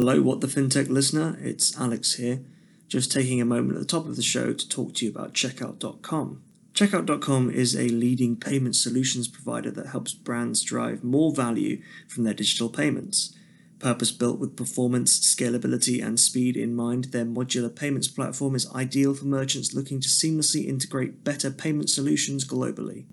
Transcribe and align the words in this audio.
Hello, 0.00 0.22
What 0.22 0.40
the 0.40 0.46
FinTech 0.46 0.88
listener. 0.88 1.38
It's 1.42 1.78
Alex 1.78 2.14
here, 2.14 2.40
just 2.88 3.12
taking 3.12 3.38
a 3.38 3.44
moment 3.44 3.74
at 3.74 3.80
the 3.80 3.84
top 3.84 4.06
of 4.06 4.16
the 4.16 4.22
show 4.22 4.54
to 4.54 4.66
talk 4.66 4.94
to 4.94 5.04
you 5.04 5.10
about 5.10 5.34
Checkout.com. 5.34 6.42
Checkout.com 6.72 7.50
is 7.50 7.76
a 7.76 7.88
leading 7.88 8.36
payment 8.36 8.76
solutions 8.76 9.28
provider 9.28 9.70
that 9.72 9.88
helps 9.88 10.14
brands 10.14 10.62
drive 10.62 11.04
more 11.04 11.34
value 11.34 11.82
from 12.08 12.24
their 12.24 12.32
digital 12.32 12.70
payments. 12.70 13.36
Purpose 13.78 14.10
built 14.10 14.38
with 14.38 14.56
performance, 14.56 15.20
scalability, 15.20 16.02
and 16.02 16.18
speed 16.18 16.56
in 16.56 16.74
mind, 16.74 17.12
their 17.12 17.26
modular 17.26 17.76
payments 17.76 18.08
platform 18.08 18.54
is 18.54 18.72
ideal 18.72 19.12
for 19.12 19.26
merchants 19.26 19.74
looking 19.74 20.00
to 20.00 20.08
seamlessly 20.08 20.66
integrate 20.66 21.24
better 21.24 21.50
payment 21.50 21.90
solutions 21.90 22.46
globally. 22.46 23.04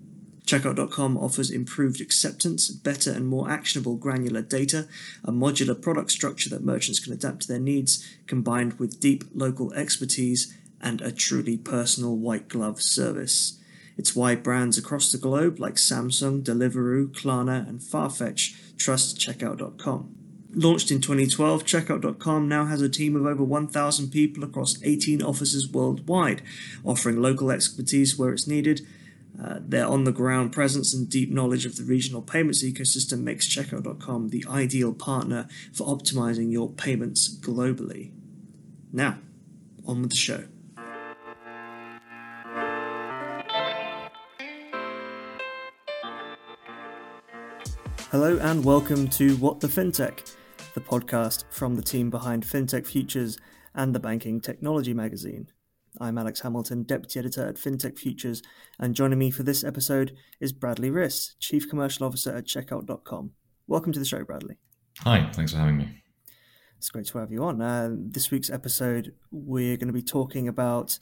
Checkout.com 0.48 1.18
offers 1.18 1.50
improved 1.50 2.00
acceptance, 2.00 2.70
better 2.70 3.12
and 3.12 3.28
more 3.28 3.50
actionable 3.50 3.96
granular 3.96 4.40
data, 4.40 4.88
a 5.22 5.30
modular 5.30 5.78
product 5.78 6.10
structure 6.10 6.48
that 6.48 6.64
merchants 6.64 7.00
can 7.00 7.12
adapt 7.12 7.42
to 7.42 7.48
their 7.48 7.58
needs, 7.58 8.02
combined 8.26 8.78
with 8.78 8.98
deep 8.98 9.24
local 9.34 9.70
expertise 9.74 10.56
and 10.80 11.02
a 11.02 11.12
truly 11.12 11.58
personal 11.58 12.16
white 12.16 12.48
glove 12.48 12.80
service. 12.80 13.58
It's 13.98 14.16
why 14.16 14.36
brands 14.36 14.78
across 14.78 15.12
the 15.12 15.18
globe 15.18 15.60
like 15.60 15.74
Samsung, 15.74 16.42
Deliveroo, 16.42 17.08
Klarna, 17.08 17.68
and 17.68 17.80
Farfetch 17.80 18.56
trust 18.78 19.18
Checkout.com. 19.20 20.14
Launched 20.54 20.90
in 20.90 21.02
2012, 21.02 21.64
Checkout.com 21.64 22.48
now 22.48 22.64
has 22.64 22.80
a 22.80 22.88
team 22.88 23.16
of 23.16 23.26
over 23.26 23.44
1,000 23.44 24.10
people 24.10 24.44
across 24.44 24.82
18 24.82 25.20
offices 25.20 25.70
worldwide, 25.70 26.40
offering 26.86 27.20
local 27.20 27.50
expertise 27.50 28.18
where 28.18 28.32
it's 28.32 28.46
needed 28.46 28.86
uh, 29.42 29.58
their 29.60 29.86
on 29.86 30.04
the 30.04 30.12
ground 30.12 30.52
presence 30.52 30.92
and 30.92 31.08
deep 31.08 31.30
knowledge 31.30 31.64
of 31.64 31.76
the 31.76 31.84
regional 31.84 32.22
payments 32.22 32.64
ecosystem 32.64 33.20
makes 33.20 33.48
Checkout.com 33.48 34.28
the 34.30 34.44
ideal 34.48 34.92
partner 34.92 35.46
for 35.72 35.86
optimizing 35.86 36.50
your 36.50 36.68
payments 36.70 37.28
globally. 37.38 38.10
Now, 38.92 39.18
on 39.86 40.02
with 40.02 40.10
the 40.10 40.16
show. 40.16 40.44
Hello, 48.10 48.38
and 48.38 48.64
welcome 48.64 49.06
to 49.08 49.36
What 49.36 49.60
the 49.60 49.68
FinTech, 49.68 50.34
the 50.74 50.80
podcast 50.80 51.44
from 51.50 51.76
the 51.76 51.82
team 51.82 52.08
behind 52.08 52.42
FinTech 52.42 52.86
Futures 52.86 53.38
and 53.74 53.94
the 53.94 54.00
Banking 54.00 54.40
Technology 54.40 54.94
magazine. 54.94 55.48
I'm 56.00 56.16
Alex 56.16 56.40
Hamilton, 56.40 56.84
Deputy 56.84 57.18
Editor 57.18 57.48
at 57.48 57.56
FinTech 57.56 57.98
Futures, 57.98 58.40
and 58.78 58.94
joining 58.94 59.18
me 59.18 59.32
for 59.32 59.42
this 59.42 59.64
episode 59.64 60.16
is 60.38 60.52
Bradley 60.52 60.90
Riss, 60.90 61.32
Chief 61.40 61.68
Commercial 61.68 62.06
Officer 62.06 62.36
at 62.36 62.44
Checkout.com. 62.44 63.32
Welcome 63.66 63.92
to 63.92 63.98
the 63.98 64.04
show, 64.04 64.22
Bradley. 64.22 64.58
Hi, 65.00 65.28
thanks 65.32 65.52
for 65.52 65.58
having 65.58 65.78
me. 65.78 65.88
It's 66.76 66.88
great 66.90 67.06
to 67.06 67.18
have 67.18 67.32
you 67.32 67.42
on. 67.42 67.60
Uh, 67.60 67.90
this 67.92 68.30
week's 68.30 68.48
episode, 68.48 69.12
we're 69.32 69.76
going 69.76 69.88
to 69.88 69.92
be 69.92 70.02
talking 70.02 70.46
about 70.46 70.96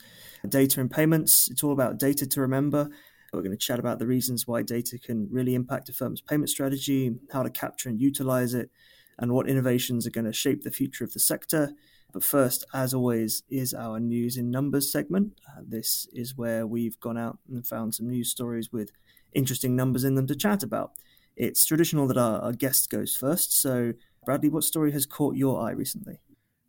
data 0.49 0.79
and 0.81 0.89
payments. 0.89 1.47
It's 1.51 1.63
all 1.63 1.73
about 1.73 1.99
data 1.99 2.25
to 2.25 2.41
remember. 2.41 2.89
We're 3.31 3.43
going 3.43 3.51
to 3.51 3.57
chat 3.57 3.77
about 3.77 3.99
the 3.99 4.07
reasons 4.07 4.47
why 4.47 4.63
data 4.63 4.97
can 4.97 5.27
really 5.29 5.53
impact 5.53 5.89
a 5.89 5.93
firm's 5.93 6.21
payment 6.21 6.49
strategy, 6.49 7.13
how 7.31 7.43
to 7.43 7.51
capture 7.51 7.89
and 7.89 8.01
utilize 8.01 8.55
it, 8.55 8.71
and 9.19 9.31
what 9.31 9.47
innovations 9.47 10.07
are 10.07 10.11
going 10.11 10.25
to 10.25 10.33
shape 10.33 10.63
the 10.63 10.71
future 10.71 11.03
of 11.03 11.13
the 11.13 11.19
sector. 11.19 11.73
But 12.13 12.23
first, 12.23 12.65
as 12.73 12.93
always, 12.93 13.43
is 13.49 13.73
our 13.73 13.99
news 13.99 14.37
in 14.37 14.49
numbers 14.49 14.91
segment. 14.91 15.33
Uh, 15.47 15.61
this 15.67 16.07
is 16.13 16.37
where 16.37 16.65
we've 16.65 16.99
gone 16.99 17.17
out 17.17 17.39
and 17.49 17.67
found 17.67 17.95
some 17.95 18.09
news 18.09 18.31
stories 18.31 18.71
with 18.71 18.91
interesting 19.33 19.75
numbers 19.75 20.03
in 20.03 20.15
them 20.15 20.27
to 20.27 20.35
chat 20.35 20.63
about. 20.63 20.91
It's 21.35 21.65
traditional 21.65 22.07
that 22.07 22.17
our, 22.17 22.39
our 22.39 22.53
guest 22.53 22.89
goes 22.89 23.15
first. 23.15 23.53
So, 23.53 23.93
Bradley, 24.25 24.49
what 24.49 24.63
story 24.63 24.91
has 24.93 25.05
caught 25.05 25.35
your 25.35 25.61
eye 25.61 25.71
recently? 25.71 26.19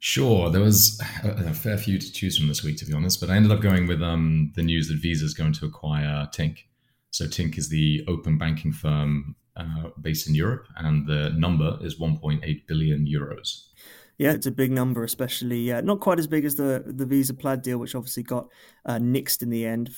Sure, 0.00 0.48
there 0.50 0.60
was 0.60 1.00
a, 1.24 1.52
fair 1.52 1.76
few 1.76 1.98
to 1.98 2.12
choose 2.12 2.38
from 2.38 2.46
this 2.46 2.62
week, 2.62 2.76
to 2.78 2.84
be 2.84 2.92
honest. 2.92 3.20
But 3.20 3.30
I 3.30 3.36
ended 3.36 3.50
up 3.50 3.60
going 3.60 3.88
with 3.88 4.00
um, 4.00 4.52
the 4.54 4.62
news 4.62 4.88
that 4.88 4.98
Visa 5.00 5.24
is 5.24 5.34
going 5.34 5.54
to 5.54 5.66
acquire 5.66 6.28
Tink. 6.32 6.58
So 7.10 7.24
Tink 7.24 7.58
is 7.58 7.68
the 7.68 8.04
open 8.06 8.38
banking 8.38 8.72
firm 8.72 9.34
uh, 9.56 9.90
based 10.00 10.28
in 10.28 10.36
Europe, 10.36 10.68
and 10.76 11.06
the 11.06 11.30
number 11.30 11.78
is 11.80 11.98
1.8 11.98 12.66
billion 12.68 13.06
euros. 13.06 13.70
Yeah, 14.18 14.32
it's 14.32 14.46
a 14.46 14.50
big 14.50 14.72
number, 14.72 15.04
especially 15.04 15.70
uh, 15.70 15.80
not 15.80 16.00
quite 16.00 16.18
as 16.18 16.26
big 16.26 16.44
as 16.44 16.56
the 16.56 16.82
the 16.84 17.06
Visa 17.06 17.34
Plaid 17.34 17.62
deal, 17.62 17.78
which 17.78 17.94
obviously 17.94 18.24
got 18.24 18.48
uh, 18.84 18.96
nixed 18.96 19.42
in 19.42 19.50
the 19.50 19.64
end 19.64 19.90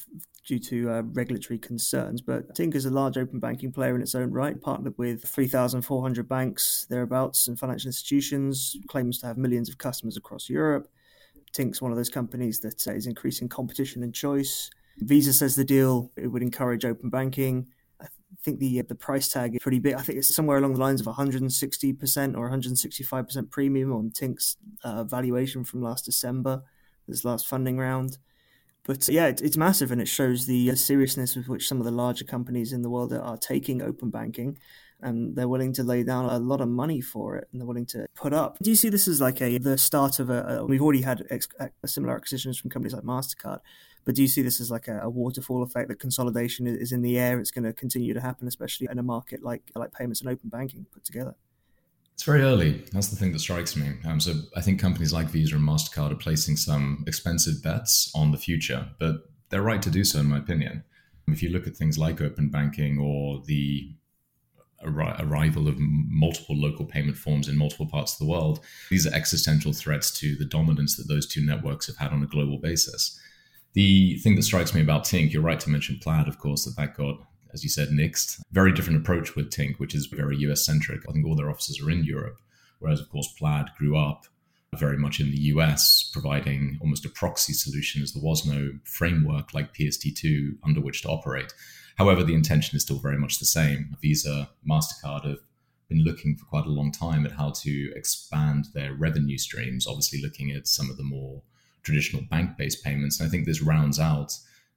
due 0.47 0.59
to 0.59 0.91
uh, 0.91 1.03
regulatory 1.13 1.59
concerns. 1.59 2.21
But 2.21 2.55
Tink 2.55 2.75
is 2.75 2.85
a 2.85 2.91
large 2.91 3.17
open 3.17 3.41
banking 3.41 3.73
player 3.73 3.95
in 3.95 4.03
its 4.03 4.15
own 4.15 4.31
right, 4.31 4.61
partnered 4.61 4.95
with 4.99 5.27
3,400 5.27 6.29
banks 6.29 6.87
thereabouts 6.91 7.49
and 7.49 7.59
financial 7.59 7.89
institutions, 7.89 8.77
claims 8.89 9.19
to 9.21 9.27
have 9.27 9.39
millions 9.39 9.71
of 9.71 9.79
customers 9.79 10.19
across 10.19 10.51
Europe. 10.51 10.91
Tink's 11.55 11.81
one 11.81 11.91
of 11.91 11.97
those 11.97 12.11
companies 12.11 12.61
that 12.61 12.87
uh, 12.87 12.93
is 12.93 13.07
increasing 13.07 13.49
competition 13.49 14.03
and 14.03 14.15
choice. 14.15 14.71
Visa 14.99 15.33
says 15.33 15.57
the 15.57 15.65
deal 15.65 16.11
it 16.17 16.27
would 16.27 16.43
encourage 16.43 16.85
open 16.85 17.09
banking 17.09 17.67
think 18.43 18.59
the 18.59 18.83
the 18.83 18.95
price 18.95 19.29
tag 19.29 19.55
is 19.55 19.63
pretty 19.63 19.79
big. 19.79 19.95
I 19.95 20.03
think 20.03 20.19
it's 20.19 20.35
somewhere 20.35 20.59
along 20.59 20.75
the 20.75 20.81
lines 20.81 21.01
of 21.01 21.07
160% 21.07 22.37
or 22.37 22.51
165% 22.51 23.51
premium 23.51 23.93
on 23.93 24.11
Tink's 24.11 24.57
uh, 24.85 25.05
valuation 25.05 25.65
from 25.65 25.83
last 25.83 26.05
December, 26.05 26.63
this 27.07 27.25
last 27.25 27.47
funding 27.47 27.79
round. 27.79 28.19
But 28.85 29.09
yeah, 29.09 29.27
it, 29.27 29.41
it's 29.43 29.57
massive 29.57 29.93
and 29.93 30.01
it 30.01 30.09
shows 30.09 30.47
the 30.47 30.71
uh, 30.71 30.75
seriousness 30.75 31.37
with 31.37 31.49
which 31.49 31.69
some 31.69 31.79
of 31.79 31.85
the 31.85 31.91
larger 31.91 32.25
companies 32.25 32.73
in 32.73 32.83
the 32.83 32.91
world 32.91 33.13
are 33.13 33.37
taking 33.37 33.83
open 33.83 34.11
banking 34.11 34.59
and 35.03 35.37
they're 35.37 35.49
willing 35.49 35.73
to 35.75 35.83
lay 35.83 36.03
down 36.03 36.27
a 36.27 36.39
lot 36.39 36.61
of 36.61 36.69
money 36.69 37.01
for 37.01 37.37
it 37.37 37.49
and 37.53 37.61
they're 37.61 37.67
willing 37.67 37.87
to 37.87 38.07
put 38.15 38.33
up. 38.33 38.59
Do 38.63 38.71
you 38.71 38.77
see 38.77 38.89
this 38.89 39.09
as 39.09 39.21
like 39.21 39.41
a 39.41 39.59
the 39.59 39.79
start 39.79 40.19
of 40.19 40.31
a, 40.31 40.59
a 40.59 40.65
we've 40.67 40.83
already 40.83 41.03
had 41.03 41.27
ex, 41.31 41.49
similar 41.87 42.15
acquisitions 42.15 42.59
from 42.59 42.71
companies 42.71 42.95
like 42.95 43.05
Mastercard, 43.05 43.61
but 44.05 44.15
do 44.15 44.23
you 44.23 44.29
see 44.29 44.43
this 44.43 44.61
as 44.61 44.71
like 44.71 44.89
a, 44.89 45.01
a 45.03 45.11
waterfall 45.11 45.63
effect 45.63 45.89
that 45.89 45.99
consolidation 45.99 46.67
is 46.67 46.93
in 46.93 47.03
the 47.03 47.19
air? 47.19 47.39
It's 47.39 47.51
going 47.51 47.65
to 47.65 47.73
continue 47.73 48.15
to 48.15 48.21
happen, 48.21 48.49
especially 48.49 48.89
in 48.91 48.99
a 48.99 49.03
market 49.03 49.43
like 49.43 49.71
like 49.75 49.93
payments 49.93 50.21
and 50.21 50.31
open 50.31 50.49
banking 50.49 50.87
put 50.93 51.05
together. 51.05 51.35
It's 52.15 52.27
very 52.27 52.43
early. 52.43 52.85
That's 52.93 53.09
the 53.09 53.17
thing 53.17 53.33
that 53.33 53.39
strikes 53.39 53.77
me. 53.77 53.95
Um, 54.05 54.21
so 54.21 54.35
I 54.55 54.61
think 54.61 54.79
companies 54.79 55.11
like 55.11 55.29
Visa 55.29 55.57
and 55.57 55.67
Mastercard 55.67 56.13
are 56.13 56.17
placing 56.17 56.57
some 56.57 57.03
expensive 57.07 57.63
bets 57.63 58.13
on 58.15 58.31
the 58.31 58.37
future, 58.37 58.89
but 58.99 59.31
they're 59.49 59.63
right 59.63 59.81
to 59.81 59.91
do 59.91 60.05
so, 60.05 60.21
in 60.21 60.27
my 60.27 60.37
opinion. 60.37 60.85
If 61.29 61.43
you 61.43 61.49
look 61.49 61.67
at 61.67 61.77
things 61.77 61.97
like 61.97 62.21
open 62.21 62.51
banking 62.51 62.99
or 62.99 63.41
the 63.47 63.95
arrival 64.83 65.69
of 65.69 65.77
multiple 65.79 66.57
local 66.57 66.85
payment 66.85 67.17
forms 67.17 67.49
in 67.49 67.57
multiple 67.57 67.87
parts 67.87 68.15
of 68.15 68.19
the 68.19 68.31
world, 68.31 68.61
these 68.91 69.07
are 69.07 69.15
existential 69.15 69.73
threats 69.73 70.11
to 70.21 70.37
the 70.37 70.45
dominance 70.45 70.97
that 70.97 71.09
those 71.09 71.27
two 71.27 71.45
networks 71.45 71.87
have 71.87 71.97
had 71.97 72.13
on 72.13 72.23
a 72.23 72.27
global 72.27 72.59
basis. 72.59 73.19
The 73.73 74.19
thing 74.19 74.35
that 74.35 74.43
strikes 74.43 74.75
me 74.75 74.81
about 74.81 75.05
Tink, 75.05 75.33
you're 75.33 75.43
right 75.43 75.61
to 75.61 75.71
mention 75.71 76.01
Plaid, 76.03 76.27
of 76.27 76.39
course, 76.39 76.65
that 76.65 76.77
that 76.77 76.97
got, 76.97 77.21
as 77.53 77.63
you 77.63 77.71
said, 77.71 77.89
nixed. 77.89 78.41
Very 78.51 78.73
different 78.73 78.99
approach 78.99 79.37
with 79.37 79.51
Tink, 79.51 79.79
which 79.79 79.95
is 79.95 80.07
very 80.07 80.37
US 80.39 80.65
centric. 80.65 81.03
I 81.09 81.13
think 81.13 81.25
all 81.25 81.37
their 81.37 81.51
offices 81.51 81.81
are 81.81 81.91
in 81.91 82.05
Europe, 82.05 82.41
whereas, 82.81 83.01
of 83.01 83.09
course, 83.11 83.33
Plaid 83.39 83.67
grew 83.79 83.97
up 83.97 84.27
very 84.77 84.97
much 84.97 85.21
in 85.21 85.31
the 85.31 85.41
US, 85.55 86.09
providing 86.13 86.79
almost 86.81 87.05
a 87.05 87.09
proxy 87.09 87.53
solution 87.53 88.03
as 88.03 88.13
there 88.13 88.23
was 88.23 88.47
no 88.47 88.73
framework 88.85 89.53
like 89.53 89.75
PSD2 89.75 90.59
under 90.65 90.81
which 90.81 91.03
to 91.03 91.09
operate. 91.09 91.53
However, 91.97 92.23
the 92.23 92.35
intention 92.35 92.77
is 92.77 92.83
still 92.83 92.99
very 92.99 93.19
much 93.19 93.39
the 93.39 93.47
same. 93.47 93.97
Visa, 94.01 94.51
MasterCard 94.69 95.25
have 95.27 95.41
been 95.89 96.05
looking 96.05 96.37
for 96.37 96.45
quite 96.47 96.67
a 96.67 96.71
long 96.71 96.93
time 96.93 97.27
at 97.27 97.33
how 97.33 97.51
to 97.51 97.93
expand 97.95 98.69
their 98.75 98.95
revenue 98.95 99.39
streams, 99.39 99.87
obviously 99.87 100.23
looking 100.23 100.51
at 100.51 100.69
some 100.69 100.89
of 100.89 100.97
the 100.97 101.03
more 101.03 101.43
traditional 101.83 102.23
bank 102.31 102.57
based 102.57 102.85
payments. 102.85 103.21
And 103.21 103.27
I 103.27 103.31
think 103.31 103.47
this 103.47 103.63
rounds 103.63 103.99
out 103.99 104.33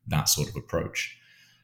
that 0.07 0.29
sort 0.29 0.49
of 0.49 0.55
approach. 0.55 1.17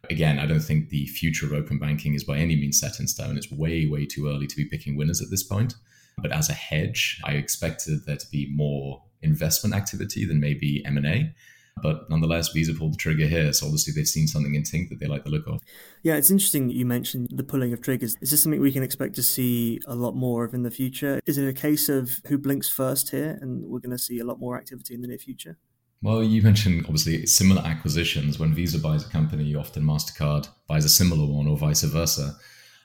Again, 0.10 0.40
I 0.40 0.46
don't 0.46 0.62
think 0.62 0.90
the 0.90 1.08
future 1.08 1.46
of 1.46 1.54
open 1.54 1.78
banking 1.78 2.14
is 2.14 2.24
by 2.24 2.38
any 2.38 2.56
means 2.56 2.80
set 2.80 3.00
in 3.00 3.08
stone. 3.08 3.38
It's 3.38 3.52
way, 3.52 3.86
way 3.86 4.06
too 4.06 4.30
early 4.30 4.48
to 4.48 4.56
be 4.56 4.66
picking 4.66 4.96
winners 4.96 5.22
at 5.22 5.30
this 5.30 5.44
point. 5.44 5.76
But 6.18 6.32
as 6.32 6.50
a 6.50 6.54
hedge, 6.54 7.20
I 7.24 7.34
expected 7.34 8.06
there 8.06 8.18
to 8.18 8.28
be 8.32 8.50
more 8.54 9.04
investment 9.22 9.76
activity 9.76 10.26
than 10.26 10.40
maybe 10.40 10.84
M&A. 10.86 11.34
But 11.82 12.10
nonetheless, 12.10 12.50
Visa 12.50 12.74
pulled 12.74 12.94
the 12.94 12.98
trigger 12.98 13.28
here. 13.28 13.52
So 13.54 13.66
obviously 13.66 13.94
they've 13.94 14.08
seen 14.08 14.28
something 14.28 14.56
in 14.56 14.64
Tink 14.64 14.90
that 14.90 15.00
they 15.00 15.08
like 15.08 15.24
the 15.24 15.30
look 15.30 15.48
of. 15.48 15.62
Yeah, 16.04 16.16
it's 16.16 16.32
interesting 16.32 16.68
that 16.68 16.76
you 16.76 16.86
mentioned 16.86 17.30
the 17.32 17.44
pulling 17.44 17.74
of 17.74 17.82
triggers. 17.82 18.16
Is 18.22 18.32
this 18.32 18.44
something 18.44 18.62
we 18.62 18.72
can 18.72 18.84
expect 18.84 19.16
to 19.16 19.24
see 19.24 19.80
a 19.88 19.96
lot 19.96 20.16
more 20.16 20.44
of 20.44 20.54
in 20.54 20.64
the 20.64 20.72
future? 20.72 21.20
Is 21.26 21.38
it 21.38 21.48
a 21.48 21.54
case 21.54 21.90
of 21.90 22.22
who 22.28 22.38
blinks 22.38 22.70
first 22.70 23.12
here 23.12 23.38
and 23.42 23.66
we're 23.66 23.80
going 23.80 23.92
to 23.92 23.98
see 23.98 24.20
a 24.20 24.26
lot 24.26 24.40
more 24.40 24.58
activity 24.58 24.94
in 24.94 25.02
the 25.02 25.08
near 25.08 25.18
future? 25.18 25.58
Well, 26.02 26.24
you 26.24 26.42
mentioned 26.42 26.86
obviously 26.86 27.26
similar 27.26 27.62
acquisitions. 27.62 28.40
When 28.40 28.54
Visa 28.54 28.80
buys 28.80 29.06
a 29.06 29.10
company, 29.10 29.54
often 29.54 29.84
MasterCard 29.84 30.48
buys 30.68 30.86
a 30.86 30.90
similar 30.90 31.26
one 31.26 31.48
or 31.48 31.58
vice 31.58 31.84
versa. 31.84 32.38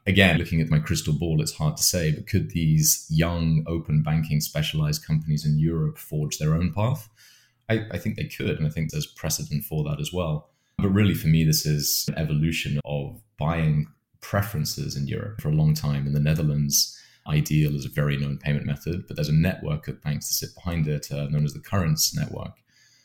Again, 0.06 0.36
looking 0.36 0.60
at 0.60 0.68
my 0.68 0.80
crystal 0.80 1.14
ball, 1.14 1.40
it's 1.40 1.54
hard 1.54 1.76
to 1.76 1.82
say, 1.82 2.10
but 2.10 2.26
could 2.26 2.50
these 2.50 3.06
young 3.08 3.64
open 3.66 4.02
banking 4.02 4.40
specialized 4.40 5.06
companies 5.06 5.46
in 5.46 5.58
Europe 5.58 5.96
forge 5.96 6.38
their 6.38 6.54
own 6.54 6.72
path? 6.72 7.08
I, 7.68 7.86
I 7.92 7.98
think 7.98 8.16
they 8.16 8.24
could, 8.24 8.56
and 8.58 8.66
I 8.66 8.70
think 8.70 8.90
there's 8.90 9.06
precedent 9.06 9.64
for 9.64 9.84
that 9.84 10.00
as 10.00 10.12
well. 10.12 10.50
But 10.78 10.88
really, 10.88 11.14
for 11.14 11.28
me, 11.28 11.44
this 11.44 11.64
is 11.64 12.04
an 12.08 12.18
evolution 12.18 12.80
of 12.84 13.20
buying 13.38 13.86
preferences 14.20 14.96
in 14.96 15.06
Europe. 15.06 15.40
For 15.40 15.48
a 15.48 15.54
long 15.54 15.74
time 15.74 16.06
in 16.06 16.12
the 16.12 16.20
Netherlands, 16.20 16.98
iDEAL 17.26 17.74
is 17.74 17.86
a 17.86 17.90
very 17.90 18.16
known 18.16 18.38
payment 18.38 18.66
method, 18.66 19.06
but 19.06 19.16
there's 19.16 19.28
a 19.28 19.34
network 19.34 19.88
of 19.88 20.02
banks 20.02 20.28
that 20.28 20.34
sit 20.34 20.54
behind 20.54 20.86
it, 20.86 21.10
uh, 21.10 21.26
known 21.28 21.44
as 21.44 21.54
the 21.54 21.60
Currence 21.60 22.14
network. 22.14 22.52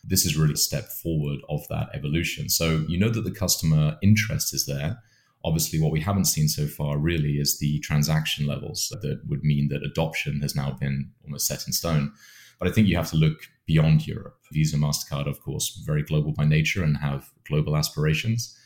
This 0.04 0.26
is 0.26 0.38
really 0.38 0.54
a 0.54 0.58
step 0.58 0.90
forward 0.90 1.40
of 1.50 1.68
that 1.70 1.90
evolution. 1.94 2.50
So 2.50 2.86
you 2.88 2.98
know 2.98 3.10
that 3.10 3.24
the 3.24 3.32
customer 3.32 3.98
interest 4.02 4.54
is 4.54 4.66
there. 4.66 5.02
Obviously, 5.44 5.80
what 5.80 5.92
we 5.92 6.02
haven't 6.02 6.26
seen 6.26 6.48
so 6.48 6.68
far 6.68 6.98
really 6.98 7.34
is 7.38 7.60
the 7.60 7.80
transaction 7.80 8.46
levels 8.46 8.90
that 9.02 9.22
would 9.28 9.44
mean 9.44 9.70
that 9.70 9.84
adoption 9.84 10.42
has 10.42 10.56
now 10.56 10.72
been 10.72 11.12
almost 11.24 11.48
set 11.48 11.66
in 11.68 11.74
stone. 11.74 12.12
But 12.60 12.68
I 12.68 12.72
think 12.72 12.88
you 12.88 12.98
have 12.98 13.10
to 13.12 13.16
look 13.16 13.40
beyond 13.70 14.08
Europe. 14.08 14.40
Visa, 14.52 14.78
MasterCard, 14.78 15.28
of 15.28 15.40
course, 15.42 15.84
very 15.86 16.02
global 16.02 16.34
by 16.34 16.44
nature 16.44 16.84
and 16.84 16.98
have 16.98 17.30
global 17.48 17.78
aspirations. 17.78 18.58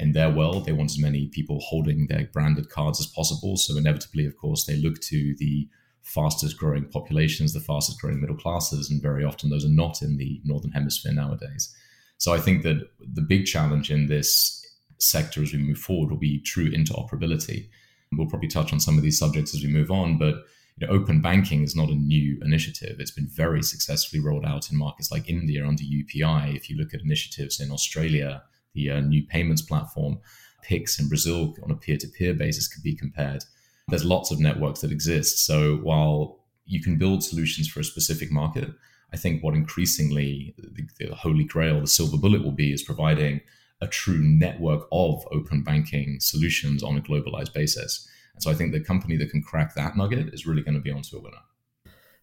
In 0.00 0.12
their 0.12 0.30
world, 0.30 0.64
they 0.64 0.72
want 0.72 0.90
as 0.90 0.98
many 0.98 1.28
people 1.28 1.60
holding 1.60 2.06
their 2.06 2.30
branded 2.32 2.70
cards 2.70 2.98
as 2.98 3.06
possible. 3.06 3.58
So, 3.58 3.76
inevitably, 3.76 4.24
of 4.24 4.34
course, 4.38 4.64
they 4.64 4.76
look 4.76 4.98
to 5.02 5.34
the 5.36 5.68
fastest 6.00 6.56
growing 6.56 6.86
populations, 6.86 7.52
the 7.52 7.60
fastest 7.60 8.00
growing 8.00 8.18
middle 8.18 8.36
classes, 8.36 8.90
and 8.90 9.02
very 9.02 9.24
often 9.24 9.50
those 9.50 9.66
are 9.66 9.80
not 9.84 10.00
in 10.00 10.16
the 10.16 10.40
Northern 10.42 10.72
Hemisphere 10.72 11.12
nowadays. 11.12 11.74
So, 12.16 12.32
I 12.32 12.38
think 12.38 12.62
that 12.62 12.78
the 12.98 13.26
big 13.34 13.44
challenge 13.44 13.90
in 13.90 14.06
this 14.06 14.64
sector 14.98 15.42
as 15.42 15.52
we 15.52 15.58
move 15.58 15.78
forward 15.78 16.10
will 16.10 16.18
be 16.30 16.40
true 16.40 16.70
interoperability. 16.70 17.68
We'll 18.10 18.32
probably 18.32 18.48
touch 18.48 18.72
on 18.72 18.80
some 18.80 18.96
of 18.96 19.02
these 19.02 19.18
subjects 19.18 19.54
as 19.54 19.62
we 19.62 19.68
move 19.68 19.90
on, 19.90 20.16
but 20.16 20.36
you 20.78 20.86
know, 20.86 20.92
open 20.92 21.22
banking 21.22 21.62
is 21.62 21.74
not 21.74 21.88
a 21.88 21.94
new 21.94 22.38
initiative. 22.42 22.96
It's 22.98 23.10
been 23.10 23.28
very 23.28 23.62
successfully 23.62 24.22
rolled 24.22 24.44
out 24.44 24.70
in 24.70 24.76
markets 24.76 25.10
like 25.10 25.28
India 25.28 25.66
under 25.66 25.82
UPI. 25.82 26.54
If 26.54 26.68
you 26.68 26.76
look 26.76 26.92
at 26.92 27.00
initiatives 27.00 27.60
in 27.60 27.70
Australia, 27.70 28.42
the 28.74 28.90
uh, 28.90 29.00
new 29.00 29.24
payments 29.26 29.62
platform, 29.62 30.18
Pix 30.62 30.98
in 30.98 31.08
Brazil 31.08 31.54
on 31.62 31.70
a 31.70 31.76
peer 31.76 31.96
to 31.96 32.08
peer 32.08 32.34
basis 32.34 32.68
could 32.68 32.82
be 32.82 32.94
compared. 32.94 33.44
There's 33.88 34.04
lots 34.04 34.30
of 34.30 34.40
networks 34.40 34.80
that 34.80 34.92
exist. 34.92 35.46
So 35.46 35.76
while 35.76 36.40
you 36.66 36.82
can 36.82 36.98
build 36.98 37.22
solutions 37.22 37.68
for 37.68 37.80
a 37.80 37.84
specific 37.84 38.30
market, 38.30 38.68
I 39.12 39.16
think 39.16 39.42
what 39.42 39.54
increasingly 39.54 40.54
the, 40.58 40.88
the 40.98 41.14
holy 41.14 41.44
grail, 41.44 41.80
the 41.80 41.86
silver 41.86 42.18
bullet 42.18 42.42
will 42.42 42.52
be 42.52 42.72
is 42.72 42.82
providing 42.82 43.40
a 43.80 43.86
true 43.86 44.20
network 44.20 44.88
of 44.90 45.24
open 45.30 45.62
banking 45.62 46.18
solutions 46.20 46.82
on 46.82 46.96
a 46.96 47.00
globalized 47.00 47.52
basis. 47.52 48.08
And 48.36 48.42
so 48.42 48.50
I 48.50 48.54
think 48.54 48.72
the 48.72 48.80
company 48.80 49.16
that 49.16 49.30
can 49.30 49.42
crack 49.42 49.74
that 49.74 49.96
nugget 49.96 50.32
is 50.32 50.46
really 50.46 50.62
going 50.62 50.74
to 50.74 50.80
be 50.80 50.92
onto 50.92 51.16
a 51.16 51.20
winner. 51.20 51.38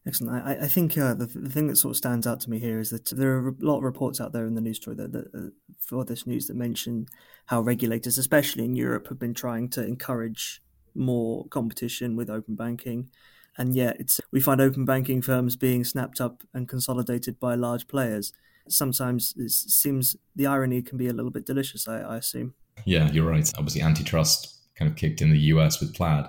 Excellent. 0.05 0.45
I, 0.45 0.65
I 0.65 0.67
think 0.67 0.97
uh, 0.97 1.13
the, 1.13 1.25
the 1.25 1.49
thing 1.49 1.67
that 1.67 1.77
sort 1.77 1.93
of 1.93 1.97
stands 1.97 2.27
out 2.27 2.39
to 2.41 2.49
me 2.49 2.59
here 2.59 2.79
is 2.79 2.89
that 2.91 3.05
there 3.05 3.37
are 3.37 3.49
a 3.49 3.55
lot 3.59 3.77
of 3.77 3.83
reports 3.83 4.21
out 4.21 4.31
there 4.31 4.45
in 4.45 4.53
the 4.53 4.61
news 4.61 4.77
story 4.77 4.95
that, 4.97 5.11
that 5.11 5.25
uh, 5.33 5.49
for 5.79 6.05
this 6.05 6.27
news 6.27 6.47
that 6.47 6.55
mention 6.55 7.07
how 7.47 7.61
regulators, 7.61 8.17
especially 8.17 8.65
in 8.65 8.75
Europe, 8.75 9.07
have 9.07 9.17
been 9.17 9.33
trying 9.33 9.69
to 9.69 9.85
encourage 9.85 10.61
more 10.93 11.47
competition 11.47 12.15
with 12.15 12.29
open 12.29 12.55
banking, 12.55 13.09
and 13.57 13.75
yet 13.75 13.95
it's 13.99 14.21
we 14.31 14.39
find 14.39 14.61
open 14.61 14.85
banking 14.85 15.21
firms 15.21 15.55
being 15.55 15.83
snapped 15.83 16.21
up 16.21 16.43
and 16.53 16.67
consolidated 16.67 17.39
by 17.39 17.55
large 17.55 17.87
players. 17.87 18.33
Sometimes 18.67 19.33
it 19.37 19.51
seems 19.51 20.15
the 20.35 20.45
irony 20.45 20.81
can 20.81 20.97
be 20.97 21.07
a 21.07 21.13
little 21.13 21.31
bit 21.31 21.45
delicious. 21.45 21.87
I, 21.87 22.01
I 22.01 22.17
assume. 22.17 22.53
Yeah, 22.85 23.09
you're 23.11 23.29
right. 23.29 23.49
Obviously, 23.57 23.81
antitrust 23.81 24.62
kind 24.75 24.89
of 24.89 24.97
kicked 24.97 25.21
in 25.21 25.31
the 25.31 25.39
US 25.39 25.79
with 25.79 25.93
Plaid. 25.93 26.25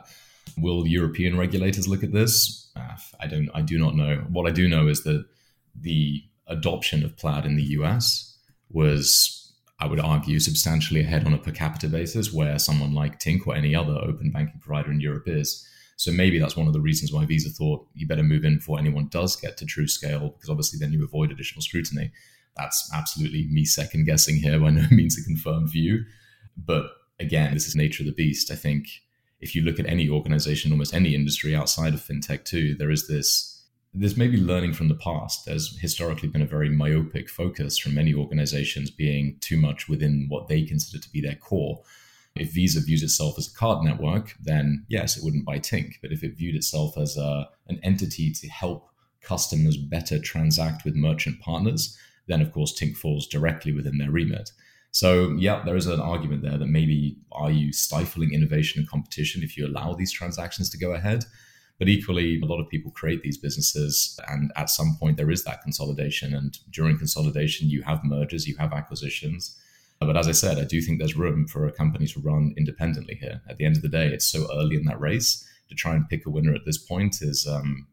Will 0.59 0.87
European 0.87 1.39
regulators 1.39 1.89
look 1.89 2.05
at 2.05 2.13
this? 2.13 2.71
Uh, 2.77 2.97
I 3.21 3.27
don't. 3.27 3.49
I 3.55 3.63
do 3.63 3.79
not 3.79 3.97
know. 3.97 4.25
What 4.29 4.47
I 4.47 4.51
do 4.51 4.69
know 4.69 4.89
is 4.89 5.03
that 5.05 5.25
the 5.81 6.23
adoption 6.47 7.05
of 7.05 7.17
Plaid 7.17 7.45
in 7.45 7.57
the 7.57 7.63
US 7.63 8.37
was, 8.71 9.53
I 9.81 9.87
would 9.87 10.01
argue, 10.01 10.39
substantially 10.39 11.01
ahead 11.01 11.27
on 11.27 11.33
a 11.33 11.39
per 11.39 11.51
capita 11.51 11.89
basis, 11.89 12.33
where 12.33 12.59
someone 12.59 12.95
like 12.95 13.21
Tink 13.21 13.47
or 13.47 13.55
any 13.55 13.75
other 13.75 13.95
open 13.95 14.31
banking 14.31 14.61
provider 14.61 14.91
in 14.91 15.01
Europe 15.01 15.25
is. 15.27 15.67
So 15.97 16.11
maybe 16.11 16.39
that's 16.39 16.57
one 16.57 16.67
of 16.67 16.73
the 16.73 16.81
reasons 16.81 17.13
why 17.13 17.25
Visa 17.25 17.51
thought 17.51 17.87
you 17.95 18.07
better 18.07 18.25
move 18.25 18.45
in 18.45 18.57
before 18.57 18.81
anyone 18.81 19.09
does 19.11 19.37
get 19.37 19.57
to 19.59 19.65
true 19.65 19.87
scale, 19.87 20.31
because 20.31 20.51
obviously 20.51 20.79
then 20.79 20.93
you 20.93 21.05
avoid 21.05 21.31
additional 21.31 21.63
scrutiny. 21.63 22.11
That's 22.57 22.91
absolutely 22.93 23.47
me 23.51 23.65
second 23.65 24.05
guessing 24.05 24.37
here, 24.37 24.59
by 24.59 24.71
no 24.71 24.87
means 24.91 25.19
a 25.19 25.25
confirmed 25.25 25.71
view. 25.71 26.05
But 26.57 26.87
again, 27.21 27.55
this 27.55 27.67
is 27.67 27.77
nature 27.77 28.03
of 28.03 28.07
the 28.07 28.13
beast. 28.13 28.51
I 28.51 28.57
think 28.57 28.87
if 29.41 29.55
you 29.55 29.63
look 29.63 29.79
at 29.79 29.87
any 29.87 30.09
organization, 30.09 30.73
almost 30.73 30.95
any 30.95 31.15
industry 31.15 31.55
outside 31.55 31.95
of 31.95 32.01
fintech 32.01 32.45
too, 32.45 32.75
there 32.75 32.91
is 32.91 33.07
this 33.09 33.55
there's 33.97 34.17
maybe 34.17 34.37
learning 34.37 34.73
from 34.73 34.89
the 34.89 34.97
past. 34.97 35.45
There's 35.47 35.79
historically 35.79 36.29
been 36.29 36.43
a 36.43 36.47
very 36.47 36.69
myopic 36.69 37.31
focus 37.31 37.79
from 37.79 37.95
many 37.95 38.13
organizations 38.13 38.91
being 38.91 39.37
too 39.41 39.57
much 39.57 39.89
within 39.89 40.27
what 40.29 40.49
they 40.49 40.63
consider 40.63 41.01
to 41.01 41.13
be 41.13 41.21
their 41.21 41.37
core. 41.37 41.81
If 42.35 42.53
Visa 42.53 42.81
views 42.81 43.05
itself 43.05 43.39
as 43.39 43.47
a 43.47 43.55
card 43.55 43.85
network, 43.85 44.35
then 44.43 44.85
yes, 44.89 45.17
it 45.17 45.23
wouldn't 45.23 45.45
buy 45.45 45.61
Tink. 45.61 45.95
But 46.03 46.11
if 46.11 46.25
it 46.25 46.37
viewed 46.37 46.57
itself 46.57 46.99
as 46.99 47.17
a, 47.17 47.49
an 47.69 47.79
entity 47.85 48.33
to 48.33 48.49
help 48.49 48.91
customers 49.21 49.77
better 49.77 50.19
transact 50.19 50.85
with 50.85 50.97
merchant 50.97 51.39
partners, 51.41 51.97
then 52.27 52.41
of 52.41 52.51
course 52.51 52.77
Tink 52.77 52.97
falls 52.97 53.29
directly 53.29 53.73
within 53.73 53.99
their 53.99 54.11
remit. 54.11 54.51
So, 54.95 55.33
yeah, 55.37 55.61
there 55.65 55.75
is 55.75 55.89
an 55.89 55.99
argument 55.99 56.43
there 56.43 56.57
that 56.57 56.69
maybe 56.69 57.17
are 57.33 57.51
you 57.51 57.73
stifling 57.73 58.33
innovation 58.33 58.79
and 58.79 58.89
competition 58.89 59.43
if 59.43 59.57
you 59.57 59.67
allow 59.67 59.95
these 59.95 60.13
transactions 60.13 60.71
to 60.71 60.79
go 60.79 60.93
ahead? 60.93 61.25
But 61.81 61.89
equally, 61.89 62.41
a 62.41 62.47
lot 62.47 62.61
of 62.61 62.69
people 62.69 62.93
create 62.93 63.21
these 63.23 63.37
businesses, 63.37 64.17
and 64.29 64.53
at 64.55 64.71
some 64.71 64.97
point, 65.01 65.17
there 65.17 65.33
is 65.33 65.43
that 65.43 65.63
consolidation. 65.63 66.33
And 66.33 66.57
during 66.71 66.97
consolidation, 66.97 67.69
you 67.69 67.83
have 67.83 68.05
mergers, 68.05 68.47
you 68.47 68.57
have 68.59 68.73
acquisitions. 68.73 69.59
But 69.99 70.17
as 70.17 70.29
I 70.29 70.33
said, 70.33 70.59
I 70.59 70.65
do 70.65 70.81
think 70.81 71.01
there's 71.01 71.17
room 71.17 71.49
for 71.49 71.67
a 71.67 71.73
company 71.73 72.07
to 72.07 72.21
run 72.21 72.55
independently 72.57 73.17
here. 73.17 73.43
At 73.49 73.57
the 73.57 73.65
end 73.65 73.75
of 73.75 73.83
the 73.83 73.89
day, 73.89 74.07
it's 74.07 74.27
so 74.27 74.47
early 74.55 74.77
in 74.77 74.85
that 74.85 75.01
race 75.01 75.45
to 75.71 75.75
try 75.75 75.97
and 75.97 76.09
pick 76.09 76.25
a 76.25 76.31
winner 76.31 76.55
at 76.55 76.67
this 76.67 76.79
point 76.79 77.21
is 77.21 77.49
um, 77.49 77.89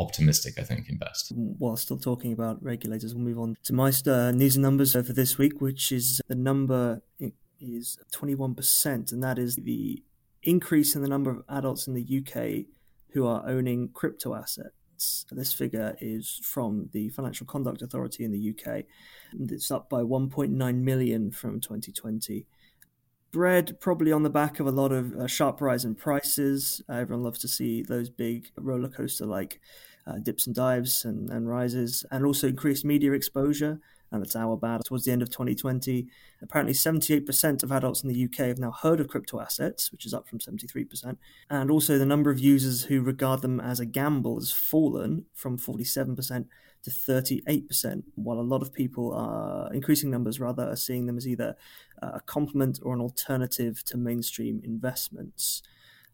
optimistic, 0.00 0.58
I 0.58 0.62
think, 0.62 0.88
in 0.88 0.96
best. 0.96 1.32
While 1.34 1.76
still 1.76 1.98
talking 1.98 2.32
about 2.32 2.62
regulators, 2.62 3.14
we'll 3.14 3.24
move 3.24 3.38
on 3.38 3.56
to 3.64 3.72
my 3.72 3.92
uh, 4.06 4.32
news 4.32 4.56
and 4.56 4.62
numbers 4.62 4.92
for 4.92 5.02
this 5.02 5.38
week, 5.38 5.60
which 5.60 5.92
is 5.92 6.20
the 6.26 6.34
number 6.34 7.02
is 7.60 7.98
21%, 8.12 9.12
and 9.12 9.22
that 9.22 9.38
is 9.38 9.56
the 9.56 10.02
increase 10.42 10.96
in 10.96 11.02
the 11.02 11.08
number 11.08 11.30
of 11.30 11.42
adults 11.48 11.86
in 11.86 11.94
the 11.94 12.18
UK 12.18 12.66
who 13.12 13.26
are 13.26 13.46
owning 13.46 13.90
crypto 13.92 14.34
assets. 14.34 15.26
This 15.30 15.52
figure 15.52 15.96
is 16.00 16.40
from 16.42 16.88
the 16.92 17.08
Financial 17.10 17.46
Conduct 17.46 17.82
Authority 17.82 18.24
in 18.24 18.32
the 18.32 18.50
UK, 18.50 18.84
and 19.32 19.50
it's 19.52 19.70
up 19.70 19.88
by 19.88 20.00
1.9 20.00 20.50
million 20.76 21.30
from 21.30 21.60
2020 21.60 22.46
bred 23.32 23.78
probably 23.80 24.12
on 24.12 24.22
the 24.22 24.30
back 24.30 24.60
of 24.60 24.66
a 24.66 24.72
lot 24.72 24.92
of 24.92 25.14
uh, 25.14 25.26
sharp 25.26 25.60
rise 25.60 25.84
in 25.84 25.94
prices. 25.94 26.82
Uh, 26.88 26.94
everyone 26.94 27.24
loves 27.24 27.38
to 27.40 27.48
see 27.48 27.82
those 27.82 28.10
big 28.10 28.48
roller 28.56 28.88
coaster 28.88 29.26
like 29.26 29.60
uh, 30.06 30.18
dips 30.18 30.46
and 30.46 30.54
dives 30.54 31.04
and, 31.04 31.30
and 31.30 31.48
rises, 31.48 32.04
and 32.10 32.24
also 32.24 32.48
increased 32.48 32.84
media 32.84 33.12
exposure. 33.12 33.80
And 34.12 34.22
that's 34.22 34.34
our 34.34 34.56
bad. 34.56 34.84
Towards 34.84 35.04
the 35.04 35.12
end 35.12 35.22
of 35.22 35.30
2020, 35.30 36.08
apparently 36.42 36.74
78% 36.74 37.62
of 37.62 37.70
adults 37.70 38.02
in 38.02 38.08
the 38.08 38.24
UK 38.24 38.46
have 38.48 38.58
now 38.58 38.72
heard 38.72 38.98
of 38.98 39.06
crypto 39.06 39.40
assets, 39.40 39.92
which 39.92 40.04
is 40.04 40.12
up 40.12 40.26
from 40.26 40.40
73%. 40.40 41.16
And 41.48 41.70
also 41.70 41.96
the 41.96 42.06
number 42.06 42.30
of 42.30 42.40
users 42.40 42.84
who 42.84 43.02
regard 43.02 43.40
them 43.40 43.60
as 43.60 43.78
a 43.78 43.86
gamble 43.86 44.40
has 44.40 44.50
fallen 44.50 45.26
from 45.32 45.58
47% 45.58 46.46
to 46.82 46.90
38%, 46.90 48.02
while 48.14 48.40
a 48.40 48.42
lot 48.42 48.62
of 48.62 48.72
people 48.72 49.12
are, 49.12 49.72
increasing 49.72 50.10
numbers 50.10 50.40
rather, 50.40 50.64
are 50.64 50.76
seeing 50.76 51.06
them 51.06 51.16
as 51.16 51.28
either 51.28 51.54
a 52.02 52.20
complement 52.20 52.80
or 52.82 52.94
an 52.94 53.00
alternative 53.00 53.84
to 53.84 53.96
mainstream 53.96 54.60
investments. 54.64 55.62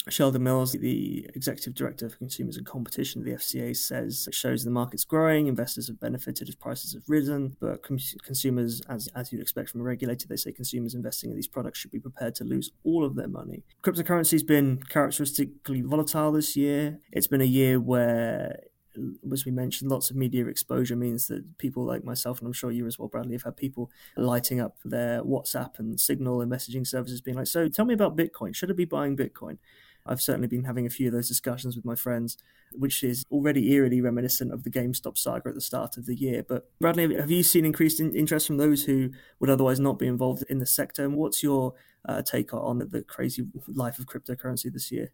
Sheldon 0.09 0.45
Mills, 0.45 0.73
the 0.73 1.29
executive 1.35 1.75
director 1.75 2.09
for 2.09 2.17
consumers 2.17 2.57
and 2.57 2.65
competition 2.65 3.21
at 3.21 3.25
the 3.25 3.33
FCA, 3.33 3.77
says 3.77 4.27
it 4.29 4.35
shows 4.35 4.65
the 4.65 4.71
market's 4.71 5.05
growing, 5.05 5.49
investors 5.49 5.89
have 5.89 5.99
benefited 5.99 6.49
as 6.49 6.55
prices 6.55 6.93
have 6.95 7.03
risen, 7.09 7.57
but 7.61 7.83
consumers, 7.83 8.81
as, 8.89 9.09
as 9.17 9.33
you'd 9.33 9.41
expect 9.41 9.71
from 9.71 9.81
a 9.81 9.85
regulator, 9.85 10.29
they 10.29 10.37
say 10.37 10.53
consumers 10.53 10.95
investing 10.95 11.31
in 11.31 11.37
these 11.37 11.49
products 11.49 11.81
should 11.81 11.91
be 11.91 11.99
prepared 11.99 12.35
to 12.37 12.45
lose 12.45 12.71
all 12.85 13.05
of 13.05 13.17
their 13.17 13.29
money. 13.29 13.65
Cryptocurrency's 13.83 14.45
been 14.45 14.81
characteristically 14.89 15.81
volatile 15.81 16.31
this 16.31 16.57
year. 16.57 17.01
It's 17.11 17.27
been 17.27 17.41
a 17.41 17.45
year 17.45 17.81
where 17.81 18.61
as 19.31 19.45
we 19.45 19.53
mentioned, 19.53 19.91
lots 19.91 20.11
of 20.11 20.17
media 20.17 20.47
exposure 20.47 20.97
means 20.97 21.29
that 21.29 21.59
people 21.59 21.85
like 21.85 22.05
myself, 22.05 22.39
and 22.39 22.47
I'm 22.47 22.53
sure 22.53 22.71
you 22.71 22.87
as 22.87 22.99
well, 22.99 23.09
Bradley, 23.09 23.35
have 23.35 23.43
had 23.43 23.57
people 23.57 23.91
lighting 24.17 24.61
up 24.61 24.77
their 24.85 25.23
WhatsApp 25.23 25.79
and 25.79 26.01
Signal 26.01 26.41
and 26.41 26.51
messaging 26.51 26.87
services 26.87 27.21
being 27.21 27.37
like, 27.37 27.47
So 27.47 27.69
tell 27.69 27.85
me 27.85 27.95
about 27.95 28.17
Bitcoin. 28.17 28.55
Should 28.55 28.71
I 28.71 28.75
be 28.75 28.85
buying 28.85 29.17
Bitcoin? 29.17 29.59
I've 30.09 30.23
certainly 30.23 30.49
been 30.49 30.65
having 30.65 30.87
a 30.87 30.91
few 30.91 31.09
of 31.09 31.13
those 31.13 31.29
discussions 31.29 31.77
with 31.77 31.85
my 31.85 31.95
friends, 31.95 32.37
which 32.73 33.03
is 33.03 33.25
already 33.31 33.73
eerily 33.73 34.01
reminiscent 34.01 34.53
of 34.53 34.65
the 34.65 34.71
GameStop 34.71 35.19
saga 35.19 35.49
at 35.49 35.55
the 35.55 35.61
start 35.61 35.97
of 35.97 36.07
the 36.07 36.15
year. 36.15 36.43
But 36.43 36.71
Bradley, 36.81 37.15
have 37.17 37.31
you 37.31 37.43
seen 37.43 37.65
increased 37.65 38.01
interest 38.01 38.47
from 38.47 38.57
those 38.57 38.85
who 38.85 39.11
would 39.41 39.51
otherwise 39.51 39.81
not 39.81 39.99
be 39.99 40.07
involved 40.07 40.45
in 40.49 40.59
the 40.59 40.67
sector? 40.67 41.05
And 41.05 41.17
what's 41.17 41.43
your 41.43 41.75
uh, 42.09 42.23
take 42.23 42.55
on 42.55 42.79
the 42.79 43.03
crazy 43.03 43.47
life 43.69 43.99
of 43.99 44.07
cryptocurrency 44.07 44.73
this 44.73 44.91
year? 44.93 45.13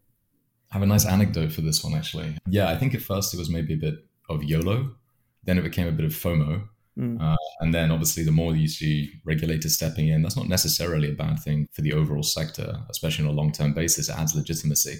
I 0.71 0.75
have 0.75 0.83
a 0.83 0.87
nice 0.87 1.05
anecdote 1.05 1.51
for 1.51 1.61
this 1.61 1.83
one, 1.83 1.93
actually. 1.93 2.37
Yeah, 2.47 2.69
I 2.69 2.77
think 2.77 2.95
at 2.95 3.01
first 3.01 3.33
it 3.33 3.37
was 3.37 3.49
maybe 3.49 3.73
a 3.73 3.77
bit 3.77 3.95
of 4.29 4.43
YOLO, 4.43 4.95
then 5.43 5.57
it 5.57 5.61
became 5.61 5.87
a 5.87 5.91
bit 5.91 6.05
of 6.05 6.11
FOMO. 6.13 6.67
Mm. 6.97 7.19
Uh, 7.19 7.37
and 7.59 7.73
then 7.73 7.91
obviously, 7.91 8.23
the 8.23 8.31
more 8.31 8.55
you 8.55 8.67
see 8.67 9.13
regulators 9.25 9.75
stepping 9.75 10.09
in, 10.09 10.21
that's 10.21 10.37
not 10.37 10.47
necessarily 10.47 11.09
a 11.09 11.15
bad 11.15 11.39
thing 11.39 11.67
for 11.71 11.81
the 11.81 11.93
overall 11.93 12.23
sector, 12.23 12.75
especially 12.89 13.25
on 13.25 13.31
a 13.31 13.35
long 13.35 13.51
term 13.51 13.73
basis. 13.73 14.09
It 14.09 14.17
adds 14.17 14.35
legitimacy. 14.35 14.99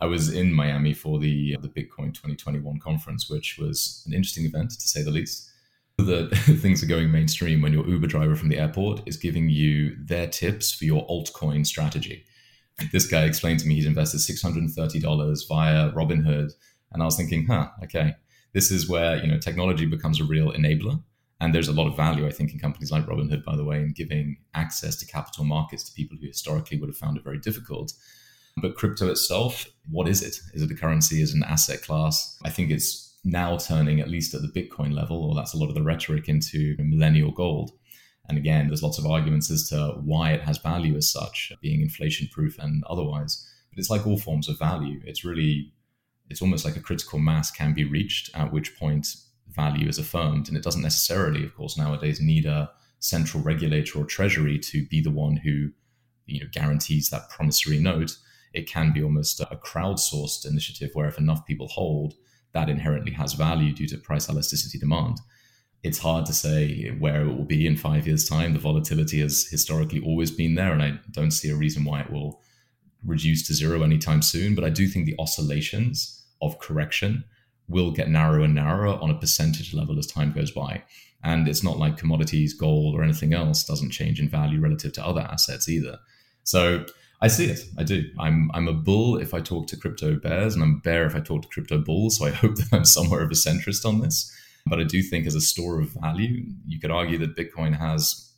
I 0.00 0.06
was 0.06 0.32
in 0.32 0.52
Miami 0.52 0.94
for 0.94 1.18
the 1.18 1.56
the 1.60 1.68
Bitcoin 1.68 2.12
2021 2.14 2.80
conference, 2.80 3.30
which 3.30 3.58
was 3.58 4.02
an 4.06 4.14
interesting 4.14 4.44
event 4.44 4.70
to 4.70 4.88
say 4.88 5.02
the 5.02 5.10
least. 5.10 5.48
The 6.00 6.28
things 6.62 6.82
are 6.82 6.86
going 6.86 7.12
mainstream 7.12 7.60
when 7.60 7.74
your 7.74 7.86
Uber 7.86 8.06
driver 8.06 8.34
from 8.34 8.48
the 8.48 8.56
airport 8.56 9.02
is 9.06 9.18
giving 9.18 9.50
you 9.50 9.94
their 10.02 10.26
tips 10.26 10.72
for 10.72 10.86
your 10.86 11.06
altcoin 11.08 11.66
strategy. 11.66 12.24
This 12.90 13.06
guy 13.06 13.24
explained 13.24 13.60
to 13.60 13.68
me 13.68 13.74
he's 13.74 13.84
invested 13.84 14.20
$630 14.20 15.46
via 15.46 15.92
Robinhood, 15.92 16.52
and 16.90 17.02
I 17.02 17.04
was 17.04 17.18
thinking, 17.18 17.46
huh, 17.46 17.68
okay, 17.84 18.14
this 18.54 18.70
is 18.70 18.88
where 18.88 19.16
you 19.16 19.30
know 19.30 19.38
technology 19.38 19.84
becomes 19.84 20.22
a 20.22 20.24
real 20.24 20.52
enabler. 20.52 21.02
And 21.40 21.54
there's 21.54 21.68
a 21.68 21.72
lot 21.72 21.88
of 21.88 21.96
value, 21.96 22.26
I 22.26 22.30
think, 22.30 22.52
in 22.52 22.58
companies 22.58 22.92
like 22.92 23.06
Robinhood, 23.06 23.44
by 23.44 23.56
the 23.56 23.64
way, 23.64 23.78
in 23.78 23.92
giving 23.92 24.36
access 24.54 24.96
to 24.96 25.06
capital 25.06 25.44
markets 25.44 25.82
to 25.84 25.94
people 25.94 26.18
who 26.20 26.26
historically 26.26 26.78
would 26.78 26.90
have 26.90 26.98
found 26.98 27.16
it 27.16 27.24
very 27.24 27.38
difficult. 27.38 27.94
But 28.58 28.74
crypto 28.74 29.10
itself, 29.10 29.66
what 29.90 30.06
is 30.06 30.22
it? 30.22 30.38
Is 30.52 30.62
it 30.62 30.70
a 30.70 30.74
currency? 30.74 31.22
Is 31.22 31.32
it 31.32 31.36
an 31.36 31.44
asset 31.44 31.82
class? 31.82 32.38
I 32.44 32.50
think 32.50 32.70
it's 32.70 33.16
now 33.24 33.56
turning, 33.56 34.00
at 34.00 34.10
least 34.10 34.34
at 34.34 34.42
the 34.42 34.48
Bitcoin 34.48 34.92
level, 34.92 35.24
or 35.24 35.34
that's 35.34 35.54
a 35.54 35.56
lot 35.56 35.68
of 35.68 35.74
the 35.74 35.82
rhetoric, 35.82 36.28
into 36.28 36.76
millennial 36.78 37.30
gold. 37.30 37.70
And 38.28 38.36
again, 38.36 38.68
there's 38.68 38.82
lots 38.82 38.98
of 38.98 39.06
arguments 39.06 39.50
as 39.50 39.68
to 39.70 39.94
why 40.04 40.32
it 40.32 40.42
has 40.42 40.58
value 40.58 40.96
as 40.96 41.10
such, 41.10 41.52
being 41.62 41.80
inflation 41.80 42.28
proof 42.30 42.58
and 42.58 42.84
otherwise. 42.88 43.46
But 43.70 43.78
it's 43.78 43.90
like 43.90 44.06
all 44.06 44.18
forms 44.18 44.48
of 44.48 44.58
value. 44.58 45.00
It's 45.04 45.24
really, 45.24 45.72
it's 46.28 46.42
almost 46.42 46.64
like 46.64 46.76
a 46.76 46.80
critical 46.80 47.18
mass 47.18 47.50
can 47.50 47.72
be 47.72 47.84
reached, 47.84 48.30
at 48.34 48.52
which 48.52 48.78
point 48.78 49.08
value 49.54 49.88
is 49.88 49.98
affirmed. 49.98 50.48
And 50.48 50.56
it 50.56 50.62
doesn't 50.62 50.82
necessarily, 50.82 51.44
of 51.44 51.54
course, 51.54 51.76
nowadays 51.76 52.20
need 52.20 52.46
a 52.46 52.70
central 52.98 53.42
regulator 53.42 53.98
or 53.98 54.04
treasury 54.04 54.58
to 54.58 54.86
be 54.86 55.00
the 55.00 55.10
one 55.10 55.36
who 55.36 55.70
you 56.26 56.40
know 56.40 56.46
guarantees 56.52 57.08
that 57.10 57.30
promissory 57.30 57.78
note 57.78 58.16
it 58.52 58.68
can 58.68 58.92
be 58.92 59.02
almost 59.02 59.40
a 59.40 59.58
crowdsourced 59.62 60.48
initiative 60.48 60.90
where 60.94 61.08
if 61.08 61.18
enough 61.18 61.46
people 61.46 61.68
hold, 61.68 62.14
that 62.52 62.68
inherently 62.68 63.12
has 63.12 63.34
value 63.34 63.72
due 63.72 63.86
to 63.86 63.98
price 63.98 64.28
elasticity 64.28 64.78
demand. 64.78 65.18
It's 65.82 65.98
hard 65.98 66.26
to 66.26 66.32
say 66.32 66.88
where 66.98 67.22
it 67.22 67.34
will 67.34 67.44
be 67.44 67.66
in 67.66 67.76
five 67.76 68.06
years' 68.06 68.28
time. 68.28 68.52
The 68.52 68.58
volatility 68.58 69.20
has 69.20 69.46
historically 69.46 70.00
always 70.00 70.30
been 70.30 70.56
there, 70.56 70.72
and 70.72 70.82
I 70.82 70.98
don't 71.10 71.30
see 71.30 71.48
a 71.48 71.56
reason 71.56 71.84
why 71.84 72.00
it 72.00 72.10
will 72.10 72.40
reduce 73.04 73.46
to 73.46 73.54
zero 73.54 73.82
anytime 73.82 74.20
soon. 74.20 74.54
But 74.54 74.64
I 74.64 74.70
do 74.70 74.86
think 74.88 75.06
the 75.06 75.16
oscillations 75.18 76.24
of 76.42 76.58
correction 76.58 77.24
will 77.70 77.90
get 77.90 78.10
narrower 78.10 78.40
and 78.40 78.54
narrower 78.54 78.98
on 79.00 79.10
a 79.10 79.18
percentage 79.18 79.72
level 79.72 79.98
as 79.98 80.06
time 80.06 80.32
goes 80.32 80.50
by. 80.50 80.82
And 81.22 81.48
it's 81.48 81.62
not 81.62 81.78
like 81.78 81.96
commodities, 81.96 82.54
gold, 82.54 82.94
or 82.94 83.02
anything 83.02 83.32
else 83.34 83.64
doesn't 83.64 83.90
change 83.90 84.20
in 84.20 84.28
value 84.28 84.60
relative 84.60 84.92
to 84.94 85.06
other 85.06 85.20
assets 85.20 85.68
either. 85.68 85.98
So 86.44 86.86
I 87.20 87.28
see 87.28 87.46
it. 87.46 87.60
I 87.78 87.84
do. 87.84 88.04
I'm 88.18 88.50
I'm 88.54 88.68
a 88.68 88.72
bull 88.72 89.18
if 89.18 89.34
I 89.34 89.40
talk 89.40 89.66
to 89.68 89.76
crypto 89.76 90.16
bears, 90.16 90.54
and 90.54 90.64
I'm 90.64 90.76
a 90.76 90.80
bear 90.80 91.04
if 91.04 91.14
I 91.14 91.20
talk 91.20 91.42
to 91.42 91.48
crypto 91.48 91.78
bulls. 91.78 92.18
So 92.18 92.26
I 92.26 92.30
hope 92.42 92.56
that 92.56 92.68
I'm 92.72 92.84
somewhere 92.84 93.22
of 93.22 93.30
a 93.30 93.34
centrist 93.34 93.84
on 93.84 94.00
this. 94.00 94.34
But 94.66 94.80
I 94.80 94.84
do 94.84 95.02
think, 95.02 95.26
as 95.26 95.34
a 95.34 95.40
store 95.40 95.80
of 95.80 95.90
value, 95.90 96.44
you 96.66 96.80
could 96.80 96.90
argue 96.90 97.18
that 97.18 97.36
Bitcoin 97.36 97.76
has 97.76 98.32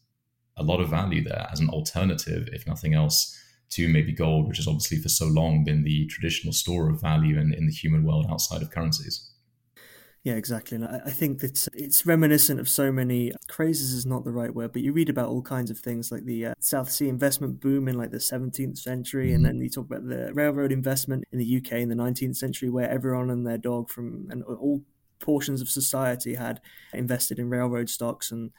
a 0.57 0.63
lot 0.63 0.81
of 0.81 0.89
value 0.89 1.23
there 1.23 1.49
as 1.51 1.61
an 1.61 1.69
alternative, 1.71 2.49
if 2.53 2.67
nothing 2.67 2.95
else, 2.95 3.39
to 3.73 3.89
maybe 3.89 4.13
gold, 4.13 4.49
which 4.49 4.59
has 4.59 4.67
obviously 4.67 4.99
for 4.99 5.09
so 5.09 5.27
long 5.27 5.65
been 5.65 5.85
the 5.85 6.07
traditional 6.07 6.53
store 6.53 6.91
of 6.91 7.01
value 7.01 7.39
in, 7.39 7.53
in 7.55 7.67
the 7.67 7.73
human 7.73 8.05
world 8.05 8.27
outside 8.31 8.63
of 8.63 8.71
currencies. 8.71 9.33
Yeah, 10.25 10.35
exactly. 10.35 10.77
And 10.77 10.87
I, 10.87 11.11
think 11.11 11.41
that 11.41 11.67
it's 11.75 12.07
reminiscent 12.07 12.61
of 12.61 12.69
so 12.69 12.93
many 12.93 13.33
crazes 13.49 13.93
is 13.93 14.07
not 14.07 14.25
the 14.25 14.31
right 14.31 14.55
word, 14.55 14.73
but 14.73 14.83
you 14.83 14.93
read 14.93 15.09
about 15.09 15.29
all 15.29 15.43
kinds 15.43 15.69
of 15.69 15.81
things 15.81 16.13
like 16.13 16.25
the 16.27 16.47
uh, 16.47 16.55
South 16.61 16.93
Sea 16.93 17.09
investment 17.09 17.59
boom 17.59 17.89
in 17.89 17.99
like 17.99 18.13
the 18.13 18.19
17th 18.19 18.79
century, 18.79 19.27
mm-hmm. 19.27 19.35
and 19.35 19.45
then 19.45 19.61
you 19.61 19.69
talk 19.69 19.87
about 19.87 20.07
the 20.07 20.33
railroad 20.33 20.71
investment 20.71 21.25
in 21.33 21.41
the 21.41 21.57
UK 21.57 21.73
in 21.73 21.89
the 21.89 21.97
19th 21.97 22.37
century, 22.37 22.71
where 22.71 22.89
everyone 22.89 23.31
and 23.31 23.45
their 23.45 23.59
dog 23.59 23.91
from 23.91 24.29
and 24.31 24.45
all 24.45 24.83
portions 25.19 25.61
of 25.61 25.69
society 25.69 26.37
had 26.37 26.61
invested 26.93 27.41
in 27.41 27.49
railroad 27.49 27.89
stocks 27.89 28.31
and 28.31 28.53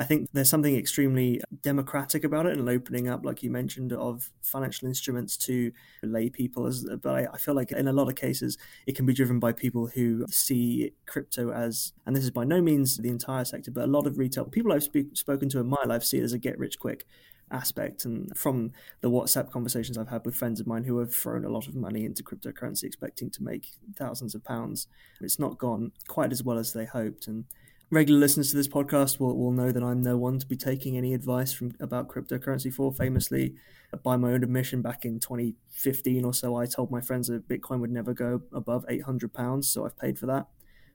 I 0.00 0.04
think 0.04 0.30
there's 0.32 0.48
something 0.48 0.74
extremely 0.74 1.42
democratic 1.60 2.24
about 2.24 2.46
it 2.46 2.56
and 2.56 2.66
opening 2.70 3.06
up, 3.06 3.22
like 3.22 3.42
you 3.42 3.50
mentioned, 3.50 3.92
of 3.92 4.30
financial 4.40 4.88
instruments 4.88 5.36
to 5.36 5.72
lay 6.02 6.30
people. 6.30 6.72
But 7.02 7.14
I, 7.14 7.26
I, 7.34 7.36
feel 7.36 7.52
like 7.52 7.70
in 7.70 7.86
a 7.86 7.92
lot 7.92 8.08
of 8.08 8.14
cases, 8.14 8.56
it 8.86 8.96
can 8.96 9.04
be 9.04 9.12
driven 9.12 9.38
by 9.38 9.52
people 9.52 9.88
who 9.88 10.24
see 10.30 10.94
crypto 11.04 11.52
as, 11.52 11.92
and 12.06 12.16
this 12.16 12.24
is 12.24 12.30
by 12.30 12.44
no 12.44 12.62
means 12.62 12.96
the 12.96 13.10
entire 13.10 13.44
sector, 13.44 13.70
but 13.70 13.84
a 13.84 13.88
lot 13.88 14.06
of 14.06 14.16
retail 14.16 14.46
people 14.46 14.72
I've 14.72 14.84
spe- 14.84 15.12
spoken 15.12 15.50
to 15.50 15.60
in 15.60 15.66
my 15.66 15.84
life 15.84 16.02
see 16.02 16.16
it 16.16 16.24
as 16.24 16.32
a 16.32 16.38
get 16.38 16.58
rich 16.58 16.78
quick 16.78 17.04
aspect. 17.50 18.06
And 18.06 18.34
from 18.34 18.72
the 19.02 19.10
WhatsApp 19.10 19.50
conversations 19.50 19.98
I've 19.98 20.08
had 20.08 20.24
with 20.24 20.34
friends 20.34 20.60
of 20.60 20.66
mine 20.66 20.84
who 20.84 20.96
have 21.00 21.14
thrown 21.14 21.44
a 21.44 21.50
lot 21.50 21.68
of 21.68 21.74
money 21.74 22.06
into 22.06 22.22
cryptocurrency, 22.22 22.84
expecting 22.84 23.28
to 23.28 23.42
make 23.42 23.72
thousands 23.96 24.34
of 24.34 24.44
pounds, 24.44 24.86
it's 25.20 25.38
not 25.38 25.58
gone 25.58 25.92
quite 26.08 26.32
as 26.32 26.42
well 26.42 26.56
as 26.56 26.72
they 26.72 26.86
hoped. 26.86 27.26
And 27.26 27.44
regular 27.90 28.20
listeners 28.20 28.50
to 28.50 28.56
this 28.56 28.68
podcast 28.68 29.18
will, 29.18 29.36
will 29.36 29.52
know 29.52 29.72
that 29.72 29.82
I'm 29.82 30.02
no 30.02 30.16
one 30.16 30.38
to 30.38 30.46
be 30.46 30.56
taking 30.56 30.96
any 30.96 31.12
advice 31.14 31.52
from 31.52 31.72
about 31.80 32.08
cryptocurrency 32.08 32.72
for. 32.72 32.92
Famously, 32.92 33.54
by 34.02 34.16
my 34.16 34.32
own 34.32 34.44
admission, 34.44 34.82
back 34.82 35.04
in 35.04 35.18
2015 35.18 36.24
or 36.24 36.32
so, 36.32 36.56
I 36.56 36.66
told 36.66 36.90
my 36.90 37.00
friends 37.00 37.28
that 37.28 37.48
Bitcoin 37.48 37.80
would 37.80 37.90
never 37.90 38.14
go 38.14 38.42
above 38.52 38.84
800 38.88 39.32
pounds, 39.32 39.68
so 39.68 39.84
I've 39.84 39.98
paid 39.98 40.18
for 40.18 40.26
that. 40.26 40.46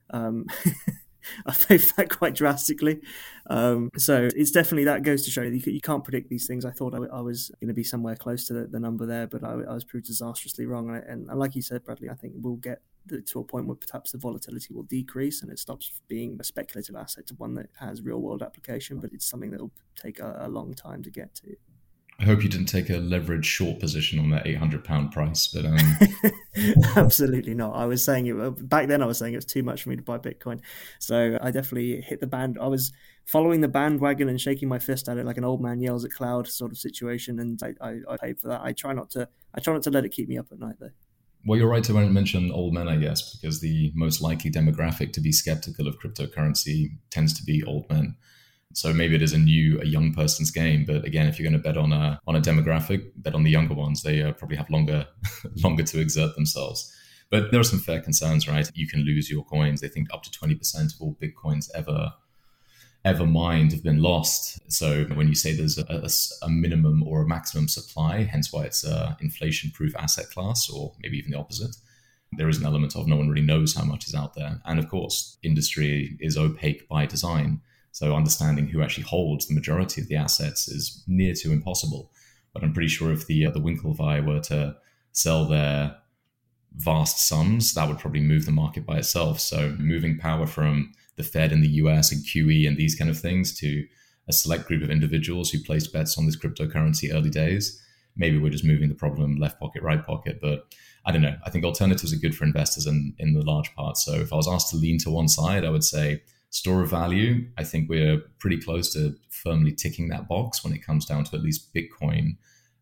Um, 0.09 0.45
I 1.45 1.53
paid 1.53 1.81
for 1.83 1.95
that 1.97 2.09
quite 2.09 2.35
drastically. 2.35 3.01
Um, 3.49 3.89
so 3.97 4.29
it's 4.35 4.51
definitely 4.51 4.85
that 4.85 5.03
goes 5.03 5.25
to 5.25 5.31
show 5.31 5.41
you, 5.41 5.61
you 5.65 5.81
can't 5.81 6.03
predict 6.03 6.29
these 6.29 6.47
things. 6.47 6.65
I 6.65 6.71
thought 6.71 6.93
I, 6.93 6.99
I 7.17 7.21
was 7.21 7.51
going 7.59 7.69
to 7.69 7.73
be 7.73 7.83
somewhere 7.83 8.15
close 8.15 8.45
to 8.45 8.53
the, 8.53 8.67
the 8.67 8.79
number 8.79 9.05
there, 9.05 9.27
but 9.27 9.43
I, 9.43 9.51
I, 9.51 9.73
was 9.73 9.83
proved 9.83 10.05
disastrously 10.05 10.65
wrong. 10.65 10.89
And, 10.89 11.29
and, 11.29 11.39
like 11.39 11.55
you 11.55 11.61
said, 11.61 11.83
Bradley, 11.83 12.09
I 12.09 12.13
think 12.13 12.33
we'll 12.37 12.55
get 12.55 12.81
to 13.25 13.39
a 13.39 13.43
point 13.43 13.67
where 13.67 13.75
perhaps 13.75 14.11
the 14.11 14.17
volatility 14.17 14.73
will 14.73 14.83
decrease 14.83 15.41
and 15.41 15.51
it 15.51 15.59
stops 15.59 16.01
being 16.07 16.37
a 16.39 16.43
speculative 16.43 16.95
asset 16.95 17.27
to 17.27 17.35
one 17.35 17.53
that 17.55 17.69
has 17.79 18.01
real 18.01 18.19
world 18.19 18.41
application, 18.41 18.99
but 18.99 19.13
it's 19.13 19.25
something 19.25 19.51
that 19.51 19.61
will 19.61 19.71
take 19.95 20.19
a, 20.19 20.37
a 20.41 20.49
long 20.49 20.73
time 20.73 21.03
to 21.03 21.09
get 21.09 21.33
to. 21.35 21.55
I 22.17 22.23
hope 22.23 22.43
you 22.43 22.49
didn't 22.49 22.67
take 22.67 22.89
a 22.89 22.97
leverage 22.97 23.45
short 23.45 23.79
position 23.79 24.19
on 24.19 24.29
that 24.29 24.47
eight 24.47 24.57
hundred 24.57 24.85
pound 24.85 25.11
price, 25.11 25.47
but 25.47 25.65
um... 25.65 25.77
absolutely 26.95 27.53
not. 27.53 27.75
I 27.75 27.85
was 27.85 28.05
saying 28.05 28.27
it 28.27 28.69
back 28.69 28.87
then. 28.87 29.03
I 29.03 29.05
was 29.05 29.17
saying 29.17 29.33
it 29.33 29.37
was 29.37 29.45
too 29.45 29.63
much 29.63 29.83
for 29.83 29.89
me 29.89 29.97
to 29.97 30.01
buy 30.01 30.17
Bitcoin, 30.17 30.61
so 30.97 31.37
I 31.41 31.51
definitely 31.51 31.99
hit 31.99 32.21
the 32.21 32.27
band. 32.27 32.57
I 32.59 32.67
was 32.67 32.93
following 33.25 33.59
the 33.59 33.67
bandwagon 33.67 34.29
and 34.29 34.39
shaking 34.39 34.69
my 34.69 34.79
fist 34.79 35.09
at 35.09 35.17
it 35.17 35.25
like 35.25 35.37
an 35.37 35.43
old 35.43 35.61
man 35.61 35.81
yells 35.81 36.05
at 36.05 36.11
cloud 36.11 36.47
sort 36.47 36.71
of 36.71 36.77
situation, 36.77 37.39
and 37.39 37.61
I, 37.61 37.73
I, 37.85 37.99
I 38.09 38.17
paid 38.17 38.39
for 38.39 38.47
that. 38.47 38.61
I 38.61 38.71
try 38.71 38.93
not 38.93 39.09
to. 39.11 39.27
I 39.53 39.59
try 39.59 39.73
not 39.73 39.83
to 39.83 39.91
let 39.91 40.05
it 40.05 40.09
keep 40.09 40.29
me 40.29 40.37
up 40.37 40.47
at 40.53 40.59
night 40.59 40.75
though. 40.79 40.91
Well, 41.45 41.59
you're 41.59 41.69
right 41.69 41.83
to 41.83 41.93
mention 41.93 42.51
old 42.51 42.73
men, 42.73 42.87
I 42.87 42.95
guess, 42.95 43.35
because 43.35 43.61
the 43.61 43.91
most 43.93 44.19
likely 44.19 44.49
demographic 44.49 45.13
to 45.13 45.21
be 45.21 45.31
skeptical 45.31 45.87
of 45.87 45.99
cryptocurrency 45.99 46.97
tends 47.11 47.33
to 47.35 47.43
be 47.43 47.63
old 47.63 47.87
men. 47.89 48.15
So 48.73 48.91
maybe 48.93 49.15
it 49.15 49.21
is 49.21 49.31
a 49.31 49.37
new, 49.37 49.79
a 49.79 49.85
young 49.85 50.11
person's 50.11 50.49
game. 50.49 50.85
But 50.85 51.05
again, 51.05 51.27
if 51.27 51.39
you're 51.39 51.49
going 51.49 51.61
to 51.61 51.63
bet 51.63 51.77
on 51.77 51.93
a 51.93 52.19
on 52.27 52.35
a 52.35 52.41
demographic, 52.41 53.11
bet 53.15 53.35
on 53.35 53.43
the 53.43 53.51
younger 53.51 53.75
ones. 53.75 54.01
They 54.01 54.23
uh, 54.23 54.33
probably 54.33 54.57
have 54.57 54.69
longer 54.71 55.07
longer 55.63 55.83
to 55.83 55.99
exert 55.99 56.35
themselves. 56.35 56.91
But 57.29 57.51
there 57.51 57.59
are 57.59 57.63
some 57.63 57.79
fair 57.79 58.01
concerns, 58.01 58.47
right? 58.47 58.69
You 58.73 58.87
can 58.87 59.01
lose 59.01 59.29
your 59.29 59.45
coins. 59.45 59.81
They 59.81 59.87
think 59.87 60.11
up 60.11 60.23
to 60.23 60.31
twenty 60.31 60.55
percent 60.55 60.93
of 60.93 61.01
all 61.01 61.17
bitcoins 61.21 61.69
ever 61.75 62.11
ever 63.05 63.25
mined 63.25 63.71
have 63.71 63.83
been 63.83 64.01
lost. 64.01 64.59
So 64.71 65.05
when 65.13 65.27
you 65.27 65.35
say 65.35 65.53
there's 65.53 65.77
a, 65.77 65.85
a, 65.87 66.09
a 66.45 66.49
minimum 66.49 67.03
or 67.03 67.21
a 67.21 67.27
maximum 67.27 67.67
supply, 67.67 68.23
hence 68.23 68.51
why 68.51 68.63
it's 68.63 68.83
a 68.83 69.15
inflation-proof 69.21 69.95
asset 69.95 70.29
class, 70.31 70.69
or 70.69 70.93
maybe 71.01 71.17
even 71.17 71.31
the 71.31 71.37
opposite, 71.37 71.75
there 72.37 72.49
is 72.49 72.57
an 72.57 72.65
element 72.65 72.95
of 72.95 73.07
no 73.07 73.15
one 73.15 73.29
really 73.29 73.45
knows 73.45 73.75
how 73.75 73.85
much 73.85 74.07
is 74.07 74.15
out 74.15 74.33
there. 74.33 74.59
And 74.65 74.79
of 74.79 74.89
course, 74.89 75.37
industry 75.43 76.17
is 76.19 76.35
opaque 76.35 76.89
by 76.89 77.05
design. 77.05 77.61
So 77.91 78.15
understanding 78.15 78.67
who 78.67 78.81
actually 78.81 79.03
holds 79.03 79.47
the 79.47 79.53
majority 79.53 80.01
of 80.01 80.07
the 80.07 80.17
assets 80.17 80.67
is 80.67 81.03
near 81.07 81.33
to 81.35 81.53
impossible. 81.53 82.11
But 82.53 82.63
I'm 82.63 82.73
pretty 82.73 82.89
sure 82.89 83.13
if 83.13 83.27
the 83.27 83.45
uh, 83.45 83.51
the 83.51 83.61
Winklevi 83.61 84.25
were 84.25 84.41
to 84.41 84.75
sell 85.11 85.45
their 85.45 85.95
vast 86.73 87.27
sums, 87.27 87.73
that 87.73 87.87
would 87.87 87.99
probably 87.99 88.19
move 88.19 88.45
the 88.45 88.51
market 88.51 88.85
by 88.85 88.97
itself. 88.97 89.39
So 89.39 89.75
moving 89.79 90.17
power 90.17 90.47
from 90.47 90.91
the 91.15 91.23
Fed 91.23 91.51
in 91.51 91.61
the 91.61 91.69
US 91.69 92.11
and 92.11 92.23
QE 92.23 92.67
and 92.67 92.77
these 92.77 92.95
kind 92.95 93.09
of 93.09 93.19
things 93.19 93.57
to 93.59 93.85
a 94.27 94.33
select 94.33 94.67
group 94.67 94.83
of 94.83 94.89
individuals 94.89 95.49
who 95.51 95.63
placed 95.63 95.93
bets 95.93 96.17
on 96.17 96.25
this 96.25 96.37
cryptocurrency 96.37 97.13
early 97.13 97.29
days. 97.29 97.81
Maybe 98.15 98.37
we're 98.37 98.49
just 98.49 98.65
moving 98.65 98.89
the 98.89 98.95
problem 98.95 99.37
left 99.37 99.59
pocket, 99.59 99.83
right 99.83 100.05
pocket. 100.05 100.39
But 100.41 100.73
I 101.05 101.11
don't 101.11 101.21
know. 101.21 101.37
I 101.45 101.49
think 101.49 101.63
alternatives 101.63 102.13
are 102.13 102.17
good 102.17 102.35
for 102.35 102.45
investors 102.45 102.87
in, 102.87 103.13
in 103.19 103.33
the 103.33 103.43
large 103.43 103.73
part. 103.75 103.97
So 103.97 104.13
if 104.13 104.33
I 104.33 104.35
was 104.35 104.47
asked 104.47 104.69
to 104.71 104.77
lean 104.77 104.97
to 104.99 105.11
one 105.11 105.27
side, 105.27 105.63
I 105.63 105.69
would 105.69 105.83
say 105.83 106.23
store 106.49 106.81
of 106.81 106.89
value. 106.89 107.47
I 107.57 107.63
think 107.63 107.89
we're 107.89 108.19
pretty 108.39 108.57
close 108.57 108.91
to 108.93 109.15
firmly 109.29 109.73
ticking 109.73 110.07
that 110.09 110.27
box 110.27 110.63
when 110.63 110.73
it 110.73 110.83
comes 110.83 111.05
down 111.05 111.25
to 111.25 111.35
at 111.35 111.43
least 111.43 111.73
Bitcoin 111.73 112.37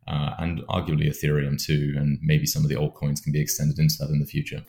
uh, 0.07 0.35
and 0.39 0.61
arguably 0.69 1.09
Ethereum 1.09 1.61
too. 1.61 1.95
And 1.97 2.19
maybe 2.21 2.45
some 2.45 2.63
of 2.63 2.69
the 2.69 2.75
altcoins 2.75 3.21
can 3.21 3.33
be 3.33 3.41
extended 3.41 3.79
into 3.79 3.95
that 3.99 4.09
in 4.09 4.19
the 4.19 4.25
future. 4.25 4.63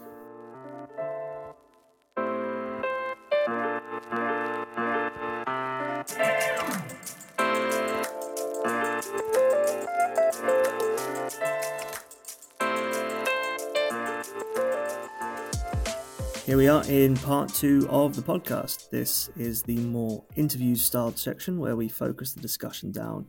Are 16.85 16.91
in 16.91 17.17
part 17.17 17.53
two 17.53 17.87
of 17.91 18.17
the 18.17 18.23
podcast. 18.23 18.91
This 18.91 19.31
is 19.37 19.63
the 19.63 19.77
more 19.77 20.25
interview 20.37 20.75
styled 20.77 21.19
section 21.19 21.59
where 21.59 21.77
we 21.77 21.89
focus 21.89 22.33
the 22.33 22.41
discussion 22.41 22.91
down 22.91 23.27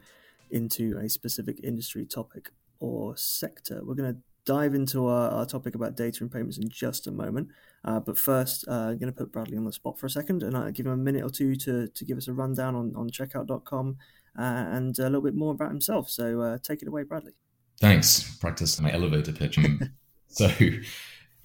into 0.52 0.98
a 0.98 1.10
specific 1.10 1.60
industry 1.64 2.06
topic 2.06 2.52
or 2.80 3.16
sector. 3.18 3.82
We're 3.84 3.96
going 3.96 4.14
to 4.14 4.20
dive 4.46 4.74
into 4.74 5.08
our, 5.08 5.30
our 5.30 5.46
topic 5.46 5.76
about 5.76 5.96
data 5.96 6.20
and 6.22 6.32
payments 6.32 6.58
in 6.58 6.70
just 6.70 7.08
a 7.08 7.12
moment. 7.12 7.50
Uh, 7.84 8.00
but 8.00 8.18
first, 8.18 8.68
uh, 8.68 8.90
I'm 8.90 8.98
going 8.98 9.12
to 9.12 9.18
put 9.18 9.32
Bradley 9.32 9.58
on 9.58 9.66
the 9.66 9.74
spot 9.74 10.00
for 10.00 10.06
a 10.06 10.10
second 10.10 10.44
and 10.44 10.56
I'll 10.56 10.72
give 10.72 10.86
him 10.86 10.94
a 10.94 10.98
minute 10.98 11.24
or 11.24 11.30
two 11.30 11.56
to, 11.56 11.88
to 11.88 12.06
give 12.06 12.18
us 12.18 12.28
a 12.28 12.34
rundown 12.34 12.76
on, 12.76 12.94
on 12.96 13.10
checkout.com 13.10 13.98
uh, 14.38 14.42
and 14.42 14.98
a 15.00 15.04
little 15.04 15.22
bit 15.22 15.36
more 15.36 15.54
about 15.54 15.70
himself. 15.70 16.10
So 16.10 16.42
uh, 16.42 16.58
take 16.62 16.82
it 16.82 16.88
away, 16.88 17.04
Bradley. 17.04 17.34
Thanks. 17.80 18.38
Practice 18.38 18.80
my 18.80 18.92
elevator 18.92 19.32
pitch. 19.32 19.60
so, 20.28 20.50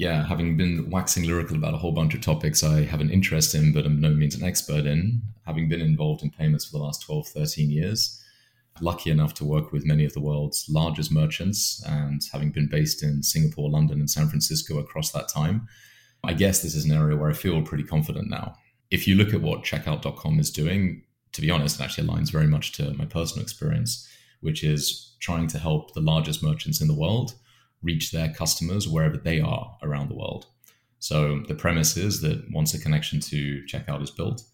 yeah, 0.00 0.26
having 0.26 0.56
been 0.56 0.88
waxing 0.88 1.24
lyrical 1.24 1.58
about 1.58 1.74
a 1.74 1.76
whole 1.76 1.92
bunch 1.92 2.14
of 2.14 2.22
topics 2.22 2.64
I 2.64 2.86
have 2.86 3.02
an 3.02 3.10
interest 3.10 3.54
in, 3.54 3.70
but 3.70 3.84
I'm 3.84 4.00
no 4.00 4.08
means 4.08 4.34
an 4.34 4.42
expert 4.42 4.86
in, 4.86 5.20
having 5.44 5.68
been 5.68 5.82
involved 5.82 6.22
in 6.22 6.30
payments 6.30 6.64
for 6.64 6.78
the 6.78 6.82
last 6.82 7.02
12, 7.02 7.28
13 7.28 7.70
years, 7.70 8.18
lucky 8.80 9.10
enough 9.10 9.34
to 9.34 9.44
work 9.44 9.72
with 9.72 9.84
many 9.84 10.06
of 10.06 10.14
the 10.14 10.20
world's 10.20 10.64
largest 10.70 11.12
merchants, 11.12 11.84
and 11.86 12.22
having 12.32 12.50
been 12.50 12.66
based 12.66 13.02
in 13.02 13.22
Singapore, 13.22 13.68
London, 13.68 14.00
and 14.00 14.08
San 14.08 14.26
Francisco 14.26 14.78
across 14.78 15.12
that 15.12 15.28
time, 15.28 15.68
I 16.24 16.32
guess 16.32 16.62
this 16.62 16.74
is 16.74 16.86
an 16.86 16.92
area 16.92 17.14
where 17.14 17.28
I 17.28 17.34
feel 17.34 17.60
pretty 17.60 17.84
confident 17.84 18.30
now. 18.30 18.54
If 18.90 19.06
you 19.06 19.16
look 19.16 19.34
at 19.34 19.42
what 19.42 19.64
checkout.com 19.64 20.40
is 20.40 20.50
doing, 20.50 21.02
to 21.32 21.42
be 21.42 21.50
honest, 21.50 21.78
it 21.78 21.84
actually 21.84 22.08
aligns 22.08 22.32
very 22.32 22.46
much 22.46 22.72
to 22.72 22.94
my 22.94 23.04
personal 23.04 23.42
experience, 23.42 24.08
which 24.40 24.64
is 24.64 25.14
trying 25.20 25.46
to 25.48 25.58
help 25.58 25.92
the 25.92 26.00
largest 26.00 26.42
merchants 26.42 26.80
in 26.80 26.88
the 26.88 26.94
world 26.94 27.34
reach 27.82 28.10
their 28.10 28.32
customers 28.32 28.88
wherever 28.88 29.16
they 29.16 29.40
are 29.40 29.76
around 29.82 30.08
the 30.08 30.16
world. 30.16 30.46
So 30.98 31.42
the 31.48 31.54
premise 31.54 31.96
is 31.96 32.20
that 32.20 32.44
once 32.50 32.74
a 32.74 32.80
connection 32.80 33.20
to 33.20 33.62
checkout 33.66 34.02
is 34.02 34.10
built, 34.10 34.44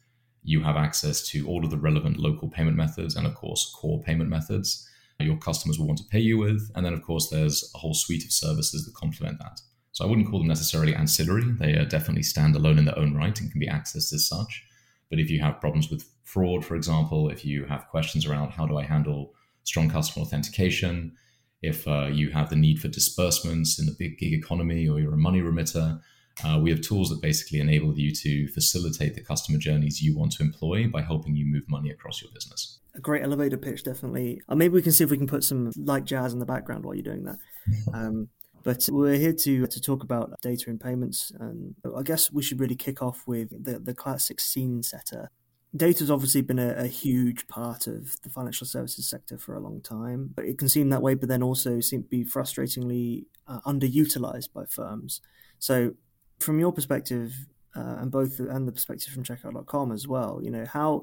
you 0.42 0.62
have 0.62 0.76
access 0.76 1.26
to 1.28 1.46
all 1.48 1.64
of 1.64 1.70
the 1.70 1.78
relevant 1.78 2.18
local 2.18 2.48
payment 2.48 2.76
methods 2.76 3.16
and, 3.16 3.26
of 3.26 3.34
course, 3.34 3.74
core 3.74 4.00
payment 4.00 4.30
methods 4.30 4.88
your 5.24 5.36
customers 5.36 5.78
will 5.78 5.86
want 5.86 5.98
to 5.98 6.04
pay 6.04 6.20
you 6.20 6.38
with. 6.38 6.70
And 6.74 6.84
then, 6.84 6.92
of 6.92 7.02
course, 7.02 7.30
there's 7.30 7.70
a 7.74 7.78
whole 7.78 7.94
suite 7.94 8.24
of 8.24 8.32
services 8.32 8.84
that 8.84 8.94
complement 8.94 9.38
that. 9.38 9.60
So 9.92 10.04
I 10.04 10.08
wouldn't 10.08 10.28
call 10.28 10.40
them 10.40 10.48
necessarily 10.48 10.94
ancillary. 10.94 11.44
They 11.58 11.72
are 11.72 11.86
definitely 11.86 12.22
stand 12.22 12.54
alone 12.54 12.78
in 12.78 12.84
their 12.84 12.98
own 12.98 13.14
right 13.14 13.38
and 13.40 13.50
can 13.50 13.60
be 13.60 13.68
accessed 13.68 14.12
as 14.12 14.28
such. 14.28 14.64
But 15.08 15.18
if 15.18 15.30
you 15.30 15.40
have 15.40 15.60
problems 15.60 15.90
with 15.90 16.06
fraud, 16.24 16.64
for 16.64 16.74
example, 16.74 17.30
if 17.30 17.44
you 17.44 17.64
have 17.64 17.88
questions 17.88 18.26
around 18.26 18.50
how 18.50 18.66
do 18.66 18.76
I 18.76 18.84
handle 18.84 19.32
strong 19.64 19.88
customer 19.88 20.24
authentication, 20.24 21.16
if 21.62 21.86
uh, 21.88 22.06
you 22.06 22.30
have 22.30 22.50
the 22.50 22.56
need 22.56 22.80
for 22.80 22.88
disbursements 22.88 23.78
in 23.78 23.86
the 23.86 23.94
big 23.98 24.18
gig 24.18 24.32
economy 24.32 24.88
or 24.88 25.00
you're 25.00 25.14
a 25.14 25.18
money 25.18 25.40
remitter, 25.40 26.00
uh, 26.44 26.58
we 26.60 26.70
have 26.70 26.82
tools 26.82 27.08
that 27.08 27.22
basically 27.22 27.60
enable 27.60 27.98
you 27.98 28.14
to 28.14 28.46
facilitate 28.48 29.14
the 29.14 29.22
customer 29.22 29.58
journeys 29.58 30.02
you 30.02 30.16
want 30.16 30.32
to 30.32 30.42
employ 30.42 30.86
by 30.86 31.00
helping 31.00 31.34
you 31.34 31.46
move 31.46 31.64
money 31.68 31.90
across 31.90 32.20
your 32.20 32.30
business. 32.32 32.78
A 32.94 33.00
great 33.00 33.22
elevator 33.22 33.56
pitch, 33.56 33.82
definitely. 33.84 34.40
Or 34.48 34.52
uh, 34.52 34.56
maybe 34.56 34.74
we 34.74 34.82
can 34.82 34.92
see 34.92 35.04
if 35.04 35.10
we 35.10 35.16
can 35.16 35.26
put 35.26 35.44
some 35.44 35.72
light 35.76 36.04
jazz 36.04 36.32
in 36.32 36.38
the 36.38 36.46
background 36.46 36.84
while 36.84 36.94
you're 36.94 37.02
doing 37.02 37.24
that. 37.24 37.38
Um, 37.92 38.28
but 38.62 38.88
we're 38.90 39.16
here 39.16 39.32
to 39.32 39.66
to 39.66 39.80
talk 39.80 40.02
about 40.02 40.32
data 40.42 40.70
and 40.70 40.80
payments, 40.80 41.30
and 41.38 41.76
I 41.96 42.02
guess 42.02 42.32
we 42.32 42.42
should 42.42 42.58
really 42.58 42.74
kick 42.74 43.00
off 43.00 43.22
with 43.24 43.50
the 43.50 43.78
the 43.78 43.94
classic 43.94 44.40
scene 44.40 44.82
setter 44.82 45.30
Data 45.74 46.00
has 46.00 46.10
obviously 46.10 46.42
been 46.42 46.58
a, 46.58 46.74
a, 46.74 46.86
huge 46.86 47.48
part 47.48 47.86
of 47.86 48.20
the 48.22 48.30
financial 48.30 48.66
services 48.66 49.08
sector 49.08 49.36
for 49.36 49.54
a 49.54 49.60
long 49.60 49.82
time, 49.82 50.30
but 50.34 50.44
it 50.44 50.58
can 50.58 50.68
seem 50.68 50.90
that 50.90 51.02
way, 51.02 51.14
but 51.14 51.28
then 51.28 51.42
also 51.42 51.80
seem 51.80 52.02
to 52.02 52.08
be 52.08 52.24
frustratingly 52.24 53.26
uh, 53.46 53.60
underutilized 53.66 54.52
by 54.54 54.64
firms. 54.64 55.20
So, 55.58 55.94
from 56.38 56.60
your 56.60 56.72
perspective, 56.72 57.46
uh, 57.74 57.96
and 57.98 58.10
both 58.10 58.38
and 58.40 58.66
the 58.66 58.72
perspective 58.72 59.12
from 59.12 59.24
checkout.com 59.24 59.92
as 59.92 60.08
well, 60.08 60.40
you 60.42 60.50
know, 60.50 60.64
how 60.64 61.02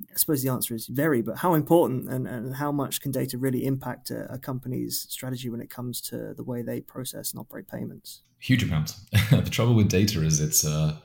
I 0.00 0.16
suppose 0.16 0.42
the 0.42 0.50
answer 0.50 0.74
is 0.74 0.86
very, 0.86 1.22
but 1.22 1.38
how 1.38 1.54
important 1.54 2.08
and, 2.08 2.26
and 2.28 2.56
how 2.56 2.70
much 2.70 3.00
can 3.00 3.10
data 3.10 3.36
really 3.36 3.64
impact 3.64 4.10
a, 4.10 4.32
a 4.32 4.38
company's 4.38 5.06
strategy 5.08 5.50
when 5.50 5.60
it 5.60 5.70
comes 5.70 6.00
to 6.02 6.34
the 6.34 6.44
way 6.44 6.62
they 6.62 6.80
process 6.80 7.32
and 7.32 7.40
operate 7.40 7.66
payments? 7.68 8.22
Huge 8.38 8.62
amount. 8.62 8.94
the 9.30 9.48
trouble 9.50 9.74
with 9.74 9.88
data 9.88 10.22
is 10.24 10.40
it's 10.40 10.64
uh, 10.64 10.96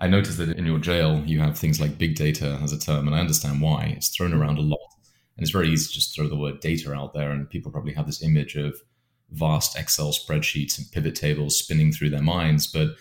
I 0.00 0.06
noticed 0.06 0.38
that 0.38 0.56
in 0.56 0.66
your 0.66 0.78
jail, 0.78 1.22
you 1.26 1.40
have 1.40 1.58
things 1.58 1.80
like 1.80 1.98
big 1.98 2.14
data 2.14 2.58
as 2.62 2.72
a 2.72 2.78
term, 2.78 3.06
and 3.06 3.16
I 3.16 3.20
understand 3.20 3.60
why. 3.60 3.94
It's 3.96 4.08
thrown 4.08 4.32
around 4.32 4.58
a 4.58 4.62
lot. 4.62 4.78
And 5.36 5.42
it's 5.42 5.50
very 5.50 5.68
easy 5.68 5.88
to 5.88 5.94
just 5.94 6.14
throw 6.14 6.28
the 6.28 6.36
word 6.36 6.60
data 6.60 6.92
out 6.94 7.14
there, 7.14 7.30
and 7.30 7.50
people 7.50 7.72
probably 7.72 7.94
have 7.94 8.06
this 8.06 8.22
image 8.22 8.56
of 8.56 8.80
vast 9.30 9.78
Excel 9.78 10.12
spreadsheets 10.12 10.78
and 10.78 10.90
pivot 10.90 11.14
tables 11.14 11.58
spinning 11.58 11.92
through 11.92 12.10
their 12.10 12.22
minds. 12.22 12.66
But 12.66 12.96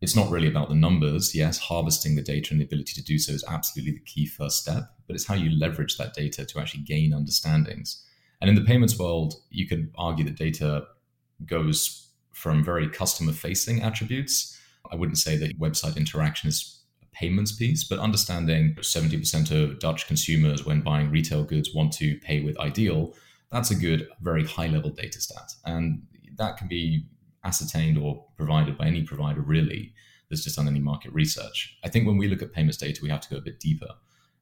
it's 0.00 0.14
not 0.16 0.30
really 0.30 0.48
about 0.48 0.68
the 0.68 0.74
numbers. 0.74 1.34
Yes, 1.34 1.58
harvesting 1.58 2.14
the 2.14 2.22
data 2.22 2.52
and 2.52 2.60
the 2.60 2.64
ability 2.64 2.92
to 2.94 3.02
do 3.02 3.18
so 3.18 3.32
is 3.32 3.44
absolutely 3.48 3.94
the 3.94 4.04
key 4.04 4.26
first 4.26 4.60
step, 4.60 4.84
but 5.06 5.16
it's 5.16 5.26
how 5.26 5.34
you 5.34 5.50
leverage 5.50 5.96
that 5.96 6.14
data 6.14 6.44
to 6.44 6.60
actually 6.60 6.82
gain 6.82 7.12
understandings. 7.12 8.04
And 8.40 8.50
in 8.50 8.56
the 8.56 8.64
payments 8.64 8.98
world, 8.98 9.34
you 9.50 9.66
could 9.66 9.90
argue 9.96 10.24
that 10.26 10.36
data 10.36 10.86
goes 11.44 12.08
from 12.32 12.62
very 12.62 12.88
customer 12.88 13.32
facing 13.32 13.82
attributes 13.82 14.58
I 14.92 14.96
wouldn't 14.96 15.18
say 15.18 15.36
that 15.36 15.58
website 15.58 15.96
interaction 15.96 16.48
is 16.48 16.82
a 17.02 17.06
payments 17.16 17.52
piece, 17.52 17.84
but 17.84 17.98
understanding 17.98 18.74
70% 18.78 19.50
of 19.50 19.78
Dutch 19.78 20.06
consumers 20.06 20.64
when 20.64 20.82
buying 20.82 21.10
retail 21.10 21.44
goods 21.44 21.74
want 21.74 21.92
to 21.94 22.18
pay 22.18 22.40
with 22.42 22.56
iDEAL, 22.58 23.14
that's 23.50 23.70
a 23.70 23.74
good, 23.74 24.08
very 24.20 24.44
high 24.44 24.66
level 24.66 24.90
data 24.90 25.20
stat. 25.20 25.52
And 25.64 26.02
that 26.36 26.56
can 26.56 26.68
be 26.68 27.06
ascertained 27.44 27.98
or 27.98 28.24
provided 28.36 28.76
by 28.76 28.86
any 28.86 29.02
provider 29.02 29.40
really 29.40 29.94
that's 30.28 30.42
just 30.42 30.56
done 30.56 30.68
any 30.68 30.80
market 30.80 31.12
research. 31.12 31.78
I 31.84 31.88
think 31.88 32.06
when 32.06 32.18
we 32.18 32.28
look 32.28 32.42
at 32.42 32.52
payments 32.52 32.78
data, 32.78 33.00
we 33.02 33.10
have 33.10 33.20
to 33.20 33.30
go 33.30 33.36
a 33.36 33.40
bit 33.42 33.60
deeper. 33.60 33.88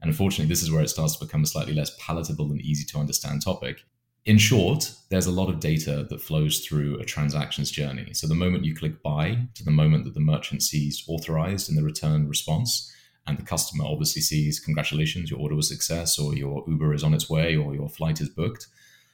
And 0.01 0.11
unfortunately, 0.11 0.49
this 0.49 0.63
is 0.63 0.71
where 0.71 0.83
it 0.83 0.89
starts 0.89 1.17
to 1.17 1.25
become 1.25 1.43
a 1.43 1.47
slightly 1.47 1.75
less 1.75 1.95
palatable 1.99 2.51
and 2.51 2.61
easy 2.61 2.85
to 2.87 2.99
understand 2.99 3.43
topic 3.43 3.85
in 4.27 4.39
short, 4.39 4.91
there's 5.11 5.27
a 5.27 5.31
lot 5.31 5.51
of 5.51 5.61
data 5.61 6.07
that 6.09 6.21
flows 6.21 6.61
through 6.61 6.99
a 6.99 7.05
transaction's 7.05 7.71
journey. 7.71 8.15
So 8.15 8.27
the 8.27 8.35
moment 8.35 8.65
you 8.65 8.75
click 8.75 9.03
buy 9.03 9.49
to 9.55 9.65
the 9.65 9.71
moment 9.71 10.05
that 10.05 10.15
the 10.15 10.21
merchant 10.21 10.63
sees 10.63 11.05
authorized 11.07 11.69
in 11.69 11.77
the 11.77 11.83
return 11.83 12.29
response, 12.29 12.91
and 13.27 13.39
the 13.39 13.43
customer 13.43 13.85
obviously 13.85 14.23
sees 14.23 14.61
congratulations, 14.61 15.31
your 15.31 15.41
order 15.41 15.55
was 15.55 15.69
success, 15.69 16.19
or 16.19 16.35
your 16.35 16.65
Uber 16.67 16.95
is 16.95 17.05
on 17.05 17.15
its 17.15 17.29
way, 17.29 17.57
or 17.57 17.75
your 17.75 17.89
flight 17.89 18.21
is 18.21 18.29
booked. 18.29 18.67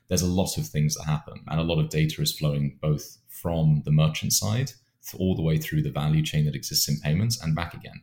There's 0.09 0.23
a 0.23 0.27
lot 0.27 0.57
of 0.59 0.67
things 0.67 0.95
that 0.95 1.05
happen, 1.07 1.45
and 1.49 1.61
a 1.61 1.65
lot 1.65 1.81
of 1.81 1.91
data 1.91 2.23
is 2.23 2.37
flowing 2.37 2.79
both 2.81 3.19
from 3.29 3.83
the 3.85 3.93
merchant 3.93 4.33
side 4.33 4.73
all 5.19 5.35
the 5.35 5.43
way 5.43 5.59
through 5.59 5.83
the 5.83 5.91
value 5.91 6.23
chain 6.23 6.45
that 6.45 6.55
exists 6.55 6.89
in 6.89 7.01
payments 7.01 7.43
and 7.43 7.57
back 7.57 7.75
again. 7.75 8.03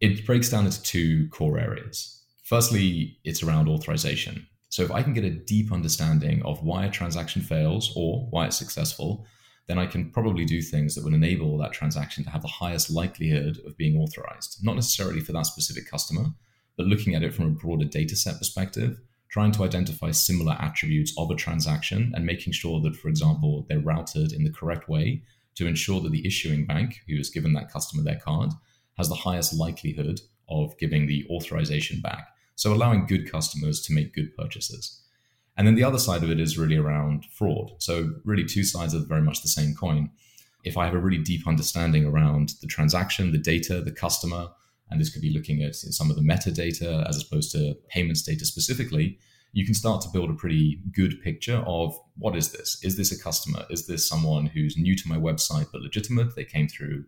It 0.00 0.24
breaks 0.24 0.48
down 0.48 0.64
into 0.64 0.82
two 0.82 1.28
core 1.28 1.58
areas. 1.58 2.22
Firstly, 2.44 3.18
it's 3.24 3.42
around 3.42 3.68
authorization. 3.68 4.46
So 4.70 4.84
if 4.84 4.90
I 4.90 5.02
can 5.02 5.12
get 5.12 5.24
a 5.24 5.30
deep 5.30 5.72
understanding 5.72 6.42
of 6.44 6.62
why 6.62 6.86
a 6.86 6.90
transaction 6.90 7.42
fails 7.42 7.92
or 7.96 8.26
why 8.30 8.46
it's 8.46 8.56
successful, 8.56 9.26
then 9.66 9.78
I 9.78 9.86
can 9.86 10.10
probably 10.10 10.44
do 10.44 10.62
things 10.62 10.94
that 10.94 11.04
would 11.04 11.12
enable 11.12 11.58
that 11.58 11.72
transaction 11.72 12.24
to 12.24 12.30
have 12.30 12.42
the 12.42 12.48
highest 12.48 12.90
likelihood 12.90 13.58
of 13.66 13.76
being 13.76 13.98
authorized. 13.98 14.58
Not 14.62 14.76
necessarily 14.76 15.20
for 15.20 15.32
that 15.32 15.46
specific 15.46 15.90
customer, 15.90 16.26
but 16.76 16.86
looking 16.86 17.14
at 17.14 17.22
it 17.22 17.34
from 17.34 17.46
a 17.46 17.50
broader 17.50 17.84
data 17.84 18.14
set 18.14 18.38
perspective, 18.38 19.00
trying 19.28 19.52
to 19.52 19.64
identify 19.64 20.12
similar 20.12 20.56
attributes 20.60 21.14
of 21.18 21.30
a 21.30 21.36
transaction 21.36 22.12
and 22.14 22.24
making 22.24 22.52
sure 22.52 22.80
that, 22.80 22.96
for 22.96 23.08
example, 23.08 23.66
they're 23.68 23.80
routed 23.80 24.32
in 24.32 24.44
the 24.44 24.52
correct 24.52 24.88
way 24.88 25.22
to 25.56 25.66
ensure 25.66 26.00
that 26.00 26.12
the 26.12 26.26
issuing 26.26 26.64
bank 26.64 27.00
who 27.08 27.16
has 27.16 27.30
given 27.30 27.52
that 27.54 27.72
customer 27.72 28.02
their 28.02 28.18
card 28.18 28.50
has 28.96 29.08
the 29.08 29.14
highest 29.14 29.52
likelihood 29.52 30.20
of 30.48 30.78
giving 30.78 31.06
the 31.06 31.26
authorization 31.28 32.00
back. 32.00 32.28
So 32.60 32.74
allowing 32.74 33.06
good 33.06 33.32
customers 33.32 33.80
to 33.86 33.94
make 33.94 34.14
good 34.14 34.36
purchases. 34.36 35.00
And 35.56 35.66
then 35.66 35.76
the 35.76 35.82
other 35.82 35.98
side 35.98 36.22
of 36.22 36.30
it 36.30 36.38
is 36.38 36.58
really 36.58 36.76
around 36.76 37.24
fraud. 37.32 37.72
So 37.78 38.10
really 38.22 38.44
two 38.44 38.64
sides 38.64 38.92
of 38.92 39.08
very 39.08 39.22
much 39.22 39.40
the 39.40 39.48
same 39.48 39.74
coin. 39.74 40.10
If 40.62 40.76
I 40.76 40.84
have 40.84 40.92
a 40.92 40.98
really 40.98 41.22
deep 41.22 41.48
understanding 41.48 42.04
around 42.04 42.52
the 42.60 42.66
transaction, 42.66 43.32
the 43.32 43.38
data, 43.38 43.80
the 43.80 43.90
customer, 43.90 44.48
and 44.90 45.00
this 45.00 45.08
could 45.08 45.22
be 45.22 45.32
looking 45.32 45.62
at 45.62 45.74
some 45.74 46.10
of 46.10 46.16
the 46.16 46.22
metadata 46.22 47.08
as 47.08 47.22
opposed 47.22 47.50
to 47.52 47.78
payments 47.88 48.20
data 48.20 48.44
specifically, 48.44 49.18
you 49.52 49.64
can 49.64 49.72
start 49.72 50.02
to 50.02 50.10
build 50.12 50.28
a 50.28 50.34
pretty 50.34 50.82
good 50.94 51.18
picture 51.22 51.64
of 51.66 51.98
what 52.18 52.36
is 52.36 52.52
this? 52.52 52.78
Is 52.84 52.98
this 52.98 53.10
a 53.10 53.18
customer? 53.18 53.64
Is 53.70 53.86
this 53.86 54.06
someone 54.06 54.44
who's 54.44 54.76
new 54.76 54.94
to 54.96 55.08
my 55.08 55.16
website 55.16 55.68
but 55.72 55.80
legitimate? 55.80 56.36
They 56.36 56.44
came 56.44 56.68
through 56.68 57.06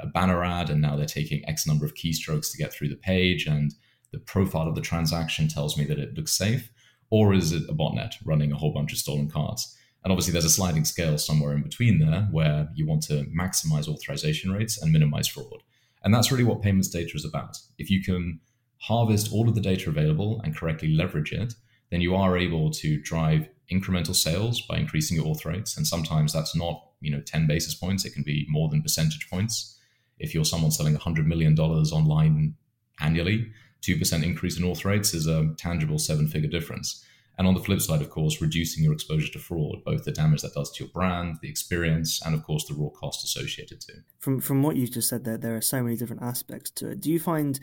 a 0.00 0.08
banner 0.08 0.42
ad 0.42 0.70
and 0.70 0.82
now 0.82 0.96
they're 0.96 1.06
taking 1.06 1.48
X 1.48 1.68
number 1.68 1.84
of 1.84 1.94
keystrokes 1.94 2.50
to 2.50 2.58
get 2.58 2.72
through 2.72 2.88
the 2.88 2.96
page 2.96 3.46
and 3.46 3.74
the 4.12 4.18
profile 4.18 4.68
of 4.68 4.74
the 4.74 4.80
transaction 4.80 5.48
tells 5.48 5.76
me 5.76 5.84
that 5.84 5.98
it 5.98 6.14
looks 6.14 6.32
safe, 6.36 6.70
or 7.10 7.34
is 7.34 7.52
it 7.52 7.68
a 7.68 7.74
botnet 7.74 8.14
running 8.24 8.52
a 8.52 8.56
whole 8.56 8.72
bunch 8.72 8.92
of 8.92 8.98
stolen 8.98 9.30
cards? 9.30 9.76
And 10.04 10.12
obviously, 10.12 10.32
there's 10.32 10.44
a 10.44 10.50
sliding 10.50 10.84
scale 10.84 11.18
somewhere 11.18 11.54
in 11.54 11.62
between 11.62 11.98
there 11.98 12.28
where 12.30 12.68
you 12.74 12.86
want 12.86 13.02
to 13.04 13.26
maximize 13.36 13.88
authorization 13.88 14.52
rates 14.52 14.80
and 14.80 14.92
minimize 14.92 15.28
fraud. 15.28 15.62
And 16.02 16.14
that's 16.14 16.30
really 16.30 16.44
what 16.44 16.62
payments 16.62 16.88
data 16.88 17.12
is 17.14 17.24
about. 17.24 17.58
If 17.78 17.90
you 17.90 18.02
can 18.02 18.40
harvest 18.78 19.32
all 19.32 19.48
of 19.48 19.54
the 19.54 19.60
data 19.60 19.90
available 19.90 20.40
and 20.44 20.56
correctly 20.56 20.94
leverage 20.94 21.32
it, 21.32 21.54
then 21.90 22.00
you 22.00 22.14
are 22.14 22.38
able 22.38 22.70
to 22.70 23.00
drive 23.00 23.48
incremental 23.70 24.14
sales 24.14 24.60
by 24.62 24.78
increasing 24.78 25.16
your 25.16 25.26
auth 25.26 25.44
rates. 25.44 25.76
And 25.76 25.86
sometimes 25.86 26.32
that's 26.32 26.54
not, 26.54 26.82
you 27.00 27.10
know, 27.10 27.20
10 27.20 27.46
basis 27.46 27.74
points, 27.74 28.04
it 28.04 28.14
can 28.14 28.22
be 28.22 28.46
more 28.48 28.68
than 28.68 28.82
percentage 28.82 29.28
points 29.28 29.78
If 30.18 30.34
you're 30.34 30.44
someone 30.44 30.70
selling 30.70 30.96
$100 30.96 31.26
million 31.26 31.58
online 31.58 32.54
annually, 33.00 33.52
2% 33.82 34.22
increase 34.22 34.58
in 34.58 34.64
auth 34.64 34.84
rates 34.84 35.14
is 35.14 35.26
a 35.26 35.54
tangible 35.56 35.98
seven 35.98 36.28
figure 36.28 36.50
difference. 36.50 37.04
And 37.38 37.46
on 37.46 37.54
the 37.54 37.60
flip 37.60 37.80
side, 37.80 38.02
of 38.02 38.10
course, 38.10 38.40
reducing 38.40 38.82
your 38.82 38.92
exposure 38.92 39.32
to 39.32 39.38
fraud, 39.38 39.84
both 39.84 40.04
the 40.04 40.10
damage 40.10 40.42
that 40.42 40.54
does 40.54 40.72
to 40.72 40.84
your 40.84 40.92
brand, 40.92 41.36
the 41.40 41.48
experience, 41.48 42.20
and 42.26 42.34
of 42.34 42.42
course 42.42 42.64
the 42.66 42.74
raw 42.74 42.88
cost 42.88 43.22
associated 43.22 43.80
to. 43.82 43.92
From 44.18 44.40
from 44.40 44.62
what 44.64 44.74
you 44.74 44.88
just 44.88 45.08
said 45.08 45.24
there, 45.24 45.38
there 45.38 45.54
are 45.54 45.60
so 45.60 45.80
many 45.80 45.96
different 45.96 46.22
aspects 46.22 46.70
to 46.72 46.90
it. 46.90 47.00
Do 47.00 47.12
you 47.12 47.20
find 47.20 47.60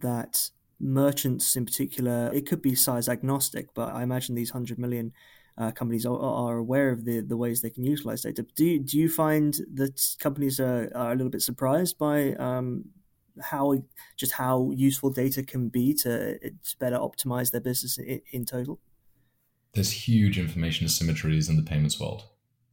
that 0.00 0.50
merchants 0.78 1.56
in 1.56 1.64
particular, 1.64 2.30
it 2.34 2.46
could 2.46 2.62
be 2.62 2.74
size 2.74 3.08
agnostic, 3.08 3.72
but 3.74 3.94
I 3.94 4.02
imagine 4.02 4.34
these 4.34 4.50
hundred 4.50 4.78
million 4.78 5.12
uh, 5.58 5.70
companies 5.70 6.04
are, 6.04 6.18
are, 6.18 6.58
aware 6.58 6.90
of 6.90 7.06
the, 7.06 7.20
the 7.20 7.36
ways 7.36 7.62
they 7.62 7.70
can 7.70 7.84
utilize 7.84 8.20
data. 8.20 8.44
Do 8.54 8.64
you, 8.64 8.78
do 8.78 8.98
you 8.98 9.08
find 9.08 9.58
that 9.72 10.16
companies 10.20 10.60
are, 10.60 10.90
are 10.94 11.12
a 11.12 11.14
little 11.14 11.30
bit 11.30 11.40
surprised 11.40 11.96
by 11.96 12.34
um, 12.34 12.84
how 13.42 13.82
just 14.16 14.32
how 14.32 14.72
useful 14.74 15.10
data 15.10 15.42
can 15.42 15.68
be 15.68 15.94
to, 15.94 16.38
to 16.38 16.78
better 16.78 16.96
optimize 16.96 17.50
their 17.50 17.60
business 17.60 17.98
in, 17.98 18.20
in 18.32 18.44
total? 18.44 18.80
There's 19.74 19.90
huge 19.90 20.38
information 20.38 20.86
asymmetries 20.86 21.48
in 21.50 21.56
the 21.56 21.62
payments 21.62 22.00
world. 22.00 22.24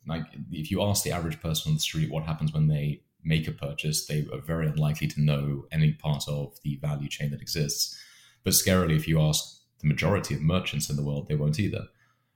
Like 0.07 0.23
if 0.51 0.71
you 0.71 0.81
ask 0.81 1.03
the 1.03 1.11
average 1.11 1.41
person 1.41 1.69
on 1.69 1.75
the 1.75 1.79
street 1.79 2.11
what 2.11 2.25
happens 2.25 2.53
when 2.53 2.67
they 2.67 3.01
make 3.23 3.47
a 3.47 3.51
purchase, 3.51 4.05
they 4.05 4.25
are 4.33 4.41
very 4.41 4.67
unlikely 4.67 5.07
to 5.07 5.21
know 5.21 5.65
any 5.71 5.93
part 5.93 6.27
of 6.27 6.57
the 6.63 6.77
value 6.77 7.07
chain 7.07 7.31
that 7.31 7.41
exists. 7.41 7.97
But 8.43 8.53
scarily, 8.53 8.95
if 8.95 9.07
you 9.07 9.21
ask 9.21 9.61
the 9.79 9.87
majority 9.87 10.33
of 10.33 10.41
merchants 10.41 10.89
in 10.89 10.95
the 10.95 11.03
world, 11.03 11.27
they 11.27 11.35
won't 11.35 11.59
either. 11.59 11.85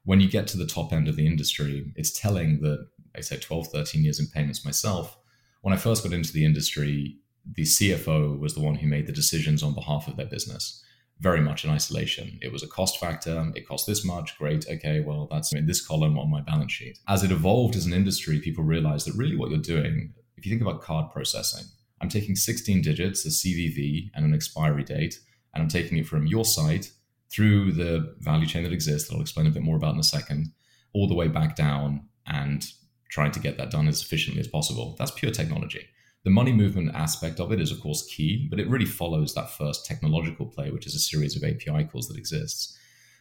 When 0.05 0.21
you 0.21 0.29
get 0.29 0.47
to 0.47 0.57
the 0.57 0.65
top 0.65 0.93
end 0.93 1.07
of 1.07 1.17
the 1.17 1.27
industry, 1.27 1.91
it's 1.95 2.17
telling 2.17 2.61
that 2.61 2.87
I 3.15 3.21
say 3.21 3.37
12, 3.37 3.67
13 3.67 4.03
years 4.03 4.19
in 4.19 4.27
payments 4.27 4.63
myself. 4.63 5.17
When 5.61 5.73
I 5.73 5.77
first 5.77 6.03
got 6.03 6.13
into 6.13 6.31
the 6.31 6.45
industry, 6.45 7.17
the 7.53 7.63
CFO 7.63 8.39
was 8.39 8.53
the 8.53 8.61
one 8.61 8.75
who 8.75 8.87
made 8.87 9.07
the 9.07 9.13
decisions 9.13 9.63
on 9.63 9.73
behalf 9.73 10.07
of 10.07 10.17
their 10.17 10.25
business 10.25 10.83
very 11.19 11.41
much 11.41 11.63
in 11.65 11.71
isolation. 11.71 12.37
It 12.41 12.51
was 12.51 12.61
a 12.61 12.67
cost 12.67 12.99
factor. 12.99 13.51
It 13.55 13.67
cost 13.67 13.87
this 13.87 14.05
much. 14.05 14.37
Great. 14.37 14.65
Okay. 14.69 14.99
Well, 14.99 15.27
that's 15.31 15.51
in 15.51 15.65
this 15.65 15.85
column 15.85 16.19
on 16.19 16.29
my 16.29 16.41
balance 16.41 16.71
sheet. 16.71 16.99
As 17.07 17.23
it 17.23 17.31
evolved 17.31 17.75
as 17.75 17.85
an 17.85 17.93
industry, 17.93 18.39
people 18.39 18.63
realized 18.63 19.07
that 19.07 19.17
really 19.17 19.35
what 19.35 19.49
you're 19.49 19.59
doing, 19.59 20.13
if 20.35 20.45
you 20.45 20.51
think 20.51 20.61
about 20.61 20.81
card 20.81 21.11
processing, 21.11 21.65
I'm 22.01 22.09
taking 22.09 22.35
16 22.35 22.81
digits, 22.83 23.25
a 23.25 23.29
CVV, 23.29 24.11
and 24.13 24.25
an 24.25 24.35
expiry 24.35 24.83
date, 24.83 25.19
and 25.53 25.63
I'm 25.63 25.69
taking 25.69 25.97
it 25.97 26.05
from 26.05 26.27
your 26.27 26.45
site 26.45 26.91
through 27.31 27.71
the 27.71 28.15
value 28.19 28.45
chain 28.45 28.63
that 28.63 28.71
exists, 28.71 29.09
that 29.09 29.15
I'll 29.15 29.21
explain 29.21 29.47
a 29.47 29.51
bit 29.51 29.63
more 29.63 29.75
about 29.75 29.95
in 29.95 29.99
a 29.99 30.03
second, 30.03 30.53
all 30.93 31.07
the 31.07 31.15
way 31.15 31.27
back 31.27 31.55
down 31.55 32.07
and 32.27 32.63
trying 33.09 33.31
to 33.31 33.39
get 33.39 33.57
that 33.57 33.71
done 33.71 33.87
as 33.87 34.01
efficiently 34.01 34.39
as 34.39 34.47
possible. 34.47 34.95
That's 34.99 35.11
pure 35.11 35.31
technology. 35.31 35.87
The 36.27 36.33
money 36.33 36.51
movement 36.51 36.93
aspect 36.93 37.39
of 37.39 37.53
it 37.53 37.61
is, 37.61 37.71
of 37.71 37.79
course, 37.79 38.05
key, 38.05 38.49
but 38.49 38.59
it 38.59 38.67
really 38.67 38.83
follows 38.83 39.33
that 39.33 39.49
first 39.49 39.85
technological 39.85 40.45
play, 40.45 40.71
which 40.71 40.85
is 40.85 40.93
a 40.93 40.99
series 40.99 41.37
of 41.37 41.43
API 41.45 41.85
calls 41.85 42.09
that 42.09 42.17
exists. 42.17 42.77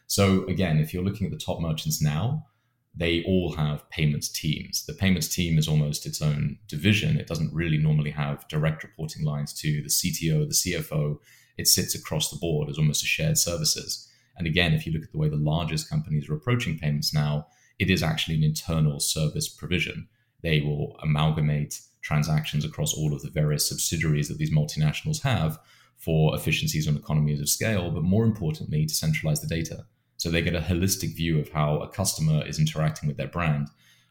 So, 0.07 0.43
again, 0.47 0.77
if 0.77 0.93
you're 0.93 1.05
looking 1.05 1.25
at 1.25 1.31
the 1.31 1.37
top 1.37 1.61
merchants 1.61 2.01
now, 2.01 2.47
they 2.93 3.23
all 3.23 3.53
have 3.53 3.89
payments 3.89 4.27
teams. 4.27 4.85
The 4.85 4.93
payments 4.93 5.33
team 5.33 5.57
is 5.57 5.69
almost 5.69 6.05
its 6.05 6.21
own 6.21 6.59
division. 6.67 7.17
It 7.17 7.27
doesn't 7.27 7.53
really 7.53 7.77
normally 7.77 8.11
have 8.11 8.45
direct 8.49 8.83
reporting 8.83 9.23
lines 9.23 9.53
to 9.61 9.81
the 9.81 9.87
CTO, 9.87 10.45
the 10.45 10.73
CFO. 10.73 11.17
It 11.57 11.69
sits 11.69 11.95
across 11.95 12.29
the 12.29 12.37
board 12.37 12.67
as 12.67 12.77
almost 12.77 13.05
a 13.05 13.07
shared 13.07 13.37
services. 13.37 14.05
And 14.35 14.45
again, 14.45 14.73
if 14.73 14.85
you 14.85 14.91
look 14.91 15.03
at 15.03 15.13
the 15.13 15.17
way 15.17 15.29
the 15.29 15.37
largest 15.37 15.89
companies 15.89 16.27
are 16.27 16.35
approaching 16.35 16.77
payments 16.77 17.13
now, 17.13 17.47
it 17.79 17.89
is 17.89 18.03
actually 18.03 18.35
an 18.35 18.43
internal 18.43 18.99
service 18.99 19.47
provision. 19.47 20.09
They 20.43 20.59
will 20.59 20.97
amalgamate 21.01 21.79
transactions 22.07 22.63
across 22.63 22.93
all 22.93 23.13
of 23.13 23.21
the 23.21 23.29
various 23.29 23.67
subsidiaries 23.67 24.29
that 24.29 24.37
these 24.37 24.53
multinationals 24.53 25.21
have 25.23 25.59
for 25.97 26.33
efficiencies 26.35 26.87
and 26.87 26.97
economies 26.97 27.41
of 27.41 27.49
scale, 27.49 27.91
but 27.91 28.03
more 28.03 28.23
importantly, 28.23 28.85
to 28.85 28.93
centralize 28.93 29.41
the 29.41 29.47
data. 29.47 29.85
So 30.15 30.29
they 30.29 30.41
get 30.41 30.55
a 30.55 30.61
holistic 30.61 31.15
view 31.15 31.37
of 31.37 31.49
how 31.49 31.79
a 31.79 31.89
customer 31.89 32.45
is 32.47 32.59
interacting 32.59 33.07
with 33.07 33.17
their 33.17 33.27
brand. 33.27 33.67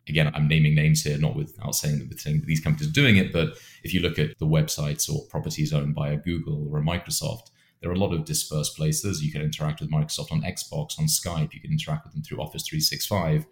Again, 0.09 0.31
I'm 0.35 0.47
naming 0.47 0.75
names 0.75 1.03
here, 1.03 1.17
not 1.17 1.35
without 1.35 1.75
saying 1.75 1.99
that, 1.99 2.43
these 2.47 2.61
companies 2.61 2.91
are 2.91 2.93
doing 2.93 3.17
it, 3.17 3.33
but 3.33 3.57
if 3.83 3.95
you 3.95 4.01
look 4.01 4.19
at 4.19 4.39
the 4.39 4.47
websites 4.47 5.11
or 5.11 5.27
properties 5.29 5.73
owned 5.73 5.95
by 5.95 6.11
a 6.11 6.19
Google 6.19 6.69
or 6.71 6.79
a 6.79 6.83
Microsoft, 6.83 7.51
there 7.81 7.91
are 7.91 7.95
a 7.95 7.99
lot 7.99 8.13
of 8.13 8.27
dispersed 8.27 8.77
places. 8.77 9.23
You 9.25 9.33
can 9.33 9.43
interact 9.43 9.81
with 9.81 9.91
Microsoft 9.91 10.33
on 10.33 10.43
Xbox, 10.43 10.99
on 10.99 11.07
Skype, 11.07 11.55
you 11.55 11.61
can 11.61 11.73
interact 11.73 12.05
with 12.05 12.13
them 12.13 12.23
through 12.23 12.41
Office 12.41 12.69
365. 12.69 13.47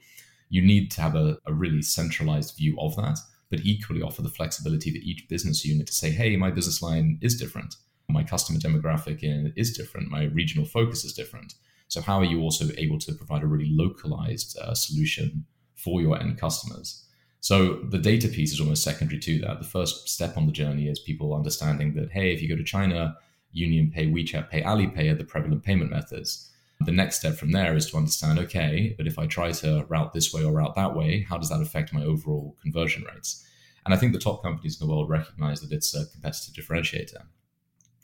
You 0.51 0.63
need 0.63 0.91
to 0.93 1.01
have 1.01 1.15
a, 1.15 1.39
a 1.47 1.53
really 1.53 1.83
centralized 1.83 2.57
view 2.59 2.77
of 2.79 2.95
that 2.97 3.19
but 3.51 3.61
equally 3.61 4.03
offer 4.03 4.23
the 4.23 4.29
flexibility 4.29 4.91
to 4.93 4.99
each 4.99 5.29
business 5.29 5.65
unit 5.65 5.87
to 5.87 5.93
say, 5.93 6.11
hey, 6.11 6.37
my 6.37 6.51
business 6.51 6.83
line 6.83 7.19
is 7.21 7.37
different. 7.37 7.77
My 8.09 8.23
customer 8.23 8.59
demographic 8.59 9.21
is 9.57 9.77
different. 9.77 10.11
My 10.11 10.25
regional 10.25 10.67
focus 10.67 11.05
is 11.05 11.13
different. 11.13 11.55
So, 11.89 12.01
how 12.01 12.19
are 12.19 12.25
you 12.25 12.41
also 12.41 12.67
able 12.77 12.99
to 12.99 13.13
provide 13.13 13.43
a 13.43 13.47
really 13.47 13.71
localized 13.71 14.59
uh, 14.59 14.75
solution 14.75 15.47
for 15.75 16.01
your 16.01 16.19
end 16.19 16.39
customers? 16.39 17.05
So, 17.41 17.81
the 17.91 17.99
data 17.99 18.29
piece 18.29 18.53
is 18.53 18.61
almost 18.61 18.83
secondary 18.83 19.21
to 19.21 19.39
that. 19.41 19.59
The 19.59 19.67
first 19.67 20.09
step 20.09 20.37
on 20.37 20.47
the 20.47 20.53
journey 20.53 20.89
is 20.89 20.99
people 20.99 21.35
understanding 21.35 21.95
that, 21.95 22.11
hey, 22.11 22.33
if 22.33 22.43
you 22.43 22.49
go 22.49 22.57
to 22.57 22.65
China, 22.65 23.17
UnionPay, 23.57 24.13
WeChat 24.13 24.51
Pay, 24.51 24.63
Alipay 24.63 25.11
are 25.11 25.15
the 25.15 25.25
prevalent 25.25 25.63
payment 25.63 25.91
methods. 25.91 26.51
The 26.85 26.93
next 26.93 27.19
step 27.19 27.35
from 27.35 27.53
there 27.53 27.77
is 27.77 27.91
to 27.91 27.97
understand 27.97 28.39
okay, 28.39 28.95
but 28.97 29.07
if 29.07 29.19
I 29.19 29.27
try 29.27 29.53
to 29.53 29.85
route 29.89 30.13
this 30.13 30.33
way 30.33 30.45
or 30.45 30.53
route 30.53 30.75
that 30.75 30.95
way, 30.95 31.27
how 31.29 31.39
does 31.39 31.49
that 31.51 31.61
affect 31.61 31.93
my 31.93 32.03
overall 32.03 32.57
conversion 32.63 33.05
rates? 33.05 33.45
And 33.85 33.95
I 33.95 33.97
think 33.97 34.13
the 34.13 34.19
top 34.19 34.43
companies 34.43 34.81
in 34.81 34.87
the 34.87 34.93
world 34.93 35.11
recognize 35.11 35.61
that 35.61 35.73
it's 35.73 35.95
a 35.95 36.07
competitive 36.07 36.55
differentiator. 36.55 37.23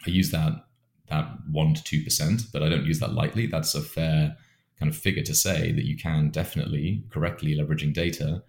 I 0.06 0.10
use 0.10 0.30
that 0.30 0.52
that 1.08 1.28
one 1.50 1.74
to 1.74 1.82
two 1.82 2.04
percent, 2.04 2.42
but 2.52 2.62
I 2.62 2.68
don't 2.68 2.86
use 2.86 3.00
that 3.00 3.14
lightly. 3.14 3.46
That's 3.46 3.74
a 3.74 3.80
fair 3.82 4.36
kind 4.78 4.90
of 4.90 4.96
figure 4.96 5.22
to 5.24 5.34
say 5.34 5.72
that 5.72 5.84
you 5.84 5.96
can 5.96 6.30
definitely 6.30 7.04
correctly 7.10 7.56
leveraging 7.56 7.92
data 7.92 8.42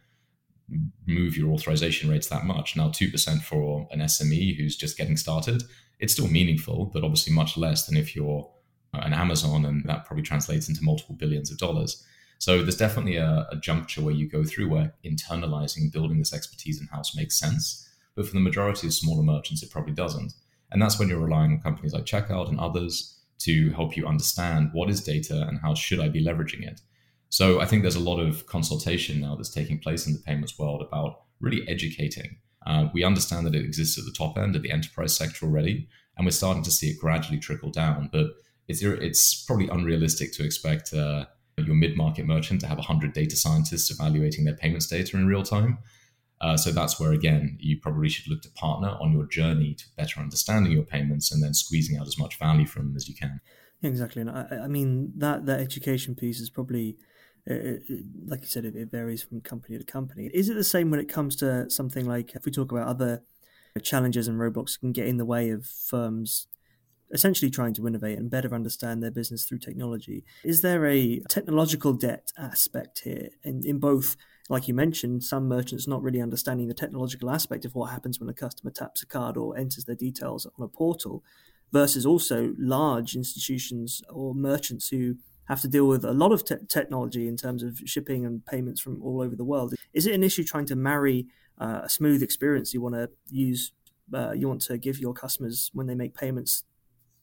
move 1.05 1.35
your 1.35 1.51
authorization 1.51 2.09
rates 2.09 2.27
that 2.27 2.45
much. 2.45 2.75
Now, 2.75 2.89
2% 2.89 3.41
for 3.41 3.87
an 3.91 3.99
SME 3.99 4.55
who's 4.57 4.75
just 4.75 4.97
getting 4.97 5.17
started, 5.17 5.63
it's 5.99 6.13
still 6.13 6.27
meaningful, 6.27 6.85
but 6.85 7.03
obviously 7.03 7.33
much 7.33 7.57
less 7.57 7.85
than 7.85 7.97
if 7.97 8.15
you're 8.15 8.49
an 8.93 9.13
Amazon, 9.13 9.65
and 9.65 9.83
that 9.85 10.05
probably 10.05 10.23
translates 10.23 10.67
into 10.67 10.83
multiple 10.83 11.15
billions 11.15 11.51
of 11.51 11.57
dollars. 11.57 12.05
So 12.39 12.63
there's 12.63 12.77
definitely 12.77 13.17
a, 13.17 13.47
a 13.51 13.55
juncture 13.55 14.01
where 14.01 14.13
you 14.13 14.27
go 14.27 14.43
through 14.43 14.69
where 14.69 14.93
internalizing, 15.05 15.81
and 15.81 15.91
building 15.91 16.17
this 16.17 16.33
expertise 16.33 16.81
in 16.81 16.87
house 16.87 17.15
makes 17.15 17.39
sense. 17.39 17.87
But 18.15 18.25
for 18.25 18.33
the 18.33 18.39
majority 18.39 18.87
of 18.87 18.93
smaller 18.93 19.23
merchants, 19.23 19.63
it 19.63 19.71
probably 19.71 19.93
doesn't. 19.93 20.33
And 20.71 20.81
that's 20.81 20.97
when 20.97 21.09
you're 21.09 21.19
relying 21.19 21.51
on 21.51 21.61
companies 21.61 21.93
like 21.93 22.05
Checkout 22.05 22.49
and 22.49 22.59
others 22.59 23.17
to 23.39 23.71
help 23.71 23.97
you 23.97 24.05
understand 24.05 24.69
what 24.73 24.89
is 24.89 25.03
data 25.03 25.45
and 25.47 25.59
how 25.59 25.73
should 25.73 25.99
I 25.99 26.09
be 26.09 26.23
leveraging 26.23 26.67
it. 26.67 26.81
So 27.29 27.61
I 27.61 27.65
think 27.65 27.81
there's 27.81 27.95
a 27.95 27.99
lot 27.99 28.19
of 28.19 28.45
consultation 28.45 29.21
now 29.21 29.35
that's 29.35 29.49
taking 29.49 29.79
place 29.79 30.05
in 30.05 30.13
the 30.13 30.19
payments 30.19 30.59
world 30.59 30.81
about 30.81 31.21
really 31.39 31.67
educating. 31.67 32.37
Uh, 32.67 32.87
we 32.93 33.03
understand 33.03 33.47
that 33.47 33.55
it 33.55 33.65
exists 33.65 33.97
at 33.97 34.05
the 34.05 34.11
top 34.11 34.37
end 34.37 34.55
of 34.55 34.61
the 34.61 34.71
enterprise 34.71 35.15
sector 35.15 35.45
already, 35.45 35.87
and 36.17 36.25
we're 36.25 36.31
starting 36.31 36.63
to 36.63 36.71
see 36.71 36.89
it 36.89 36.99
gradually 36.99 37.39
trickle 37.39 37.71
down. 37.71 38.09
But 38.11 38.27
it's 38.71 38.81
it's 38.81 39.43
probably 39.43 39.67
unrealistic 39.67 40.31
to 40.33 40.45
expect 40.45 40.93
uh, 40.93 41.25
your 41.57 41.75
mid-market 41.75 42.25
merchant 42.25 42.61
to 42.61 42.67
have 42.67 42.77
100 42.77 43.13
data 43.13 43.35
scientists 43.35 43.91
evaluating 43.91 44.45
their 44.45 44.55
payments 44.55 44.87
data 44.87 45.15
in 45.15 45.27
real 45.27 45.43
time. 45.43 45.77
Uh, 46.39 46.57
so 46.57 46.71
that's 46.71 46.99
where 46.99 47.11
again 47.11 47.55
you 47.59 47.77
probably 47.79 48.09
should 48.09 48.27
look 48.27 48.41
to 48.41 48.49
partner 48.51 48.97
on 48.99 49.11
your 49.11 49.27
journey 49.27 49.75
to 49.75 49.85
better 49.95 50.19
understanding 50.19 50.71
your 50.71 50.83
payments 50.83 51.31
and 51.31 51.43
then 51.43 51.53
squeezing 51.53 51.97
out 51.97 52.07
as 52.07 52.17
much 52.17 52.39
value 52.39 52.65
from 52.65 52.87
them 52.87 52.95
as 52.95 53.07
you 53.07 53.13
can. 53.13 53.39
Exactly, 53.83 54.21
and 54.21 54.31
I, 54.31 54.61
I 54.63 54.67
mean 54.67 55.11
that 55.17 55.45
that 55.45 55.59
education 55.59 56.15
piece 56.15 56.39
is 56.39 56.49
probably. 56.49 56.97
It, 57.47 57.81
it, 57.89 58.05
like 58.27 58.41
you 58.41 58.47
said, 58.47 58.65
it, 58.65 58.75
it 58.75 58.91
varies 58.91 59.23
from 59.23 59.41
company 59.41 59.75
to 59.75 59.83
company. 59.83 60.29
Is 60.31 60.47
it 60.47 60.53
the 60.53 60.63
same 60.63 60.91
when 60.91 60.99
it 60.99 61.09
comes 61.09 61.35
to 61.37 61.67
something 61.71 62.05
like 62.05 62.35
if 62.35 62.45
we 62.45 62.51
talk 62.51 62.71
about 62.71 62.87
other 62.87 63.23
challenges 63.81 64.27
and 64.27 64.39
roadblocks 64.39 64.79
can 64.79 64.91
get 64.91 65.07
in 65.07 65.17
the 65.17 65.25
way 65.25 65.49
of 65.49 65.65
firms 65.65 66.45
essentially 67.13 67.51
trying 67.51 67.73
to 67.75 67.87
innovate 67.87 68.17
and 68.17 68.29
better 68.29 68.53
understand 68.53 69.01
their 69.01 69.11
business 69.11 69.45
through 69.45 69.59
technology. 69.59 70.23
Is 70.43 70.61
there 70.61 70.85
a 70.85 71.19
technological 71.29 71.93
debt 71.93 72.31
aspect 72.37 73.01
here 73.03 73.29
in, 73.43 73.61
in 73.65 73.79
both? 73.79 74.15
Like 74.49 74.67
you 74.67 74.73
mentioned, 74.73 75.23
some 75.23 75.47
merchants 75.47 75.87
not 75.87 76.03
really 76.03 76.21
understanding 76.21 76.67
the 76.67 76.73
technological 76.73 77.29
aspect 77.29 77.63
of 77.63 77.73
what 77.75 77.91
happens 77.91 78.19
when 78.19 78.29
a 78.29 78.33
customer 78.33 78.71
taps 78.71 79.01
a 79.01 79.05
card 79.05 79.37
or 79.37 79.57
enters 79.57 79.85
their 79.85 79.95
details 79.95 80.45
on 80.45 80.65
a 80.65 80.67
portal, 80.67 81.23
versus 81.71 82.05
also 82.05 82.53
large 82.57 83.15
institutions 83.15 84.01
or 84.09 84.35
merchants 84.35 84.89
who 84.89 85.15
have 85.45 85.61
to 85.61 85.67
deal 85.67 85.87
with 85.87 86.05
a 86.05 86.13
lot 86.13 86.31
of 86.31 86.45
te- 86.45 86.55
technology 86.67 87.27
in 87.27 87.37
terms 87.37 87.63
of 87.63 87.79
shipping 87.85 88.25
and 88.25 88.45
payments 88.45 88.79
from 88.79 89.01
all 89.01 89.21
over 89.21 89.35
the 89.35 89.43
world. 89.43 89.73
Is 89.93 90.05
it 90.05 90.13
an 90.13 90.23
issue 90.23 90.43
trying 90.43 90.65
to 90.67 90.75
marry 90.75 91.27
uh, 91.59 91.81
a 91.83 91.89
smooth 91.89 92.23
experience 92.23 92.73
you 92.73 92.81
want 92.81 92.95
to 92.95 93.09
use, 93.29 93.73
uh, 94.13 94.31
you 94.31 94.47
want 94.47 94.61
to 94.63 94.77
give 94.77 94.99
your 94.99 95.13
customers 95.13 95.69
when 95.73 95.87
they 95.87 95.95
make 95.95 96.13
payments 96.13 96.63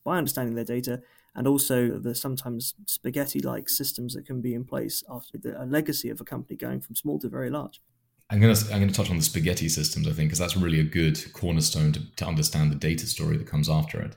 by 0.08 0.16
understanding 0.16 0.54
their 0.54 0.64
data 0.64 1.02
and 1.34 1.46
also 1.46 1.98
the 1.98 2.14
sometimes 2.14 2.74
spaghetti 2.86 3.40
like 3.40 3.68
systems 3.68 4.14
that 4.14 4.24
can 4.24 4.40
be 4.40 4.54
in 4.54 4.64
place 4.64 5.04
after 5.10 5.36
the, 5.36 5.62
a 5.62 5.66
legacy 5.66 6.08
of 6.08 6.18
a 6.18 6.24
company 6.24 6.56
going 6.56 6.80
from 6.80 6.94
small 6.94 7.18
to 7.18 7.28
very 7.28 7.50
large. 7.50 7.82
I'm 8.30 8.40
going 8.40 8.54
to 8.54 8.64
I'm 8.72 8.80
going 8.80 8.88
to 8.88 8.94
touch 8.94 9.10
on 9.10 9.18
the 9.18 9.22
spaghetti 9.22 9.68
systems, 9.68 10.08
I 10.08 10.12
think, 10.12 10.30
because 10.30 10.38
that's 10.38 10.56
really 10.56 10.80
a 10.80 10.84
good 10.84 11.18
cornerstone 11.34 11.92
to, 11.92 12.00
to 12.16 12.26
understand 12.26 12.72
the 12.72 12.76
data 12.76 13.06
story 13.06 13.36
that 13.36 13.46
comes 13.46 13.68
after 13.68 14.00
it. 14.00 14.16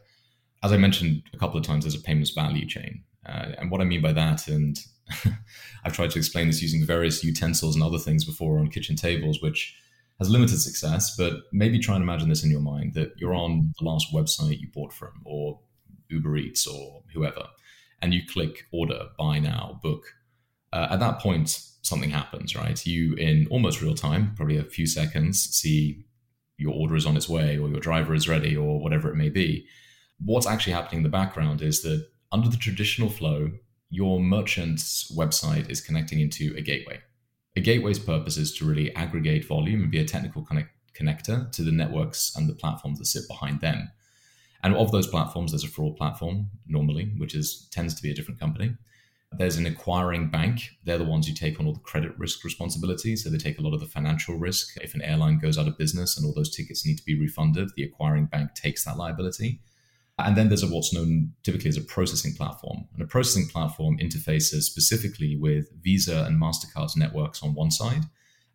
As 0.64 0.72
I 0.72 0.78
mentioned 0.78 1.24
a 1.34 1.38
couple 1.38 1.60
of 1.60 1.66
times, 1.66 1.84
there's 1.84 1.96
a 1.96 2.02
payments 2.02 2.32
value 2.32 2.66
chain, 2.66 3.04
uh, 3.26 3.48
and 3.58 3.70
what 3.70 3.82
I 3.82 3.86
mean 3.86 4.02
by 4.02 4.14
that, 4.14 4.48
and 4.48 4.78
I've 5.84 5.94
tried 5.94 6.12
to 6.12 6.20
explain 6.20 6.48
this 6.48 6.62
using 6.62 6.86
various 6.86 7.22
utensils 7.22 7.76
and 7.76 7.84
other 7.84 8.00
things 8.00 8.24
before 8.24 8.60
on 8.60 8.70
kitchen 8.70 8.96
tables, 8.96 9.42
which 9.42 9.76
has 10.20 10.30
limited 10.30 10.60
success. 10.62 11.16
But 11.18 11.34
maybe 11.52 11.80
try 11.80 11.96
and 11.96 12.04
imagine 12.04 12.30
this 12.30 12.44
in 12.46 12.52
your 12.52 12.62
mind 12.62 12.94
that 12.94 13.12
you're 13.18 13.36
on 13.36 13.74
the 13.78 13.86
last 13.86 14.14
website 14.14 14.60
you 14.60 14.70
bought 14.74 14.94
from, 14.94 15.22
or 15.26 15.60
Uber 16.12 16.38
Eats, 16.38 16.68
or 16.68 17.04
whoever, 17.14 17.48
and 18.02 18.14
you 18.14 18.22
click 18.28 18.66
order, 18.72 19.10
buy 19.18 19.40
now, 19.40 19.80
book. 19.82 20.04
Uh, 20.74 20.88
at 20.92 21.00
that 21.00 21.20
point, 21.20 21.50
something 21.82 22.10
happens, 22.10 22.56
right? 22.56 22.86
You, 22.86 23.16
in 23.16 23.48
almost 23.50 23.82
real 23.82 23.96
time, 23.96 24.34
probably 24.36 24.58
a 24.58 24.64
few 24.64 24.86
seconds, 24.86 25.42
see 25.56 26.06
your 26.58 26.74
order 26.74 26.96
is 26.96 27.06
on 27.06 27.18
its 27.18 27.28
way 27.28 27.58
or 27.58 27.70
your 27.70 27.80
driver 27.80 28.14
is 28.14 28.30
ready 28.30 28.56
or 28.56 28.80
whatever 28.80 29.10
it 29.10 29.16
may 29.16 29.30
be. 29.30 29.66
What's 30.24 30.48
actually 30.48 30.74
happening 30.74 31.00
in 31.00 31.04
the 31.04 31.10
background 31.10 31.62
is 31.62 31.82
that 31.82 32.08
under 32.32 32.50
the 32.50 32.58
traditional 32.58 33.10
flow, 33.10 33.52
your 33.90 34.20
merchant's 34.20 35.12
website 35.16 35.70
is 35.70 35.82
connecting 35.82 36.20
into 36.20 36.54
a 36.56 36.62
gateway. 36.62 37.02
A 37.58 37.62
gateway's 37.62 38.00
purpose 38.00 38.38
is 38.38 38.56
to 38.58 38.66
really 38.66 38.96
aggregate 38.96 39.46
volume 39.46 39.82
and 39.82 39.92
be 39.92 40.00
a 40.00 40.06
technical 40.06 40.44
connect- 40.44 40.76
connector 40.98 41.52
to 41.52 41.64
the 41.64 41.72
networks 41.72 42.34
and 42.36 42.48
the 42.48 42.56
platforms 42.56 43.00
that 43.00 43.06
sit 43.06 43.28
behind 43.28 43.60
them. 43.60 43.90
And 44.64 44.76
of 44.76 44.92
those 44.92 45.08
platforms, 45.08 45.52
there's 45.52 45.64
a 45.64 45.68
fraud 45.68 45.98
platform 45.98 46.50
normally, 46.68 47.14
which 47.18 47.36
is 47.36 47.68
tends 47.72 47.94
to 47.96 48.04
be 48.04 48.12
a 48.12 48.14
different 48.14 48.40
company. 48.40 48.76
There's 49.34 49.58
an 49.58 49.66
acquiring 49.66 50.30
bank. 50.30 50.72
They're 50.84 50.98
the 50.98 51.06
ones 51.06 51.26
who 51.26 51.34
take 51.34 51.60
on 51.60 51.66
all 51.66 51.74
the 51.74 51.80
credit 51.80 52.12
risk 52.18 52.44
responsibility. 52.44 53.16
So 53.16 53.30
they 53.30 53.38
take 53.38 53.60
a 53.60 53.62
lot 53.62 53.74
of 53.74 53.80
the 53.80 53.86
financial 53.86 54.36
risk. 54.36 54.76
If 54.82 54.94
an 54.94 55.02
airline 55.02 55.40
goes 55.40 55.58
out 55.58 55.68
of 55.68 55.78
business 55.78 56.18
and 56.18 56.26
all 56.26 56.34
those 56.34 56.54
tickets 56.54 56.86
need 56.86 56.98
to 56.98 57.06
be 57.06 57.20
refunded, 57.20 57.70
the 57.76 57.84
acquiring 57.84 58.26
bank 58.26 58.56
takes 58.56 58.84
that 58.84 58.98
liability. 58.98 59.62
And 60.20 60.36
then 60.36 60.50
there's 60.50 60.64
a, 60.64 60.68
what's 60.68 60.94
known 60.94 61.32
typically 61.44 61.70
as 61.70 61.78
a 61.78 61.82
processing 61.82 62.34
platform. 62.36 62.88
And 62.94 63.02
a 63.02 63.08
processing 63.08 63.48
platform 63.48 63.98
interfaces 64.00 64.64
specifically 64.64 65.38
with 65.38 65.72
Visa 65.82 66.26
and 66.26 66.40
MasterCard's 66.40 66.98
networks 66.98 67.42
on 67.42 67.56
one 67.56 67.72
side. 67.72 68.04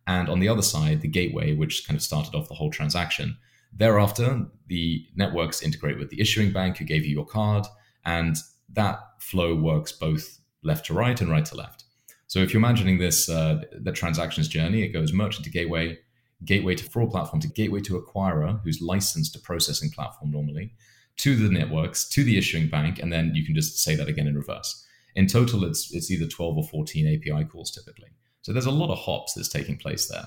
And 0.05 0.29
on 0.29 0.39
the 0.39 0.47
other 0.47 0.61
side, 0.61 1.01
the 1.01 1.07
gateway, 1.07 1.53
which 1.53 1.85
kind 1.87 1.97
of 1.97 2.03
started 2.03 2.35
off 2.35 2.47
the 2.47 2.55
whole 2.55 2.71
transaction. 2.71 3.37
Thereafter, 3.77 4.45
the 4.67 5.05
networks 5.15 5.61
integrate 5.61 5.99
with 5.99 6.09
the 6.09 6.19
issuing 6.19 6.51
bank 6.51 6.77
who 6.77 6.85
gave 6.85 7.05
you 7.05 7.11
your 7.11 7.25
card. 7.25 7.65
And 8.05 8.37
that 8.73 8.99
flow 9.19 9.55
works 9.55 9.91
both 9.91 10.39
left 10.63 10.87
to 10.87 10.93
right 10.93 11.19
and 11.21 11.29
right 11.29 11.45
to 11.45 11.55
left. 11.55 11.83
So 12.27 12.39
if 12.39 12.53
you're 12.53 12.59
imagining 12.59 12.97
this, 12.97 13.29
uh, 13.29 13.61
the 13.71 13.91
transactions 13.91 14.47
journey, 14.47 14.83
it 14.83 14.89
goes 14.89 15.13
merchant 15.13 15.45
to 15.45 15.51
gateway, 15.51 15.99
gateway 16.43 16.75
to 16.75 16.83
fraud 16.83 17.11
platform 17.11 17.39
to 17.41 17.47
gateway 17.47 17.79
to 17.81 18.01
acquirer, 18.01 18.61
who's 18.63 18.81
licensed 18.81 19.33
to 19.33 19.39
processing 19.39 19.91
platform 19.91 20.31
normally, 20.31 20.73
to 21.17 21.35
the 21.35 21.49
networks, 21.49 22.07
to 22.09 22.23
the 22.23 22.37
issuing 22.37 22.67
bank, 22.69 22.99
and 22.99 23.11
then 23.13 23.31
you 23.33 23.45
can 23.45 23.55
just 23.55 23.81
say 23.81 23.95
that 23.95 24.09
again 24.09 24.27
in 24.27 24.35
reverse. 24.35 24.85
In 25.15 25.27
total, 25.27 25.63
it's 25.63 25.93
it's 25.93 26.11
either 26.11 26.27
12 26.27 26.57
or 26.57 26.63
14 26.63 27.07
API 27.07 27.45
calls 27.45 27.71
typically. 27.71 28.09
So 28.41 28.53
there's 28.53 28.65
a 28.65 28.71
lot 28.71 28.91
of 28.91 28.99
hops 28.99 29.33
that's 29.33 29.49
taking 29.49 29.77
place 29.77 30.07
there. 30.07 30.25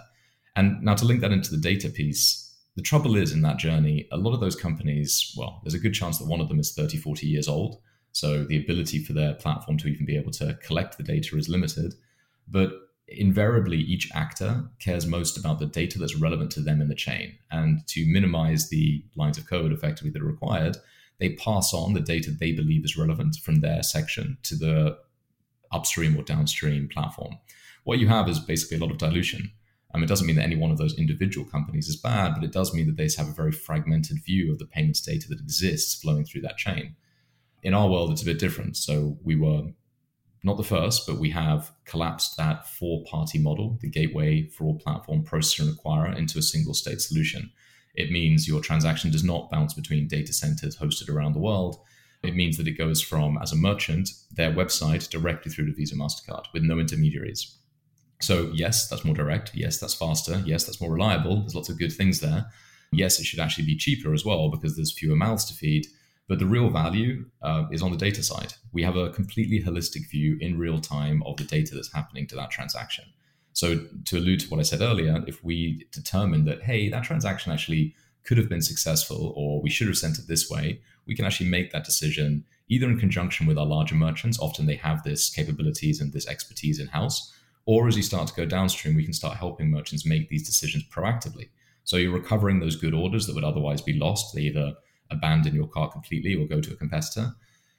And 0.57 0.83
now 0.83 0.95
to 0.95 1.05
link 1.05 1.21
that 1.21 1.33
into 1.33 1.51
the 1.51 1.61
data 1.61 1.89
piece, 1.89 2.50
the 2.77 2.83
trouble 2.83 3.17
is 3.17 3.33
in 3.33 3.43
that 3.43 3.59
journey, 3.59 4.09
a 4.13 4.17
lot 4.17 4.33
of 4.33 4.41
those 4.41 4.57
companies, 4.57 5.35
well, 5.37 5.61
there's 5.63 5.75
a 5.75 5.79
good 5.79 5.95
chance 5.95 6.19
that 6.19 6.29
one 6.29 6.41
of 6.41 6.49
them 6.49 6.61
is 6.61 6.73
30, 6.73 6.99
40 6.99 7.27
years 7.27 7.49
old. 7.49 7.81
So 8.13 8.45
the 8.45 8.59
ability 8.59 9.05
for 9.05 9.13
their 9.13 9.35
platform 9.35 9.79
to 9.79 9.89
even 9.89 10.07
be 10.07 10.17
able 10.17 10.33
to 10.33 10.59
collect 10.65 10.97
the 10.97 11.05
data 11.05 11.37
is 11.37 11.49
limited. 11.49 11.95
But 12.49 12.73
invariably, 13.09 13.79
each 13.79 14.11
actor 14.15 14.65
cares 14.79 15.07
most 15.07 15.37
about 15.37 15.59
the 15.59 15.67
data 15.67 15.99
that's 15.99 16.17
relevant 16.17 16.51
to 16.53 16.61
them 16.61 16.81
in 16.81 16.89
the 16.89 16.95
chain. 16.95 17.37
And 17.51 17.87
to 17.89 18.07
minimize 18.07 18.69
the 18.69 19.05
lines 19.17 19.39
of 19.39 19.49
code 19.49 19.73
effectively 19.73 20.11
that 20.11 20.23
are 20.23 20.27
required, 20.27 20.77
they 21.19 21.35
pass 21.35 21.75
on 21.75 21.93
the 21.93 22.01
data 22.01 22.31
they 22.31 22.53
believe 22.53 22.85
is 22.85 22.97
relevant 22.97 23.37
from 23.37 23.61
their 23.61 23.83
section 23.83 24.39
to 24.45 24.57
the 24.57 24.99
upstream 25.73 26.17
or 26.17 26.23
downstream 26.23 26.89
platform. 26.89 27.37
What 27.85 27.99
you 27.99 28.09
have 28.09 28.29
is 28.29 28.39
basically 28.39 28.79
a 28.79 28.81
lot 28.81 28.91
of 28.91 28.99
dilution. 28.99 29.53
It 29.94 30.09
doesn't 30.09 30.26
mean 30.26 30.37
that 30.37 30.44
any 30.44 30.57
one 30.57 30.70
of 30.70 30.79
those 30.79 30.98
individual 30.98 31.46
companies 31.46 31.88
is 31.88 31.96
bad, 31.96 32.35
but 32.35 32.44
it 32.44 32.53
does 32.53 32.72
mean 32.72 32.87
that 32.87 32.96
they 32.96 33.09
have 33.18 33.29
a 33.29 33.33
very 33.33 33.53
fragmented 33.53 34.24
view 34.24 34.50
of 34.50 34.59
the 34.59 34.66
payments 34.66 35.00
data 35.00 35.29
that 35.29 35.40
exists 35.40 36.00
flowing 36.00 36.24
through 36.24 36.42
that 36.42 36.57
chain 36.57 36.96
in 37.62 37.74
our 37.74 37.88
world, 37.88 38.11
it's 38.11 38.22
a 38.22 38.26
bit 38.26 38.38
different. 38.38 38.76
So 38.76 39.18
we 39.22 39.37
were 39.37 39.64
not 40.42 40.57
the 40.57 40.64
first, 40.64 41.07
but 41.07 41.18
we 41.18 41.31
have 41.31 41.72
collapsed 41.85 42.37
that 42.37 42.66
four 42.66 43.05
party 43.05 43.38
model, 43.38 43.79
the 43.81 43.90
gateway, 43.90 44.48
fraud 44.48 44.81
platform, 44.81 45.24
processor, 45.24 45.61
and 45.61 45.76
acquirer, 45.76 46.16
into 46.16 46.38
a 46.38 46.42
single 46.42 46.74
state 46.74 47.00
solution. 47.00 47.50
It 47.94 48.11
means 48.11 48.48
your 48.48 48.61
transaction 48.61 49.11
does 49.11 49.24
not 49.24 49.50
bounce 49.50 49.74
between 49.74 50.09
data 50.09 50.33
centers 50.33 50.79
hosted 50.79 51.09
around 51.09 51.35
the 51.35 51.40
world. 51.40 51.81
It 52.22 52.37
means 52.37 52.57
that 52.57 52.68
it 52.68 52.79
goes 52.79 53.03
from, 53.03 53.38
as 53.38 53.53
a 53.53 53.57
merchant, 53.57 54.11
their 54.31 54.53
website 54.53 55.09
directly 55.11 55.50
through 55.50 55.66
to 55.66 55.74
Visa 55.74 55.96
MasterCard 55.96 56.44
with 56.53 56.62
no 56.62 56.79
intermediaries. 56.79 57.57
So, 58.21 58.51
yes, 58.55 58.89
that's 58.89 59.05
more 59.05 59.15
direct. 59.15 59.53
Yes, 59.55 59.79
that's 59.79 59.95
faster. 59.95 60.43
Yes, 60.45 60.65
that's 60.65 60.81
more 60.81 60.93
reliable. 60.93 61.41
There's 61.41 61.55
lots 61.55 61.69
of 61.69 61.79
good 61.79 61.93
things 61.93 62.21
there. 62.21 62.47
Yes, 62.93 63.19
it 63.19 63.25
should 63.25 63.41
actually 63.41 63.65
be 63.65 63.77
cheaper 63.77 64.13
as 64.13 64.25
well 64.25 64.51
because 64.51 64.77
there's 64.77 64.93
fewer 64.93 65.17
mouths 65.17 65.45
to 65.47 65.55
feed. 65.55 65.87
But 66.29 66.39
the 66.39 66.47
real 66.47 66.71
value 66.71 67.25
uh, 67.43 67.65
is 67.73 67.83
on 67.83 67.91
the 67.91 67.97
data 67.97 68.23
side. 68.23 68.55
We 68.73 68.83
have 68.83 68.97
a 68.97 69.11
completely 69.11 69.63
holistic 69.63 70.09
view 70.09 70.39
in 70.41 70.59
real 70.59 70.81
time 70.81 71.23
of 71.25 71.37
the 71.37 71.45
data 71.45 71.75
that's 71.75 71.93
happening 71.93 72.27
to 72.29 72.37
that 72.37 72.51
transaction. 72.51 73.05
So, 73.53 73.87
to 74.05 74.19
allude 74.19 74.41
to 74.41 74.49
what 74.49 74.61
I 74.61 74.65
said 74.65 74.81
earlier, 74.81 75.25
if 75.27 75.43
we 75.43 75.87
determine 75.91 76.45
that, 76.45 76.63
hey, 76.63 76.89
that 76.89 77.05
transaction 77.05 77.53
actually 77.53 77.95
could 78.23 78.39
have 78.39 78.49
been 78.49 78.63
successful 78.63 79.33
or 79.35 79.61
we 79.61 79.71
should 79.71 79.89
have 79.89 79.97
sent 79.97 80.19
it 80.19 80.29
this 80.29 80.49
way, 80.49 80.81
we 81.07 81.17
can 81.17 81.25
actually 81.25 81.49
make 81.49 81.73
that 81.73 81.85
decision 81.85 82.45
either 82.69 82.89
in 82.89 83.01
conjunction 83.01 83.47
with 83.47 83.59
our 83.59 83.67
larger 83.67 83.97
merchants. 83.97 84.39
Often 84.39 84.67
they 84.67 84.77
have 84.77 85.03
this 85.03 85.31
capabilities 85.31 86.01
and 86.01 86.13
this 86.13 86.29
expertise 86.29 86.79
in 86.79 86.87
house. 86.87 87.33
Or 87.66 87.88
as 87.88 87.96
you 87.96 88.03
start 88.03 88.29
to 88.29 88.35
go 88.35 88.46
downstream, 88.46 88.96
we 88.96 89.05
can 89.05 89.12
start 89.12 89.37
helping 89.37 89.70
merchants 89.70 90.07
make 90.07 90.29
these 90.29 90.46
decisions 90.46 90.85
proactively. 90.90 91.49
So 91.85 91.96
you're 91.96 92.12
recovering 92.12 92.61
those 92.61 92.77
good 92.77 92.94
orders 92.94 93.27
that 93.27 93.35
would 93.35 93.44
otherwise 93.44 93.83
be 93.83 93.99
lost. 93.99 94.35
They 94.35 94.42
either 94.42 94.75
abandon 95.11 95.55
your 95.55 95.66
car 95.68 95.90
completely 95.90 96.35
or 96.35 96.46
go 96.46 96.61
to 96.61 96.73
a 96.73 96.77
competitor. 96.77 97.33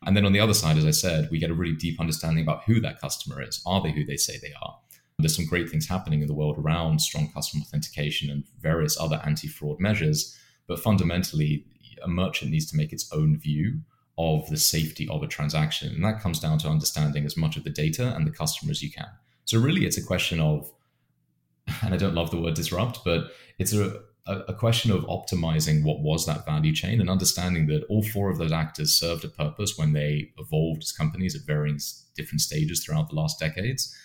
And 0.06 0.18
then 0.18 0.26
on 0.26 0.34
the 0.34 0.40
other 0.40 0.54
side, 0.54 0.78
as 0.78 0.86
I 0.86 0.92
said, 0.92 1.30
we 1.32 1.40
get 1.40 1.52
a 1.52 1.56
really 1.56 1.76
deep 1.76 2.00
understanding 2.00 2.44
about 2.44 2.64
who 2.66 2.80
that 2.82 3.00
customer 3.00 3.42
is. 3.42 3.62
Are 3.66 3.82
they 3.82 3.92
who 3.92 4.04
they 4.04 4.18
say 4.18 4.38
they 4.38 4.54
are? 4.62 4.78
There's 5.20 5.36
some 5.36 5.46
great 5.46 5.70
things 5.70 5.88
happening 5.88 6.22
in 6.22 6.28
the 6.28 6.34
world 6.34 6.58
around 6.58 7.00
strong 7.00 7.32
customer 7.32 7.62
authentication 7.62 8.30
and 8.32 8.44
various 8.60 9.00
other 9.00 9.22
anti 9.24 9.48
fraud 9.48 9.80
measures. 9.80 10.36
But 10.68 10.80
fundamentally, 10.80 11.66
a 12.04 12.08
merchant 12.08 12.52
needs 12.52 12.66
to 12.72 12.78
make 12.78 12.92
its 12.92 13.12
own 13.14 13.38
view 13.38 13.82
of 14.18 14.50
the 14.50 14.58
safety 14.58 15.08
of 15.10 15.22
a 15.22 15.28
transaction. 15.28 15.94
And 15.94 16.04
that 16.04 16.22
comes 16.22 16.40
down 16.40 16.58
to 16.60 16.70
understanding 16.70 17.26
as 17.26 17.38
much 17.38 17.56
of 17.56 17.64
the 17.64 17.70
data 17.70 18.16
and 18.16 18.26
the 18.26 18.32
customer 18.32 18.72
as 18.72 18.82
you 18.82 18.92
can. 18.92 19.10
So, 19.46 19.60
really, 19.60 19.86
it's 19.86 19.98
a 19.98 20.04
question 20.04 20.40
of, 20.40 20.72
and 21.84 21.94
I 21.94 21.98
don't 21.98 22.16
love 22.16 22.32
the 22.32 22.40
word 22.40 22.54
disrupt, 22.54 23.04
but 23.04 23.32
it's 23.60 23.74
a, 23.74 24.02
a, 24.28 24.54
question 24.54 24.92
of 24.92 25.04
optimizing 25.06 25.84
what 25.84 26.02
was 26.02 26.26
that 26.26 26.46
value 26.46 26.74
chain 26.74 27.02
and 27.02 27.10
understanding 27.10 27.68
that 27.68 27.84
all 27.90 28.04
four 28.04 28.30
of 28.30 28.38
those 28.38 28.52
actors 28.52 28.98
served 28.98 29.26
a 29.26 29.28
purpose 29.28 29.78
when 29.78 29.94
they 29.94 30.32
evolved 30.38 30.84
as 30.84 30.92
companies 30.92 31.36
at 31.36 31.42
varying 31.42 31.80
different 32.16 32.42
stages 32.42 32.84
throughout 32.84 33.10
the 33.10 33.16
last 33.16 33.40
decades. 33.40 33.96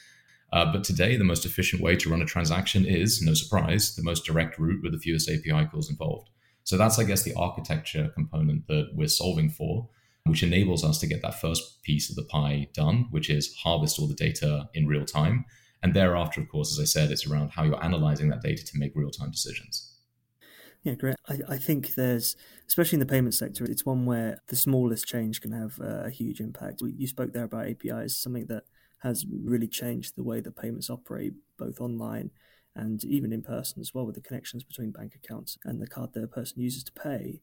Uh, 0.53 0.73
but 0.73 0.85
today, 0.85 1.17
the 1.17 1.25
most 1.25 1.45
efficient 1.45 1.83
way 1.83 1.97
to 1.97 2.09
run 2.09 2.23
a 2.23 2.27
transaction 2.27 2.87
is, 2.87 3.21
no 3.21 3.35
surprise, 3.35 3.95
the 3.97 4.03
most 4.03 4.25
direct 4.25 4.59
route 4.59 4.83
with 4.83 4.93
the 4.93 4.99
fewest 4.99 5.29
API 5.29 5.67
calls 5.67 5.91
involved. 5.91 6.31
So 6.65 6.77
that's, 6.77 6.99
I 6.99 7.05
guess, 7.05 7.23
the 7.23 7.35
architecture 7.35 8.11
component 8.15 8.67
that 8.69 8.91
we're 8.95 9.09
solving 9.09 9.51
for, 9.51 9.89
which 10.27 10.43
enables 10.43 10.85
us 10.85 10.99
to 10.99 11.07
get 11.07 11.23
that 11.23 11.41
first 11.41 11.83
piece 11.83 12.11
of 12.11 12.17
the 12.17 12.25
pie 12.25 12.69
done, 12.75 13.07
which 13.11 13.31
is 13.31 13.55
harvest 13.63 13.99
all 13.99 14.09
the 14.09 14.15
data 14.15 14.69
in 14.75 14.87
real 14.87 15.05
time. 15.05 15.45
And 15.83 15.95
thereafter, 15.95 16.41
of 16.41 16.49
course, 16.49 16.73
as 16.73 16.81
I 16.81 16.85
said, 16.85 17.11
it's 17.11 17.27
around 17.27 17.51
how 17.51 17.65
you're 17.65 17.85
analyzing 17.85 18.29
that 18.31 18.43
data 18.43 18.65
to 18.65 18.79
make 18.79 18.93
real 18.95 19.11
time 19.11 19.31
decisions. 19.31 19.97
Yeah, 20.83 20.95
great. 20.95 21.17
I, 21.29 21.39
I 21.49 21.57
think 21.59 21.95
there's, 21.95 22.37
especially 22.69 22.97
in 22.97 23.01
the 23.01 23.07
payment 23.07 23.35
sector, 23.35 23.65
it's 23.65 23.85
one 23.85 24.07
where 24.07 24.41
the 24.49 24.57
smallest 24.57 25.07
change 25.07 25.41
can 25.41 25.53
have 25.53 25.79
a 25.81 26.11
huge 26.11 26.41
impact. 26.41 26.81
You 26.81 27.07
spoke 27.07 27.33
there 27.33 27.45
about 27.45 27.67
APIs, 27.67 28.17
something 28.17 28.47
that 28.47 28.65
has 29.03 29.25
really 29.29 29.69
changed 29.69 30.15
the 30.17 30.23
way 30.23 30.41
that 30.41 30.57
payments 30.57 30.89
operate, 30.89 31.35
both 31.59 31.81
online 31.81 32.31
and 32.75 33.05
even 33.05 33.33
in 33.33 33.43
person 33.43 33.81
as 33.81 33.95
well, 33.95 34.07
with 34.07 34.15
the 34.15 34.21
connections 34.21 34.63
between 34.63 34.93
bank 34.93 35.15
accounts 35.15 35.57
and 35.65 35.81
the 35.81 35.87
card 35.87 36.13
that 36.13 36.23
a 36.23 36.29
person 36.29 36.61
uses 36.61 36.85
to 36.85 36.93
pay. 36.93 37.41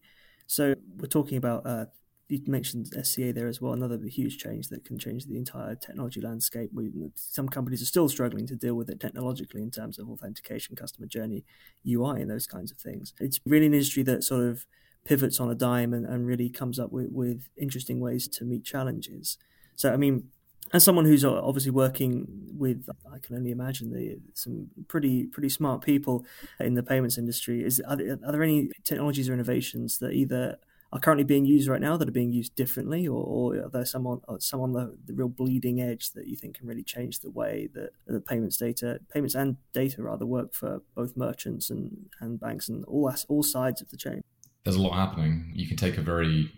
So 0.48 0.76
we're 0.98 1.08
talking 1.08 1.38
about 1.38 1.66
uh, 1.66 1.86
you 2.30 2.42
mentioned 2.48 2.88
SCA 3.04 3.34
there 3.34 3.48
as 3.48 3.62
well, 3.62 3.74
another 3.74 3.98
huge 4.08 4.38
change 4.38 4.70
that 4.70 4.86
can 4.86 4.98
change 4.98 5.26
the 5.26 5.38
entire 5.38 5.76
technology 5.76 6.22
landscape. 6.22 6.72
We, 6.74 6.90
some 7.16 7.48
companies 7.50 7.82
are 7.82 7.86
still 7.86 8.10
struggling 8.10 8.48
to 8.48 8.56
deal 8.56 8.76
with 8.76 8.90
it 8.90 9.00
technologically 9.00 9.62
in 9.62 9.72
terms 9.72 10.00
of 10.00 10.10
authentication, 10.10 10.76
customer 10.76 11.08
journey, 11.08 11.44
UI, 11.88 12.22
and 12.22 12.32
those 12.32 12.48
kinds 12.48 12.72
of 12.72 12.78
things. 12.78 13.14
It's 13.20 13.40
really 13.46 13.68
an 13.68 13.74
industry 13.74 14.04
that 14.04 14.24
sort 14.24 14.44
of 14.46 14.66
pivots 15.06 15.40
on 15.40 15.52
a 15.52 15.56
dime 15.56 15.94
and, 15.94 16.06
and 16.06 16.26
really 16.26 16.50
comes 16.50 16.80
up 16.80 16.92
with, 16.92 17.10
with 17.12 17.50
interesting 17.58 18.00
ways 18.00 18.28
to 18.30 18.46
meet 18.46 18.64
challenges. 18.64 19.38
So, 19.76 19.94
I 19.94 19.98
mean, 19.98 20.30
As 20.74 20.84
someone 20.84 21.06
who's 21.06 21.24
uh, 21.26 21.42
obviously 21.44 21.72
working 21.72 22.26
with, 22.58 22.88
I 23.12 23.20
can 23.20 23.36
only 23.36 23.52
imagine 23.52 23.92
the, 23.92 24.18
some 24.34 24.70
pretty 24.88 25.28
pretty 25.28 25.50
smart 25.50 25.82
people 25.84 26.26
in 26.60 26.74
the 26.76 26.82
payments 26.84 27.18
industry. 27.18 27.64
Is 27.64 27.80
are 27.82 27.98
are 28.26 28.32
there 28.32 28.44
any 28.44 28.70
technologies 28.84 29.30
or 29.30 29.34
innovations 29.34 30.00
that 30.00 30.14
either 30.14 30.58
are 30.94 31.00
currently 31.00 31.24
being 31.24 31.44
used 31.44 31.68
right 31.68 31.82
now 31.82 31.98
that 31.98 32.08
are 32.08 32.12
being 32.12 32.32
used 32.32 32.56
differently, 32.56 33.08
or, 33.08 33.24
or 33.24 33.56
are 33.66 33.70
there 33.70 33.84
some 33.84 34.06
on 34.06 34.22
uh, 34.28 34.38
some 34.38 34.62
on 34.62 34.74
the, 34.74 34.96
the 35.06 35.14
real 35.14 35.28
bleeding 35.28 35.82
edge 35.82 36.12
that 36.12 36.28
you 36.28 36.36
think 36.36 36.60
can 36.60 36.68
really 36.68 36.84
change 36.84 37.20
the 37.20 37.32
way 37.32 37.68
that 37.74 37.90
the 38.06 38.22
payments 38.22 38.58
data, 38.58 39.00
payments 39.12 39.34
and 39.34 39.58
data 39.74 40.04
rather 40.04 40.28
work 40.28 40.54
for 40.54 40.84
both 40.96 41.18
merchants 41.18 41.72
and, 41.72 42.06
and 42.22 42.40
banks 42.40 42.70
and 42.70 42.86
all 42.86 43.12
all 43.28 43.42
sides 43.42 43.82
of 43.82 43.90
the 43.90 43.98
chain? 43.98 44.22
There's 44.64 44.76
a 44.76 44.82
lot 44.82 44.94
happening. 44.94 45.52
You 45.56 45.68
can 45.68 45.78
take 45.78 45.98
a 45.98 46.02
very 46.02 46.52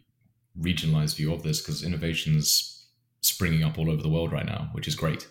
regionalized 0.60 1.15
view 1.15 1.34
of 1.34 1.43
this 1.43 1.62
because 1.62 1.82
innovations 1.82 2.88
springing 3.21 3.63
up 3.63 3.80
all 3.80 3.89
over 3.89 4.02
the 4.02 4.10
world 4.10 4.34
right 4.34 4.45
now, 4.45 4.69
which 4.74 4.88
is 4.88 4.95
great. 4.95 5.28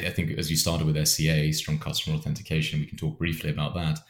I 0.00 0.10
think 0.10 0.32
as 0.32 0.50
you 0.50 0.56
started 0.56 0.88
with 0.88 1.06
SCA, 1.06 1.52
strong 1.52 1.78
customer 1.78 2.16
authentication, 2.16 2.80
we 2.80 2.86
can 2.86 2.98
talk 2.98 3.16
briefly 3.16 3.50
about 3.50 3.74
that. 3.74 4.00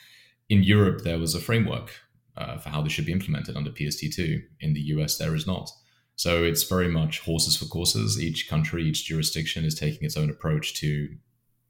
In 0.48 0.62
Europe, 0.62 1.02
there 1.04 1.18
was 1.18 1.34
a 1.34 1.40
framework 1.40 1.92
uh, 2.36 2.58
for 2.58 2.68
how 2.68 2.82
this 2.82 2.92
should 2.92 3.06
be 3.06 3.12
implemented 3.12 3.56
under 3.56 3.70
PSD2. 3.70 4.42
In 4.60 4.74
the 4.74 4.80
US, 4.80 5.18
there 5.18 5.34
is 5.34 5.46
not. 5.46 5.70
So 6.16 6.44
it's 6.44 6.62
very 6.64 6.88
much 6.88 7.20
horses 7.20 7.56
for 7.56 7.66
courses. 7.66 8.20
Each 8.20 8.48
country, 8.48 8.84
each 8.84 9.04
jurisdiction 9.04 9.64
is 9.64 9.74
taking 9.74 10.04
its 10.04 10.16
own 10.16 10.30
approach 10.30 10.74
to 10.74 11.08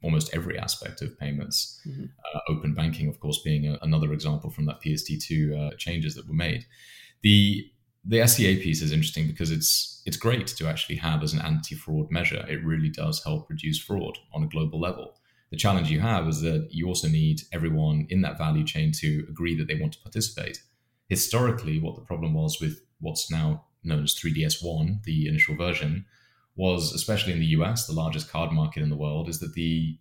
almost 0.03 0.35
every 0.35 0.59
aspect 0.59 1.01
of 1.01 1.19
payments. 1.19 1.81
Mm-hmm. 1.89 2.05
Uh, 2.05 2.41
open 2.49 2.75
banking, 2.75 3.09
of 3.09 3.21
course, 3.21 3.41
being 3.43 3.67
a, 3.67 3.79
another 3.81 4.13
example 4.13 4.51
from 4.51 4.67
that 4.67 4.83
PSD2 4.83 5.73
uh, 5.73 5.77
changes 5.77 6.15
that 6.15 6.29
were 6.29 6.35
made. 6.35 6.67
The 7.23 7.71
the 8.07 8.27
SCA 8.27 8.57
piece 8.63 8.83
is 8.83 8.93
interesting 8.93 9.27
because 9.27 9.51
it's 9.51 10.03
it's 10.05 10.19
great 10.19 10.47
to 10.47 10.69
actually 10.69 10.97
have 10.97 11.23
as 11.23 11.33
an 11.33 11.41
anti-fraud 11.41 12.11
measure. 12.11 12.45
It 12.47 12.63
really 12.63 12.91
does 12.91 13.25
help 13.25 13.49
reduce 13.49 13.79
fraud 13.79 14.19
on 14.35 14.43
a 14.43 14.47
global 14.47 14.79
level. 14.79 15.15
The 15.55 15.61
challenge 15.61 15.89
you 15.89 16.01
have 16.01 16.27
is 16.27 16.41
that 16.41 16.67
you 16.73 16.89
also 16.89 17.07
need 17.07 17.43
everyone 17.53 18.09
in 18.11 18.23
that 18.23 18.37
value 18.37 18.65
chain 18.65 18.91
to 18.97 19.25
agree 19.29 19.55
that 19.55 19.69
they 19.69 19.77
want 19.77 19.93
to 19.93 20.01
participate. 20.01 20.61
Historically, 21.09 21.79
what 21.79 21.95
the 21.95 22.01
problem 22.01 22.35
was 22.35 22.61
with 22.61 22.81
what's 22.99 23.31
now 23.31 23.65
known 23.85 24.03
as 24.03 24.17
3DS1, 24.17 25.05
the 25.05 25.29
initial 25.29 25.55
version, 25.55 26.07
was 26.57 26.93
especially 26.93 27.35
in 27.35 27.39
the 27.39 27.55
US, 27.59 27.87
the 27.87 27.93
largest 27.93 28.29
card 28.29 28.51
market 28.51 28.83
in 28.83 28.91
the 28.91 28.97
world, 28.97 29.29
is 29.29 29.39
that 29.39 29.55
the 29.55 29.97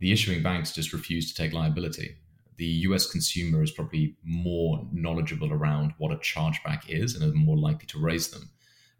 the 0.00 0.10
issuing 0.10 0.42
banks 0.42 0.74
just 0.74 0.92
refused 0.92 1.28
to 1.28 1.40
take 1.40 1.52
liability. 1.52 2.16
The 2.56 2.82
US 2.88 3.08
consumer 3.08 3.62
is 3.62 3.70
probably 3.70 4.16
more 4.24 4.84
knowledgeable 4.90 5.52
around 5.52 5.94
what 5.98 6.10
a 6.10 6.16
chargeback 6.16 6.88
is 6.88 7.14
and 7.14 7.22
are 7.22 7.36
more 7.36 7.56
likely 7.56 7.86
to 7.86 8.00
raise 8.00 8.30
them. 8.30 8.50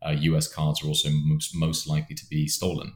Uh, 0.00 0.10
US 0.10 0.46
cards 0.46 0.80
are 0.80 0.86
also 0.86 1.08
most, 1.10 1.56
most 1.56 1.88
likely 1.88 2.14
to 2.14 2.26
be 2.26 2.46
stolen. 2.46 2.94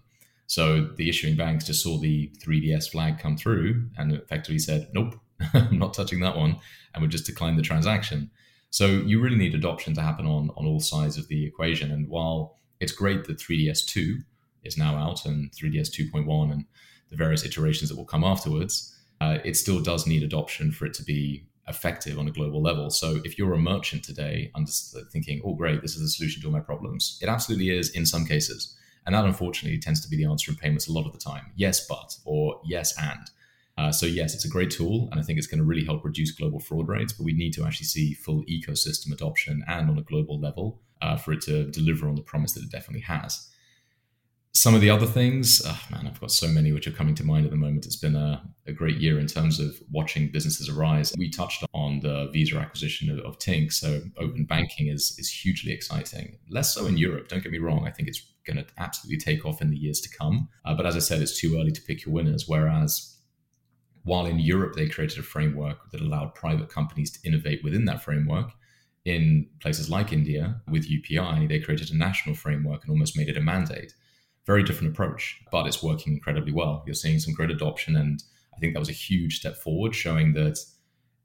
So 0.52 0.90
the 0.98 1.08
issuing 1.08 1.34
banks 1.34 1.64
just 1.64 1.82
saw 1.82 1.96
the 1.96 2.30
3DS 2.44 2.90
flag 2.90 3.18
come 3.18 3.38
through 3.38 3.88
and 3.96 4.12
effectively 4.12 4.58
said, 4.58 4.90
nope, 4.92 5.14
I'm 5.54 5.78
not 5.78 5.94
touching 5.94 6.20
that 6.20 6.36
one, 6.36 6.58
and 6.92 7.00
would 7.00 7.10
just 7.10 7.24
decline 7.24 7.56
the 7.56 7.62
transaction. 7.62 8.30
So 8.68 8.84
you 8.84 9.18
really 9.18 9.38
need 9.38 9.54
adoption 9.54 9.94
to 9.94 10.02
happen 10.02 10.26
on, 10.26 10.50
on 10.58 10.66
all 10.66 10.80
sides 10.80 11.16
of 11.16 11.26
the 11.28 11.46
equation. 11.46 11.90
And 11.90 12.06
while 12.06 12.58
it's 12.80 12.92
great 12.92 13.24
that 13.24 13.38
3DS2 13.38 14.16
is 14.62 14.76
now 14.76 14.94
out 14.94 15.24
and 15.24 15.50
3DS 15.52 15.88
2.1 15.88 16.52
and 16.52 16.66
the 17.08 17.16
various 17.16 17.46
iterations 17.46 17.88
that 17.88 17.96
will 17.96 18.04
come 18.04 18.22
afterwards, 18.22 18.94
uh, 19.22 19.38
it 19.46 19.56
still 19.56 19.80
does 19.80 20.06
need 20.06 20.22
adoption 20.22 20.70
for 20.70 20.84
it 20.84 20.92
to 20.94 21.02
be 21.02 21.46
effective 21.66 22.18
on 22.18 22.28
a 22.28 22.30
global 22.30 22.60
level. 22.60 22.90
So 22.90 23.22
if 23.24 23.38
you're 23.38 23.54
a 23.54 23.58
merchant 23.58 24.04
today, 24.04 24.50
under, 24.54 24.70
thinking, 25.10 25.40
oh, 25.46 25.54
great, 25.54 25.80
this 25.80 25.96
is 25.96 26.02
the 26.02 26.08
solution 26.08 26.42
to 26.42 26.48
all 26.48 26.52
my 26.52 26.60
problems, 26.60 27.18
it 27.22 27.30
absolutely 27.30 27.70
is 27.70 27.88
in 27.92 28.04
some 28.04 28.26
cases. 28.26 28.76
And 29.04 29.14
that 29.14 29.24
unfortunately 29.24 29.78
tends 29.78 30.00
to 30.02 30.08
be 30.08 30.16
the 30.16 30.30
answer 30.30 30.50
in 30.50 30.56
payments 30.56 30.88
a 30.88 30.92
lot 30.92 31.06
of 31.06 31.12
the 31.12 31.18
time. 31.18 31.52
Yes, 31.56 31.86
but, 31.86 32.16
or 32.24 32.60
yes, 32.64 32.94
and. 33.00 33.30
Uh, 33.78 33.90
so, 33.90 34.04
yes, 34.04 34.34
it's 34.34 34.44
a 34.44 34.48
great 34.48 34.70
tool, 34.70 35.08
and 35.10 35.18
I 35.18 35.22
think 35.22 35.38
it's 35.38 35.46
going 35.46 35.58
to 35.58 35.64
really 35.64 35.84
help 35.84 36.04
reduce 36.04 36.30
global 36.30 36.60
fraud 36.60 36.88
rates, 36.88 37.12
but 37.12 37.24
we 37.24 37.32
need 37.32 37.54
to 37.54 37.64
actually 37.64 37.86
see 37.86 38.12
full 38.12 38.44
ecosystem 38.44 39.12
adoption 39.12 39.64
and 39.66 39.88
on 39.88 39.98
a 39.98 40.02
global 40.02 40.38
level 40.38 40.82
uh, 41.00 41.16
for 41.16 41.32
it 41.32 41.40
to 41.42 41.70
deliver 41.70 42.06
on 42.06 42.14
the 42.14 42.22
promise 42.22 42.52
that 42.52 42.62
it 42.62 42.70
definitely 42.70 43.00
has. 43.00 43.48
Some 44.54 44.74
of 44.74 44.82
the 44.82 44.90
other 44.90 45.06
things, 45.06 45.62
oh 45.64 45.82
man, 45.90 46.06
I've 46.06 46.20
got 46.20 46.30
so 46.30 46.46
many 46.46 46.72
which 46.72 46.86
are 46.86 46.92
coming 46.92 47.14
to 47.14 47.24
mind 47.24 47.46
at 47.46 47.50
the 47.50 47.56
moment. 47.56 47.86
It's 47.86 47.96
been 47.96 48.14
a, 48.14 48.42
a 48.66 48.72
great 48.72 48.98
year 48.98 49.18
in 49.18 49.26
terms 49.26 49.58
of 49.58 49.74
watching 49.90 50.30
businesses 50.30 50.68
arise. 50.68 51.14
We 51.16 51.30
touched 51.30 51.64
on 51.72 52.00
the 52.00 52.28
Visa 52.34 52.58
acquisition 52.58 53.08
of, 53.08 53.24
of 53.24 53.38
Tink, 53.38 53.72
so 53.72 54.02
open 54.18 54.44
banking 54.44 54.88
is 54.88 55.16
is 55.18 55.30
hugely 55.30 55.72
exciting. 55.72 56.38
Less 56.50 56.74
so 56.74 56.84
in 56.84 56.98
Europe. 56.98 57.28
Don't 57.28 57.42
get 57.42 57.50
me 57.50 57.58
wrong. 57.58 57.86
I 57.86 57.90
think 57.90 58.08
it's 58.08 58.22
going 58.46 58.58
to 58.58 58.66
absolutely 58.76 59.18
take 59.18 59.46
off 59.46 59.62
in 59.62 59.70
the 59.70 59.76
years 59.76 60.00
to 60.02 60.16
come. 60.18 60.50
Uh, 60.66 60.74
but 60.74 60.84
as 60.84 60.96
I 60.96 60.98
said, 60.98 61.22
it's 61.22 61.40
too 61.40 61.58
early 61.58 61.72
to 61.72 61.80
pick 61.80 62.04
your 62.04 62.14
winners. 62.14 62.46
Whereas 62.46 63.16
while 64.04 64.26
in 64.26 64.38
Europe 64.38 64.74
they 64.74 64.86
created 64.86 65.18
a 65.18 65.22
framework 65.22 65.90
that 65.92 66.02
allowed 66.02 66.34
private 66.34 66.68
companies 66.68 67.10
to 67.12 67.26
innovate 67.26 67.64
within 67.64 67.86
that 67.86 68.02
framework, 68.02 68.50
in 69.06 69.48
places 69.60 69.88
like 69.88 70.12
India 70.12 70.60
with 70.68 70.90
UPI, 70.90 71.48
they 71.48 71.58
created 71.58 71.90
a 71.90 71.96
national 71.96 72.34
framework 72.34 72.82
and 72.82 72.90
almost 72.90 73.16
made 73.16 73.30
it 73.30 73.36
a 73.38 73.40
mandate 73.40 73.94
very 74.46 74.62
different 74.62 74.92
approach, 74.92 75.40
but 75.50 75.66
it's 75.66 75.82
working 75.82 76.14
incredibly 76.14 76.52
well. 76.52 76.82
You're 76.86 76.94
seeing 76.94 77.18
some 77.18 77.34
great 77.34 77.50
adoption, 77.50 77.96
and 77.96 78.22
I 78.54 78.58
think 78.58 78.74
that 78.74 78.80
was 78.80 78.88
a 78.88 78.92
huge 78.92 79.38
step 79.38 79.56
forward, 79.56 79.94
showing 79.94 80.32
that 80.34 80.58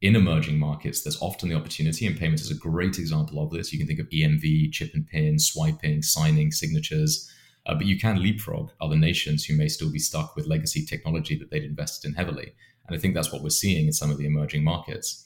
in 0.01 0.15
emerging 0.15 0.59
markets, 0.59 1.01
there's 1.01 1.21
often 1.21 1.49
the 1.49 1.55
opportunity, 1.55 2.05
and 2.05 2.17
payments 2.17 2.43
is 2.43 2.51
a 2.51 2.55
great 2.55 2.99
example 2.99 3.41
of 3.41 3.49
this. 3.49 3.73
You 3.73 3.79
can 3.79 3.87
think 3.87 3.99
of 3.99 4.09
EMV, 4.09 4.71
chip 4.71 4.93
and 4.93 5.07
pin, 5.07 5.39
swiping, 5.39 6.03
signing, 6.03 6.51
signatures, 6.51 7.31
uh, 7.65 7.73
but 7.73 7.87
you 7.87 7.99
can 7.99 8.21
leapfrog 8.21 8.71
other 8.79 8.95
nations 8.95 9.43
who 9.45 9.57
may 9.57 9.67
still 9.67 9.91
be 9.91 9.99
stuck 9.99 10.35
with 10.35 10.45
legacy 10.45 10.85
technology 10.85 11.37
that 11.37 11.49
they'd 11.49 11.63
invested 11.63 12.07
in 12.07 12.13
heavily. 12.13 12.53
And 12.87 12.95
I 12.95 12.99
think 12.99 13.15
that's 13.15 13.33
what 13.33 13.41
we're 13.41 13.49
seeing 13.49 13.87
in 13.87 13.93
some 13.93 14.11
of 14.11 14.17
the 14.17 14.25
emerging 14.25 14.63
markets. 14.63 15.25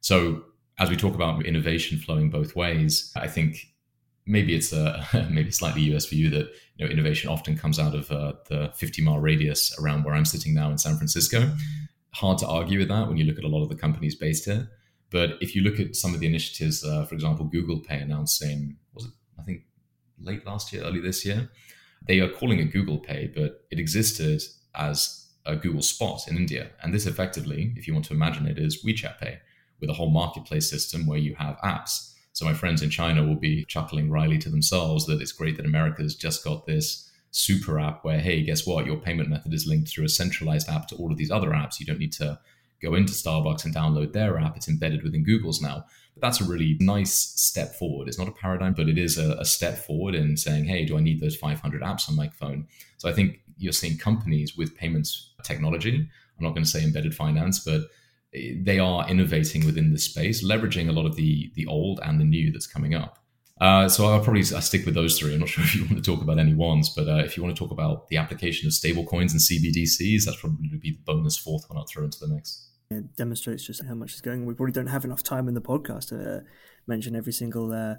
So, 0.00 0.44
as 0.78 0.88
we 0.88 0.96
talk 0.96 1.14
about 1.14 1.44
innovation 1.44 1.98
flowing 1.98 2.30
both 2.30 2.56
ways, 2.56 3.12
I 3.16 3.26
think 3.26 3.69
maybe 4.30 4.54
it's 4.54 4.72
a 4.72 5.04
maybe 5.30 5.50
slightly 5.50 5.82
US 5.94 6.06
for 6.06 6.14
you 6.14 6.30
that 6.30 6.46
you 6.76 6.86
know 6.86 6.90
innovation 6.90 7.28
often 7.28 7.56
comes 7.56 7.78
out 7.78 7.94
of 7.94 8.10
uh, 8.10 8.32
the 8.48 8.72
50 8.74 9.02
mile 9.02 9.18
radius 9.18 9.76
around 9.78 10.04
where 10.04 10.14
I'm 10.14 10.24
sitting 10.24 10.54
now 10.54 10.70
in 10.70 10.78
San 10.78 10.96
Francisco. 10.96 11.52
Hard 12.14 12.38
to 12.38 12.46
argue 12.46 12.78
with 12.78 12.88
that 12.88 13.08
when 13.08 13.16
you 13.16 13.24
look 13.24 13.38
at 13.38 13.44
a 13.44 13.48
lot 13.48 13.62
of 13.62 13.68
the 13.68 13.76
companies 13.76 14.14
based 14.14 14.44
here. 14.44 14.70
But 15.10 15.38
if 15.40 15.56
you 15.56 15.62
look 15.62 15.80
at 15.80 15.96
some 15.96 16.14
of 16.14 16.20
the 16.20 16.26
initiatives, 16.26 16.84
uh, 16.84 17.04
for 17.04 17.14
example, 17.14 17.44
Google 17.46 17.80
Pay 17.80 17.98
announcing 17.98 18.76
was 18.94 19.06
it 19.06 19.12
I 19.38 19.42
think 19.42 19.62
late 20.20 20.46
last 20.46 20.72
year, 20.72 20.84
early 20.84 21.00
this 21.00 21.24
year, 21.24 21.50
they 22.06 22.20
are 22.20 22.28
calling 22.28 22.60
it 22.60 22.72
Google 22.72 22.98
Pay, 22.98 23.32
but 23.34 23.64
it 23.70 23.78
existed 23.78 24.42
as 24.74 25.26
a 25.44 25.56
Google 25.56 25.82
Spot 25.82 26.20
in 26.28 26.36
India, 26.36 26.70
and 26.82 26.94
this 26.94 27.06
effectively, 27.06 27.72
if 27.76 27.86
you 27.88 27.94
want 27.94 28.04
to 28.06 28.14
imagine 28.14 28.46
it, 28.46 28.58
is 28.58 28.84
WeChat 28.84 29.18
Pay 29.18 29.40
with 29.80 29.90
a 29.90 29.94
whole 29.94 30.10
marketplace 30.10 30.68
system 30.68 31.06
where 31.06 31.18
you 31.18 31.34
have 31.36 31.56
apps 31.64 32.10
so 32.40 32.46
my 32.46 32.54
friends 32.54 32.80
in 32.80 32.88
China 32.88 33.22
will 33.22 33.36
be 33.36 33.66
chuckling 33.66 34.08
wryly 34.08 34.38
to 34.38 34.48
themselves 34.48 35.04
that 35.04 35.20
it's 35.20 35.30
great 35.30 35.58
that 35.58 35.66
America's 35.66 36.14
just 36.14 36.42
got 36.42 36.64
this 36.64 37.06
super 37.32 37.78
app 37.78 38.02
where, 38.02 38.18
hey, 38.18 38.42
guess 38.42 38.66
what? 38.66 38.86
Your 38.86 38.96
payment 38.96 39.28
method 39.28 39.52
is 39.52 39.66
linked 39.66 39.90
through 39.90 40.06
a 40.06 40.08
centralized 40.08 40.66
app 40.66 40.88
to 40.88 40.96
all 40.96 41.12
of 41.12 41.18
these 41.18 41.30
other 41.30 41.50
apps. 41.50 41.78
You 41.78 41.84
don't 41.84 41.98
need 41.98 42.14
to 42.14 42.38
go 42.80 42.94
into 42.94 43.12
Starbucks 43.12 43.66
and 43.66 43.74
download 43.74 44.14
their 44.14 44.38
app. 44.38 44.56
It's 44.56 44.70
embedded 44.70 45.02
within 45.02 45.22
Google's 45.22 45.60
now. 45.60 45.84
But 46.14 46.22
that's 46.22 46.40
a 46.40 46.44
really 46.44 46.78
nice 46.80 47.12
step 47.12 47.74
forward. 47.74 48.08
It's 48.08 48.18
not 48.18 48.28
a 48.28 48.32
paradigm, 48.32 48.72
but 48.72 48.88
it 48.88 48.96
is 48.96 49.18
a, 49.18 49.32
a 49.32 49.44
step 49.44 49.76
forward 49.76 50.14
in 50.14 50.38
saying, 50.38 50.64
hey, 50.64 50.86
do 50.86 50.96
I 50.96 51.02
need 51.02 51.20
those 51.20 51.36
500 51.36 51.82
apps 51.82 52.08
on 52.08 52.16
my 52.16 52.30
phone? 52.30 52.66
So 52.96 53.06
I 53.06 53.12
think 53.12 53.40
you're 53.58 53.74
seeing 53.74 53.98
companies 53.98 54.56
with 54.56 54.78
payments 54.78 55.34
technology. 55.42 56.08
I'm 56.38 56.44
not 56.44 56.54
going 56.54 56.64
to 56.64 56.70
say 56.70 56.82
embedded 56.82 57.14
finance, 57.14 57.58
but 57.58 57.82
they 58.32 58.78
are 58.78 59.08
innovating 59.08 59.66
within 59.66 59.90
this 59.90 60.04
space, 60.04 60.44
leveraging 60.44 60.88
a 60.88 60.92
lot 60.92 61.06
of 61.06 61.16
the 61.16 61.50
the 61.54 61.66
old 61.66 62.00
and 62.02 62.20
the 62.20 62.24
new 62.24 62.52
that's 62.52 62.66
coming 62.66 62.94
up. 62.94 63.18
Uh, 63.60 63.88
so 63.88 64.06
I'll 64.06 64.20
probably 64.20 64.40
I 64.40 64.60
stick 64.60 64.86
with 64.86 64.94
those 64.94 65.18
three. 65.18 65.34
I'm 65.34 65.40
not 65.40 65.48
sure 65.50 65.64
if 65.64 65.74
you 65.74 65.84
want 65.84 66.02
to 66.02 66.02
talk 66.02 66.22
about 66.22 66.38
any 66.38 66.54
ones, 66.54 66.90
but 66.90 67.08
uh, 67.08 67.18
if 67.18 67.36
you 67.36 67.42
want 67.42 67.54
to 67.54 67.58
talk 67.58 67.70
about 67.70 68.08
the 68.08 68.16
application 68.16 68.66
of 68.66 68.72
stablecoins 68.72 69.32
and 69.32 69.40
CBDCs, 69.40 70.24
that's 70.24 70.40
probably 70.40 70.68
to 70.68 70.78
be 70.78 70.92
the 70.92 71.02
bonus 71.04 71.36
fourth 71.36 71.68
one 71.68 71.78
I'll 71.78 71.86
throw 71.86 72.04
into 72.04 72.18
the 72.20 72.28
mix. 72.28 72.68
It 72.90 73.14
demonstrates 73.16 73.64
just 73.64 73.84
how 73.84 73.94
much 73.94 74.14
is 74.14 74.20
going. 74.20 74.46
We 74.46 74.54
probably 74.54 74.72
don't 74.72 74.88
have 74.88 75.04
enough 75.04 75.22
time 75.22 75.46
in 75.46 75.54
the 75.54 75.60
podcast 75.60 76.08
to 76.08 76.36
uh, 76.36 76.40
mention 76.86 77.14
every 77.14 77.32
single 77.32 77.72
uh, 77.72 77.96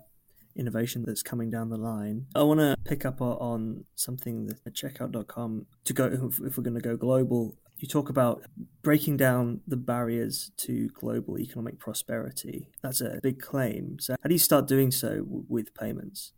innovation 0.56 1.04
that's 1.06 1.24
coming 1.24 1.50
down 1.50 1.70
the 1.70 1.78
line. 1.78 2.26
I 2.36 2.44
want 2.44 2.60
to 2.60 2.76
pick 2.84 3.06
up 3.06 3.22
on 3.22 3.86
something 3.96 4.48
that 4.48 4.74
checkout.com 4.74 5.68
to 5.86 5.94
go 5.94 6.06
if 6.06 6.58
we're 6.58 6.64
going 6.64 6.76
to 6.76 6.82
go 6.82 6.98
global 6.98 7.56
you 7.82 7.88
talk 7.88 8.10
about 8.10 8.44
breaking 8.84 9.18
down 9.18 9.62
the 9.68 9.78
barriers 9.78 10.52
to 10.58 10.90
global 10.90 11.40
economic 11.40 11.80
prosperity. 11.80 12.70
That's 12.84 13.02
a 13.02 13.20
big 13.22 13.42
claim. 13.42 13.98
So, 14.00 14.16
how 14.22 14.28
do 14.28 14.34
you 14.34 14.40
start 14.40 14.68
doing 14.68 14.92
so 14.92 15.24
with 15.26 15.74
payments? 15.74 16.34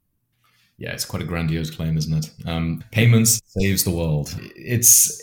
Yeah, 0.77 0.91
it's 0.91 1.05
quite 1.05 1.21
a 1.21 1.25
grandiose 1.25 1.69
claim, 1.69 1.97
isn't 1.97 2.25
it? 2.25 2.47
Um, 2.47 2.83
payments 2.91 3.41
saves 3.45 3.83
the 3.83 3.91
world. 3.91 4.35
It's 4.55 5.21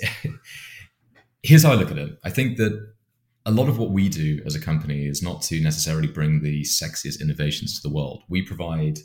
here's 1.43 1.65
how 1.65 1.73
I 1.73 1.75
look 1.75 1.91
at 1.91 1.99
it. 1.99 2.19
I 2.25 2.31
think 2.31 2.57
that 2.59 2.93
a 3.47 3.51
lot 3.51 3.69
of 3.69 3.79
what 3.79 3.91
we 3.91 4.09
do 4.09 4.43
as 4.45 4.55
a 4.55 4.61
company 4.61 5.07
is 5.07 5.23
not 5.23 5.43
to 5.43 5.61
necessarily 5.61 6.09
bring 6.09 6.43
the 6.43 6.63
sexiest 6.63 7.21
innovations 7.21 7.75
to 7.77 7.89
the 7.89 7.95
world. 7.95 8.23
We 8.29 8.43
provide 8.43 8.99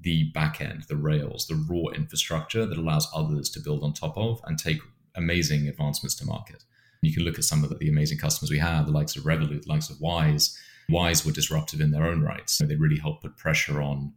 the 0.00 0.30
back 0.32 0.60
end, 0.60 0.84
the 0.88 0.96
rails, 0.96 1.46
the 1.46 1.62
raw 1.68 1.92
infrastructure 1.94 2.64
that 2.64 2.78
allows 2.78 3.10
others 3.14 3.50
to 3.50 3.60
build 3.60 3.82
on 3.82 3.92
top 3.92 4.16
of 4.16 4.40
and 4.44 4.58
take 4.58 4.80
amazing 5.16 5.68
advancements 5.68 6.14
to 6.16 6.24
market. 6.24 6.64
You 7.02 7.12
can 7.12 7.24
look 7.24 7.38
at 7.38 7.44
some 7.44 7.64
of 7.64 7.78
the 7.78 7.88
amazing 7.88 8.18
customers 8.18 8.50
we 8.50 8.58
have, 8.58 8.86
the 8.86 8.92
likes 8.92 9.16
of 9.16 9.24
Revolut, 9.24 9.62
the 9.62 9.68
likes 9.68 9.90
of 9.90 10.00
Wise. 10.00 10.58
Wise 10.88 11.24
were 11.24 11.32
disruptive 11.32 11.80
in 11.80 11.90
their 11.90 12.06
own 12.06 12.22
rights. 12.22 12.54
So 12.54 12.66
they 12.66 12.76
really 12.76 12.98
helped 12.98 13.22
put 13.22 13.36
pressure 13.36 13.80
on 13.80 14.12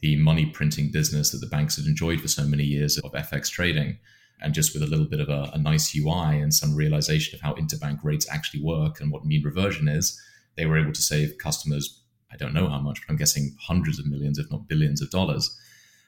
the 0.00 0.16
money 0.16 0.46
printing 0.46 0.90
business 0.90 1.30
that 1.30 1.38
the 1.38 1.46
banks 1.46 1.76
had 1.76 1.86
enjoyed 1.86 2.20
for 2.20 2.28
so 2.28 2.44
many 2.44 2.64
years 2.64 2.98
of 2.98 3.12
FX 3.12 3.50
trading. 3.50 3.98
And 4.42 4.52
just 4.52 4.74
with 4.74 4.82
a 4.82 4.86
little 4.86 5.06
bit 5.06 5.20
of 5.20 5.30
a, 5.30 5.50
a 5.54 5.58
nice 5.58 5.96
UI 5.96 6.40
and 6.40 6.52
some 6.52 6.74
realization 6.74 7.34
of 7.34 7.40
how 7.40 7.54
interbank 7.54 8.00
rates 8.04 8.26
actually 8.30 8.62
work 8.62 9.00
and 9.00 9.10
what 9.10 9.24
mean 9.24 9.42
reversion 9.42 9.88
is, 9.88 10.20
they 10.56 10.66
were 10.66 10.78
able 10.78 10.92
to 10.92 11.02
save 11.02 11.38
customers, 11.38 12.02
I 12.30 12.36
don't 12.36 12.52
know 12.52 12.68
how 12.68 12.80
much, 12.80 13.00
but 13.00 13.10
I'm 13.10 13.16
guessing 13.16 13.56
hundreds 13.60 13.98
of 13.98 14.06
millions, 14.06 14.38
if 14.38 14.50
not 14.50 14.68
billions 14.68 15.00
of 15.00 15.10
dollars. 15.10 15.58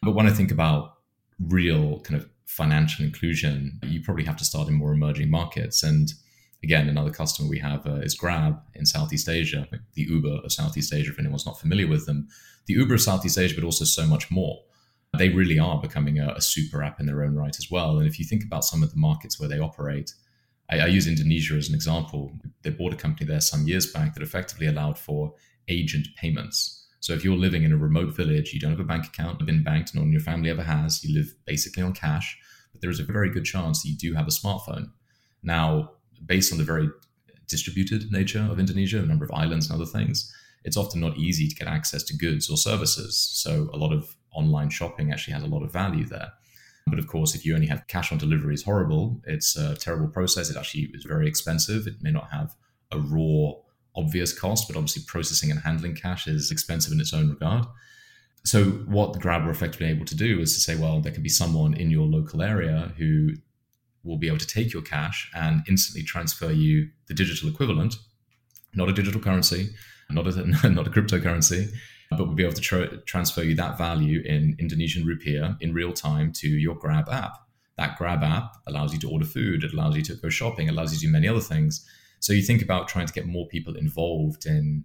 But 0.02 0.14
when 0.14 0.26
I 0.26 0.30
think 0.30 0.50
about 0.50 0.96
real 1.40 2.00
kind 2.00 2.20
of 2.20 2.28
financial 2.48 3.04
inclusion, 3.04 3.78
you 3.82 4.00
probably 4.00 4.24
have 4.24 4.36
to 4.38 4.44
start 4.44 4.68
in 4.68 4.74
more 4.74 4.92
emerging 4.92 5.30
markets. 5.30 5.82
And 5.82 6.12
again, 6.64 6.88
another 6.88 7.10
customer 7.10 7.48
we 7.48 7.58
have 7.58 7.86
uh, 7.86 7.96
is 7.96 8.14
Grab 8.14 8.60
in 8.74 8.86
Southeast 8.86 9.28
Asia, 9.28 9.68
the 9.94 10.02
Uber 10.02 10.40
of 10.42 10.52
Southeast 10.52 10.92
Asia, 10.92 11.10
if 11.10 11.18
anyone's 11.18 11.46
not 11.46 11.60
familiar 11.60 11.86
with 11.86 12.06
them. 12.06 12.26
The 12.66 12.74
Uber 12.74 12.94
of 12.94 13.00
Southeast 13.02 13.38
Asia, 13.38 13.54
but 13.54 13.64
also 13.64 13.84
so 13.84 14.06
much 14.06 14.30
more. 14.30 14.62
They 15.16 15.28
really 15.28 15.58
are 15.58 15.80
becoming 15.80 16.18
a, 16.18 16.32
a 16.36 16.40
super 16.40 16.82
app 16.82 17.00
in 17.00 17.06
their 17.06 17.22
own 17.22 17.34
right 17.34 17.56
as 17.56 17.70
well. 17.70 17.98
And 17.98 18.08
if 18.08 18.18
you 18.18 18.24
think 18.24 18.44
about 18.44 18.64
some 18.64 18.82
of 18.82 18.90
the 18.90 18.98
markets 18.98 19.38
where 19.38 19.48
they 19.48 19.58
operate, 19.58 20.14
I, 20.70 20.80
I 20.80 20.86
use 20.86 21.06
Indonesia 21.06 21.54
as 21.54 21.68
an 21.68 21.74
example. 21.74 22.32
They 22.62 22.70
bought 22.70 22.94
a 22.94 22.96
company 22.96 23.26
there 23.26 23.40
some 23.40 23.66
years 23.66 23.92
back 23.92 24.14
that 24.14 24.22
effectively 24.22 24.66
allowed 24.66 24.98
for 24.98 25.34
agent 25.68 26.08
payments. 26.16 26.87
So 27.00 27.12
if 27.12 27.24
you're 27.24 27.36
living 27.36 27.62
in 27.62 27.72
a 27.72 27.76
remote 27.76 28.14
village, 28.14 28.52
you 28.52 28.60
don't 28.60 28.72
have 28.72 28.80
a 28.80 28.84
bank 28.84 29.06
account, 29.06 29.40
have 29.40 29.46
been 29.46 29.62
banked, 29.62 29.94
no 29.94 30.00
one 30.00 30.08
in 30.08 30.12
your 30.12 30.20
family 30.20 30.50
ever 30.50 30.62
has, 30.62 31.02
you 31.04 31.14
live 31.14 31.32
basically 31.46 31.82
on 31.82 31.92
cash, 31.92 32.36
but 32.72 32.80
there 32.80 32.90
is 32.90 33.00
a 33.00 33.04
very 33.04 33.30
good 33.30 33.44
chance 33.44 33.82
that 33.82 33.88
you 33.88 33.96
do 33.96 34.14
have 34.14 34.26
a 34.26 34.30
smartphone. 34.30 34.90
Now, 35.42 35.92
based 36.26 36.52
on 36.52 36.58
the 36.58 36.64
very 36.64 36.88
distributed 37.48 38.10
nature 38.10 38.46
of 38.50 38.58
Indonesia, 38.58 39.00
the 39.00 39.06
number 39.06 39.24
of 39.24 39.30
islands 39.32 39.70
and 39.70 39.80
other 39.80 39.90
things, 39.90 40.32
it's 40.64 40.76
often 40.76 41.00
not 41.00 41.16
easy 41.16 41.48
to 41.48 41.54
get 41.54 41.68
access 41.68 42.02
to 42.04 42.16
goods 42.16 42.50
or 42.50 42.56
services. 42.56 43.16
So 43.16 43.70
a 43.72 43.76
lot 43.76 43.92
of 43.92 44.16
online 44.32 44.70
shopping 44.70 45.12
actually 45.12 45.34
has 45.34 45.42
a 45.42 45.46
lot 45.46 45.62
of 45.62 45.72
value 45.72 46.04
there. 46.04 46.32
But 46.86 46.98
of 46.98 47.06
course, 47.06 47.34
if 47.34 47.44
you 47.44 47.54
only 47.54 47.66
have 47.66 47.86
cash 47.86 48.12
on 48.12 48.18
delivery, 48.18 48.54
is 48.54 48.64
horrible. 48.64 49.20
It's 49.26 49.56
a 49.56 49.76
terrible 49.76 50.08
process. 50.08 50.50
It 50.50 50.56
actually 50.56 50.90
is 50.94 51.04
very 51.04 51.28
expensive. 51.28 51.86
It 51.86 52.02
may 52.02 52.10
not 52.10 52.30
have 52.32 52.54
a 52.90 52.98
raw, 52.98 53.52
obvious 53.98 54.38
cost, 54.38 54.68
but 54.68 54.76
obviously 54.76 55.02
processing 55.06 55.50
and 55.50 55.60
handling 55.60 55.94
cash 55.94 56.26
is 56.26 56.50
expensive 56.50 56.92
in 56.92 57.00
its 57.00 57.12
own 57.12 57.28
regard. 57.28 57.66
So 58.44 58.64
what 58.64 59.12
the 59.12 59.18
Grab 59.18 59.44
were 59.44 59.50
effectively 59.50 59.88
able 59.88 60.06
to 60.06 60.16
do 60.16 60.40
is 60.40 60.54
to 60.54 60.60
say, 60.60 60.76
well, 60.76 61.00
there 61.00 61.12
can 61.12 61.22
be 61.22 61.28
someone 61.28 61.74
in 61.74 61.90
your 61.90 62.06
local 62.06 62.40
area 62.40 62.92
who 62.96 63.32
will 64.04 64.16
be 64.16 64.28
able 64.28 64.38
to 64.38 64.46
take 64.46 64.72
your 64.72 64.82
cash 64.82 65.30
and 65.34 65.62
instantly 65.68 66.02
transfer 66.02 66.50
you 66.50 66.88
the 67.08 67.14
digital 67.14 67.48
equivalent, 67.48 67.96
not 68.74 68.88
a 68.88 68.92
digital 68.92 69.20
currency, 69.20 69.70
not 70.08 70.26
a 70.26 70.46
not 70.70 70.86
a 70.86 70.90
cryptocurrency, 70.90 71.70
but 72.10 72.26
will 72.26 72.34
be 72.34 72.44
able 72.44 72.54
to 72.54 72.60
tra- 72.60 72.96
transfer 73.02 73.42
you 73.42 73.54
that 73.56 73.76
value 73.76 74.22
in 74.24 74.56
Indonesian 74.58 75.04
rupiah 75.04 75.60
in 75.60 75.74
real 75.74 75.92
time 75.92 76.32
to 76.34 76.48
your 76.48 76.74
Grab 76.74 77.08
app. 77.10 77.36
That 77.76 77.98
Grab 77.98 78.22
app 78.22 78.56
allows 78.66 78.92
you 78.92 78.98
to 79.00 79.10
order 79.10 79.26
food, 79.26 79.64
it 79.64 79.72
allows 79.72 79.96
you 79.96 80.02
to 80.02 80.14
go 80.14 80.28
shopping, 80.28 80.68
it 80.68 80.72
allows 80.72 80.92
you 80.92 80.98
to 81.00 81.06
do 81.06 81.12
many 81.12 81.28
other 81.28 81.40
things. 81.40 81.86
So 82.20 82.32
you 82.32 82.42
think 82.42 82.62
about 82.62 82.88
trying 82.88 83.06
to 83.06 83.12
get 83.12 83.26
more 83.26 83.46
people 83.46 83.76
involved 83.76 84.46
in 84.46 84.84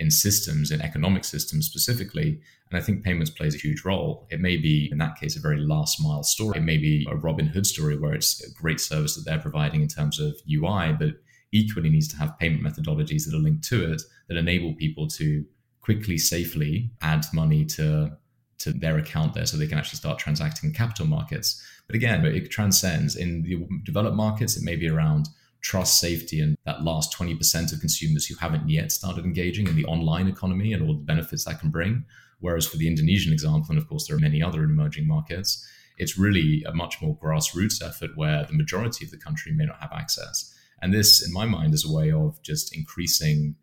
in 0.00 0.10
systems, 0.10 0.70
in 0.70 0.80
economic 0.80 1.24
systems 1.24 1.66
specifically. 1.66 2.40
And 2.70 2.78
I 2.78 2.80
think 2.80 3.04
payments 3.04 3.30
plays 3.30 3.54
a 3.54 3.58
huge 3.58 3.84
role. 3.84 4.26
It 4.30 4.40
may 4.40 4.56
be, 4.56 4.88
in 4.90 4.98
that 4.98 5.20
case, 5.20 5.36
a 5.36 5.40
very 5.40 5.58
last 5.60 6.02
mile 6.02 6.22
story. 6.22 6.58
It 6.58 6.62
may 6.62 6.78
be 6.78 7.06
a 7.10 7.14
Robinhood 7.14 7.66
story 7.66 7.98
where 7.98 8.14
it's 8.14 8.42
a 8.42 8.50
great 8.54 8.80
service 8.80 9.14
that 9.14 9.26
they're 9.26 9.38
providing 9.38 9.82
in 9.82 9.88
terms 9.88 10.18
of 10.18 10.40
UI, 10.50 10.94
but 10.98 11.16
equally 11.52 11.90
needs 11.90 12.08
to 12.08 12.16
have 12.16 12.38
payment 12.38 12.62
methodologies 12.62 13.26
that 13.26 13.34
are 13.34 13.42
linked 13.42 13.64
to 13.64 13.92
it 13.92 14.02
that 14.28 14.38
enable 14.38 14.72
people 14.74 15.06
to 15.08 15.44
quickly, 15.80 16.16
safely 16.16 16.90
add 17.02 17.26
money 17.32 17.64
to 17.66 18.16
to 18.58 18.72
their 18.74 18.98
account 18.98 19.32
there 19.32 19.46
so 19.46 19.56
they 19.56 19.66
can 19.66 19.78
actually 19.78 19.96
start 19.96 20.18
transacting 20.18 20.68
in 20.68 20.74
capital 20.74 21.06
markets. 21.06 21.62
But 21.86 21.96
again, 21.96 22.24
it 22.26 22.50
transcends 22.50 23.16
in 23.16 23.42
the 23.42 23.66
developed 23.84 24.16
markets, 24.16 24.54
it 24.54 24.62
may 24.62 24.76
be 24.76 24.86
around 24.86 25.30
trust, 25.62 26.00
safety, 26.00 26.40
and 26.40 26.56
that 26.64 26.82
last 26.82 27.16
20% 27.16 27.72
of 27.72 27.80
consumers 27.80 28.26
who 28.26 28.34
haven't 28.36 28.68
yet 28.68 28.92
started 28.92 29.24
engaging 29.24 29.66
in 29.66 29.76
the 29.76 29.84
online 29.84 30.28
economy 30.28 30.72
and 30.72 30.82
all 30.82 30.94
the 30.94 31.04
benefits 31.04 31.44
that 31.44 31.60
can 31.60 31.70
bring. 31.70 32.04
Whereas 32.40 32.66
for 32.66 32.76
the 32.76 32.88
Indonesian 32.88 33.32
example, 33.32 33.66
and 33.70 33.78
of 33.78 33.88
course 33.88 34.06
there 34.06 34.16
are 34.16 34.20
many 34.20 34.42
other 34.42 34.62
emerging 34.64 35.06
markets, 35.06 35.66
it's 35.98 36.18
really 36.18 36.64
a 36.66 36.72
much 36.72 37.02
more 37.02 37.18
grassroots 37.18 37.86
effort 37.86 38.10
where 38.16 38.44
the 38.44 38.54
majority 38.54 39.04
of 39.04 39.10
the 39.10 39.18
country 39.18 39.52
may 39.52 39.66
not 39.66 39.80
have 39.80 39.92
access. 39.92 40.54
And 40.80 40.94
this, 40.94 41.26
in 41.26 41.32
my 41.32 41.44
mind, 41.44 41.74
is 41.74 41.84
a 41.84 41.92
way 41.92 42.10
of 42.10 42.40
just 42.42 42.74
increasing 42.74 43.56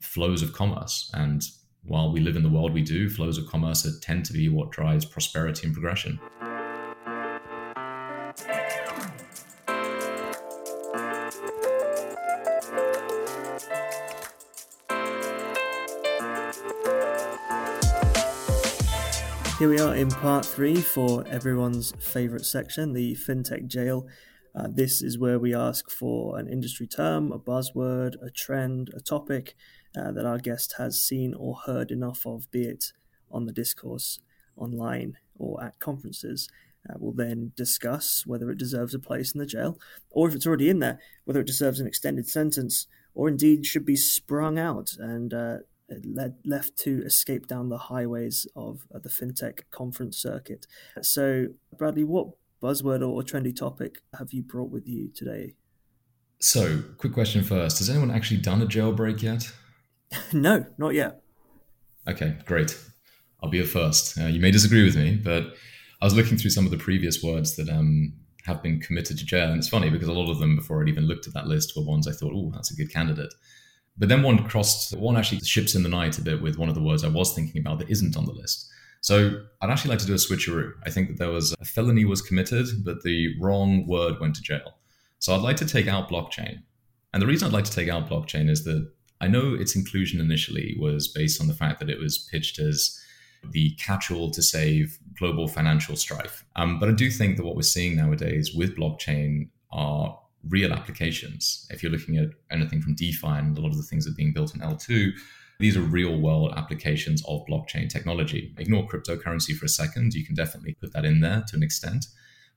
flows 0.00 0.42
of 0.42 0.52
commerce. 0.52 1.08
And 1.14 1.44
while 1.84 2.12
we 2.12 2.20
live 2.20 2.34
in 2.34 2.42
the 2.42 2.48
world 2.48 2.72
we 2.72 2.82
do, 2.82 3.08
flows 3.08 3.38
of 3.38 3.46
commerce 3.46 3.86
tend 4.00 4.24
to 4.24 4.32
be 4.32 4.48
what 4.48 4.72
drives 4.72 5.04
prosperity 5.04 5.66
and 5.66 5.72
progression. 5.72 6.18
Here 19.62 19.68
we 19.68 19.78
are 19.78 19.94
in 19.94 20.08
part 20.08 20.44
three 20.44 20.80
for 20.80 21.24
everyone's 21.28 21.92
favourite 22.00 22.44
section, 22.44 22.94
the 22.94 23.14
FinTech 23.14 23.68
Jail. 23.68 24.08
Uh, 24.56 24.66
this 24.68 25.00
is 25.00 25.20
where 25.20 25.38
we 25.38 25.54
ask 25.54 25.88
for 25.88 26.36
an 26.36 26.48
industry 26.48 26.88
term, 26.88 27.30
a 27.30 27.38
buzzword, 27.38 28.20
a 28.20 28.28
trend, 28.28 28.90
a 28.92 28.98
topic 28.98 29.54
uh, 29.96 30.10
that 30.10 30.26
our 30.26 30.38
guest 30.38 30.74
has 30.78 31.00
seen 31.00 31.32
or 31.32 31.54
heard 31.64 31.92
enough 31.92 32.26
of, 32.26 32.50
be 32.50 32.64
it 32.64 32.86
on 33.30 33.46
the 33.46 33.52
discourse, 33.52 34.18
online, 34.56 35.16
or 35.38 35.62
at 35.62 35.78
conferences. 35.78 36.48
Uh, 36.90 36.94
we'll 36.98 37.12
then 37.12 37.52
discuss 37.54 38.26
whether 38.26 38.50
it 38.50 38.58
deserves 38.58 38.94
a 38.94 38.98
place 38.98 39.30
in 39.30 39.38
the 39.38 39.46
jail, 39.46 39.78
or 40.10 40.26
if 40.26 40.34
it's 40.34 40.44
already 40.44 40.70
in 40.70 40.80
there, 40.80 40.98
whether 41.24 41.38
it 41.38 41.46
deserves 41.46 41.78
an 41.78 41.86
extended 41.86 42.28
sentence, 42.28 42.88
or 43.14 43.28
indeed 43.28 43.64
should 43.64 43.86
be 43.86 43.94
sprung 43.94 44.58
out 44.58 44.96
and 44.98 45.32
uh, 45.32 45.58
led, 46.04 46.34
left 46.44 46.76
to 46.78 47.02
escape 47.04 47.46
down 47.46 47.68
the 47.68 47.78
highways 47.78 48.46
of 48.56 48.86
uh, 48.94 48.98
the 48.98 49.08
fintech 49.08 49.60
conference 49.70 50.16
circuit. 50.18 50.66
So, 51.00 51.48
Bradley, 51.76 52.04
what 52.04 52.28
buzzword 52.62 53.06
or 53.06 53.22
trendy 53.22 53.54
topic 53.54 54.02
have 54.18 54.32
you 54.32 54.42
brought 54.42 54.70
with 54.70 54.88
you 54.88 55.08
today? 55.14 55.54
So, 56.38 56.82
quick 56.98 57.12
question 57.12 57.42
first: 57.42 57.78
Has 57.78 57.90
anyone 57.90 58.10
actually 58.10 58.38
done 58.38 58.62
a 58.62 58.66
jailbreak 58.66 59.22
yet? 59.22 59.50
no, 60.32 60.66
not 60.78 60.94
yet. 60.94 61.22
Okay, 62.08 62.36
great. 62.46 62.76
I'll 63.42 63.50
be 63.50 63.60
the 63.60 63.66
first. 63.66 64.18
Uh, 64.18 64.26
you 64.26 64.40
may 64.40 64.50
disagree 64.50 64.84
with 64.84 64.96
me, 64.96 65.16
but 65.16 65.54
I 66.00 66.04
was 66.04 66.14
looking 66.14 66.36
through 66.36 66.50
some 66.50 66.64
of 66.64 66.70
the 66.70 66.78
previous 66.78 67.22
words 67.22 67.56
that 67.56 67.68
um, 67.68 68.12
have 68.44 68.62
been 68.62 68.80
committed 68.80 69.18
to 69.18 69.24
jail, 69.24 69.50
and 69.50 69.58
it's 69.58 69.68
funny 69.68 69.90
because 69.90 70.08
a 70.08 70.12
lot 70.12 70.30
of 70.30 70.38
them, 70.38 70.56
before 70.56 70.82
I'd 70.82 70.88
even 70.88 71.06
looked 71.06 71.26
at 71.26 71.34
that 71.34 71.46
list, 71.46 71.76
were 71.76 71.84
ones 71.84 72.08
I 72.08 72.12
thought, 72.12 72.32
"Oh, 72.34 72.50
that's 72.52 72.72
a 72.72 72.76
good 72.76 72.92
candidate." 72.92 73.32
But 73.98 74.08
then 74.08 74.22
one 74.22 74.42
crossed, 74.48 74.96
one 74.96 75.16
actually 75.16 75.40
ships 75.40 75.74
in 75.74 75.82
the 75.82 75.88
night 75.88 76.18
a 76.18 76.22
bit 76.22 76.42
with 76.42 76.56
one 76.56 76.68
of 76.68 76.74
the 76.74 76.82
words 76.82 77.04
I 77.04 77.08
was 77.08 77.34
thinking 77.34 77.60
about 77.60 77.78
that 77.78 77.90
isn't 77.90 78.16
on 78.16 78.24
the 78.24 78.32
list. 78.32 78.68
So 79.00 79.42
I'd 79.60 79.70
actually 79.70 79.90
like 79.90 79.98
to 79.98 80.06
do 80.06 80.14
a 80.14 80.16
switcheroo. 80.16 80.72
I 80.86 80.90
think 80.90 81.08
that 81.08 81.18
there 81.18 81.30
was 81.30 81.54
a 81.60 81.64
felony 81.64 82.04
was 82.04 82.22
committed, 82.22 82.66
but 82.84 83.02
the 83.02 83.34
wrong 83.40 83.86
word 83.86 84.20
went 84.20 84.36
to 84.36 84.42
jail. 84.42 84.78
So 85.18 85.34
I'd 85.34 85.42
like 85.42 85.56
to 85.58 85.66
take 85.66 85.88
out 85.88 86.08
blockchain. 86.08 86.62
And 87.12 87.20
the 87.20 87.26
reason 87.26 87.46
I'd 87.46 87.52
like 87.52 87.64
to 87.66 87.72
take 87.72 87.88
out 87.88 88.08
blockchain 88.08 88.48
is 88.48 88.64
that 88.64 88.90
I 89.20 89.28
know 89.28 89.54
its 89.54 89.76
inclusion 89.76 90.20
initially 90.20 90.76
was 90.80 91.08
based 91.08 91.40
on 91.40 91.46
the 91.46 91.54
fact 91.54 91.78
that 91.80 91.90
it 91.90 91.98
was 91.98 92.26
pitched 92.30 92.58
as 92.58 92.98
the 93.50 93.70
catch-all 93.72 94.30
to 94.30 94.42
save 94.42 94.98
global 95.18 95.48
financial 95.48 95.96
strife. 95.96 96.44
Um, 96.56 96.78
but 96.78 96.88
I 96.88 96.92
do 96.92 97.10
think 97.10 97.36
that 97.36 97.44
what 97.44 97.56
we're 97.56 97.62
seeing 97.62 97.96
nowadays 97.96 98.54
with 98.54 98.76
blockchain 98.76 99.48
are 99.72 100.18
real 100.48 100.72
applications. 100.72 101.66
If 101.70 101.82
you're 101.82 101.92
looking 101.92 102.16
at 102.16 102.28
anything 102.50 102.82
from 102.82 102.94
DeFi 102.94 103.26
and 103.26 103.56
a 103.56 103.60
lot 103.60 103.70
of 103.70 103.76
the 103.76 103.82
things 103.82 104.04
that 104.04 104.12
are 104.12 104.16
being 104.16 104.32
built 104.32 104.54
in 104.54 104.60
L2, 104.60 105.12
these 105.60 105.76
are 105.76 105.82
real 105.82 106.20
world 106.20 106.52
applications 106.56 107.22
of 107.26 107.44
blockchain 107.48 107.88
technology. 107.88 108.52
Ignore 108.58 108.88
cryptocurrency 108.88 109.54
for 109.56 109.66
a 109.66 109.68
second. 109.68 110.14
You 110.14 110.26
can 110.26 110.34
definitely 110.34 110.74
put 110.74 110.92
that 110.92 111.04
in 111.04 111.20
there 111.20 111.44
to 111.48 111.56
an 111.56 111.62
extent. 111.62 112.06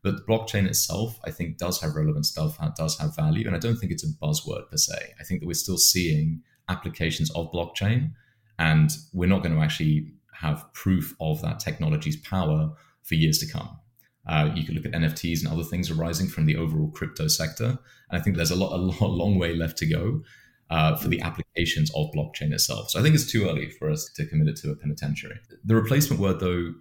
But 0.01 0.25
blockchain 0.27 0.65
itself, 0.65 1.19
I 1.25 1.31
think, 1.31 1.57
does 1.57 1.81
have 1.81 1.95
relevant 1.95 2.25
stuff, 2.25 2.57
does 2.75 2.97
have 2.99 3.15
value. 3.15 3.45
And 3.45 3.55
I 3.55 3.59
don't 3.59 3.75
think 3.75 3.91
it's 3.91 4.03
a 4.03 4.07
buzzword 4.07 4.69
per 4.69 4.77
se. 4.77 5.13
I 5.19 5.23
think 5.23 5.41
that 5.41 5.47
we're 5.47 5.53
still 5.53 5.77
seeing 5.77 6.41
applications 6.69 7.31
of 7.31 7.51
blockchain, 7.51 8.11
and 8.57 8.91
we're 9.13 9.29
not 9.29 9.43
going 9.43 9.55
to 9.55 9.61
actually 9.61 10.13
have 10.33 10.65
proof 10.73 11.15
of 11.19 11.41
that 11.41 11.59
technology's 11.59 12.17
power 12.17 12.71
for 13.03 13.15
years 13.15 13.37
to 13.39 13.51
come. 13.51 13.79
Uh, 14.27 14.51
you 14.55 14.63
could 14.63 14.75
look 14.75 14.85
at 14.85 14.91
NFTs 14.91 15.43
and 15.43 15.51
other 15.51 15.63
things 15.63 15.91
arising 15.91 16.27
from 16.27 16.45
the 16.45 16.55
overall 16.55 16.89
crypto 16.91 17.27
sector. 17.27 17.65
And 18.09 18.19
I 18.19 18.19
think 18.19 18.35
there's 18.35 18.51
a 18.51 18.55
lot, 18.55 18.73
a 18.73 18.77
lot, 19.05 19.11
long 19.11 19.37
way 19.37 19.55
left 19.55 19.77
to 19.79 19.85
go 19.85 20.21
uh, 20.69 20.95
for 20.95 21.07
the 21.07 21.21
applications 21.21 21.91
of 21.95 22.11
blockchain 22.11 22.51
itself. 22.51 22.89
So 22.89 22.99
I 22.99 23.03
think 23.03 23.15
it's 23.15 23.31
too 23.31 23.47
early 23.47 23.69
for 23.69 23.89
us 23.89 24.09
to 24.15 24.25
commit 24.25 24.47
it 24.47 24.57
to 24.57 24.71
a 24.71 24.75
penitentiary. 24.75 25.39
The 25.63 25.75
replacement 25.75 26.21
word, 26.21 26.39
though, 26.39 26.73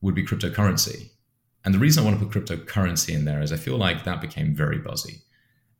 would 0.00 0.14
be 0.14 0.24
cryptocurrency. 0.24 1.10
And 1.64 1.74
the 1.74 1.78
reason 1.78 2.02
I 2.02 2.06
want 2.06 2.20
to 2.20 2.26
put 2.26 2.44
cryptocurrency 2.44 3.14
in 3.14 3.24
there 3.24 3.42
is 3.42 3.52
I 3.52 3.56
feel 3.56 3.76
like 3.76 4.04
that 4.04 4.20
became 4.20 4.54
very 4.54 4.78
buzzy. 4.78 5.22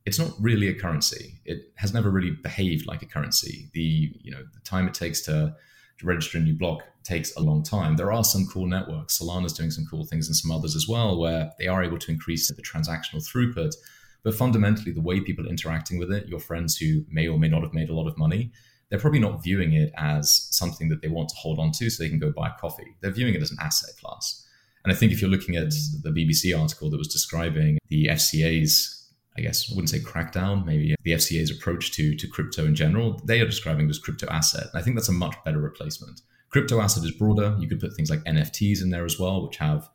It's 0.05 0.19
not 0.19 0.33
really 0.41 0.69
a 0.69 0.75
currency. 0.75 1.41
It 1.45 1.73
has 1.77 1.95
never 1.95 2.11
really 2.11 2.31
behaved 2.31 2.87
like 2.87 3.03
a 3.03 3.07
currency. 3.07 3.69
The 3.73 4.13
you 4.21 4.31
know 4.31 4.45
the 4.53 4.61
time 4.61 4.87
it 4.87 4.95
takes 4.95 5.21
to, 5.23 5.33
to 5.33 5.55
register 6.03 6.39
a 6.39 6.41
new 6.41 6.55
block 6.55 6.83
takes 7.05 7.35
a 7.37 7.41
long 7.41 7.63
time. 7.63 7.97
There 7.97 8.13
are 8.13 8.25
some 8.25 8.47
cool 8.47 8.67
networks. 8.67 9.19
Solana's 9.19 9.53
doing 9.53 9.71
some 9.71 9.87
cool 9.89 10.05
things 10.05 10.27
and 10.27 10.37
some 10.37 10.51
others 10.51 10.75
as 10.75 10.89
well, 10.89 11.19
where 11.19 11.53
they 11.59 11.69
are 11.69 11.83
able 11.83 11.99
to 11.99 12.11
increase 12.11 12.49
the 12.49 12.63
transactional 12.63 13.25
throughput. 13.27 13.75
But 14.23 14.35
fundamentally, 14.35 14.93
the 14.93 15.01
way 15.01 15.21
people 15.21 15.47
are 15.47 15.51
interacting 15.51 15.99
with 15.99 16.11
it, 16.11 16.27
your 16.27 16.41
friends 16.41 16.77
who 16.77 17.05
may 17.09 17.29
or 17.29 17.39
may 17.39 17.49
not 17.49 17.63
have 17.63 17.73
made 17.73 17.89
a 17.89 17.95
lot 17.95 18.09
of 18.09 18.19
money, 18.19 18.51
they're 18.89 18.99
probably 18.99 19.21
not 19.21 19.43
viewing 19.43 19.73
it 19.73 19.93
as 19.97 20.49
something 20.51 20.89
that 20.89 21.03
they 21.03 21.09
want 21.09 21.29
to 21.31 21.37
hold 21.37 21.59
on 21.59 21.73
to 21.73 21.91
so 21.91 22.03
they 22.03 22.09
can 22.09 22.19
go 22.19 22.33
buy 22.33 22.51
coffee. 22.61 22.97
They're 23.01 23.11
viewing 23.11 23.35
it 23.35 23.43
as 23.43 23.51
an 23.51 23.59
asset 23.61 23.97
class. 24.01 24.47
And 24.85 24.93
I 24.93 24.97
think 24.97 25.11
if 25.11 25.21
you're 25.21 25.31
looking 25.31 25.57
at 25.57 25.67
mm. 25.67 26.03
the 26.03 26.11
BBC 26.11 26.59
article 26.59 26.91
that 26.91 26.97
was 26.97 27.09
describing 27.09 27.79
the 27.89 28.07
FCA's 28.07 28.96
I 29.39 29.43
guess 29.43 29.71
I 29.71 29.75
wouldn't 29.75 29.91
say 29.91 30.01
crackdown, 30.01 30.65
maybe 30.65 30.95
the 31.03 31.13
FCA's 31.13 31.51
approach 31.51 31.93
to, 31.93 32.17
to 32.17 32.29
crypto 32.29 32.65
in 32.65 32.75
general, 32.75 33.21
they 33.25 33.41
are 33.41 33.47
describing 33.47 33.89
as 33.91 33.99
crypto 33.99 34.27
asset. 34.29 34.67
I 34.75 34.83
think 34.83 34.97
that's 34.97 35.09
a 35.09 35.13
much 35.13 35.37
better 35.45 35.59
replacement. 35.59 36.21
Crypto 36.51 36.81
asset 36.81 37.05
is 37.05 37.11
broader. 37.13 37.57
You 37.59 37.69
could 37.69 37.81
put 37.81 37.95
things 37.95 38.11
like 38.11 38.25
NFTs 38.25 38.83
in 38.83 38.91
there 38.91 39.05
as 39.05 39.19
well, 39.19 39.47
which 39.47 39.59
have 39.59 39.89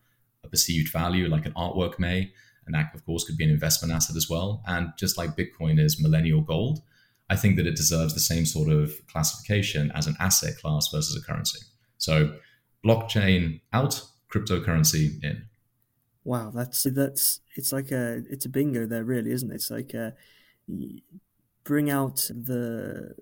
a 0.43 0.47
perceived 0.47 0.91
value, 0.91 1.27
like 1.27 1.45
an 1.45 1.53
artwork 1.53 1.97
may. 1.97 2.31
And 2.65 2.75
that, 2.75 2.93
of 2.93 3.05
course, 3.05 3.23
could 3.23 3.37
be 3.37 3.43
an 3.43 3.49
investment 3.49 3.93
asset 3.93 4.15
as 4.15 4.29
well. 4.29 4.61
And 4.67 4.93
just 4.97 5.17
like 5.17 5.35
Bitcoin 5.35 5.79
is 5.79 6.01
millennial 6.01 6.41
gold, 6.41 6.81
I 7.29 7.35
think 7.35 7.55
that 7.55 7.65
it 7.65 7.75
deserves 7.75 8.13
the 8.13 8.19
same 8.19 8.45
sort 8.45 8.69
of 8.69 8.93
classification 9.07 9.91
as 9.95 10.05
an 10.05 10.15
asset 10.19 10.57
class 10.57 10.89
versus 10.93 11.15
a 11.15 11.25
currency. 11.25 11.59
So 11.97 12.35
blockchain 12.85 13.61
out, 13.73 14.01
cryptocurrency 14.31 15.23
in. 15.23 15.45
Wow, 16.23 16.51
that's 16.51 16.83
that's 16.83 17.41
it's 17.55 17.71
like 17.73 17.91
a 17.91 18.21
it's 18.29 18.45
a 18.45 18.49
bingo 18.49 18.85
there, 18.85 19.03
really, 19.03 19.31
isn't 19.31 19.51
it? 19.51 19.55
It's 19.55 19.71
like 19.71 19.95
uh, 19.95 20.11
a, 20.69 21.03
bring 21.63 21.89
out 21.89 22.17
the 22.33 23.15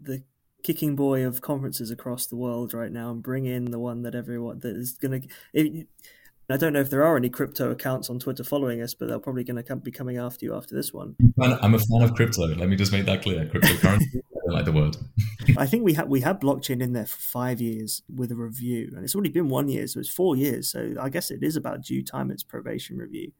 the 0.00 0.22
kicking 0.64 0.96
boy 0.96 1.24
of 1.26 1.40
conferences 1.42 1.90
across 1.90 2.26
the 2.26 2.36
world 2.36 2.74
right 2.74 2.92
now 2.92 3.10
and 3.12 3.22
bring 3.22 3.46
in 3.46 3.66
the 3.66 3.78
one 3.78 4.02
that 4.02 4.14
everyone 4.14 4.60
that 4.60 4.76
is 4.76 4.94
going 4.94 5.22
to. 5.54 5.86
I 6.48 6.56
don't 6.56 6.72
know 6.72 6.80
if 6.80 6.90
there 6.90 7.04
are 7.04 7.16
any 7.16 7.28
crypto 7.28 7.70
accounts 7.70 8.08
on 8.08 8.20
Twitter 8.20 8.44
following 8.44 8.80
us, 8.80 8.94
but 8.94 9.08
they're 9.08 9.18
probably 9.18 9.42
going 9.42 9.62
to 9.62 9.76
be 9.76 9.90
coming 9.90 10.16
after 10.16 10.44
you 10.44 10.54
after 10.54 10.76
this 10.76 10.92
one. 10.92 11.16
I'm 11.40 11.74
a 11.74 11.78
fan 11.78 12.02
of 12.02 12.14
crypto. 12.14 12.46
Let 12.54 12.68
me 12.68 12.76
just 12.76 12.92
make 12.92 13.04
that 13.06 13.22
clear. 13.22 13.46
Cryptocurrency. 13.46 14.06
I 14.16 14.38
don't 14.46 14.54
like 14.54 14.64
the 14.64 14.72
word. 14.72 14.96
I 15.58 15.66
think 15.66 15.82
we 15.82 15.94
had 15.94 16.08
we 16.08 16.20
had 16.20 16.40
blockchain 16.40 16.80
in 16.80 16.92
there 16.92 17.06
for 17.06 17.16
five 17.16 17.60
years 17.60 18.02
with 18.14 18.30
a 18.30 18.36
review, 18.36 18.92
and 18.94 19.04
it's 19.04 19.14
already 19.16 19.30
been 19.30 19.48
one 19.48 19.68
year, 19.68 19.88
so 19.88 19.98
it's 19.98 20.08
four 20.08 20.36
years. 20.36 20.70
So 20.70 20.94
I 21.00 21.08
guess 21.08 21.32
it 21.32 21.42
is 21.42 21.56
about 21.56 21.82
due 21.82 22.04
time 22.04 22.30
its 22.30 22.44
probation 22.44 22.98
review. 22.98 23.32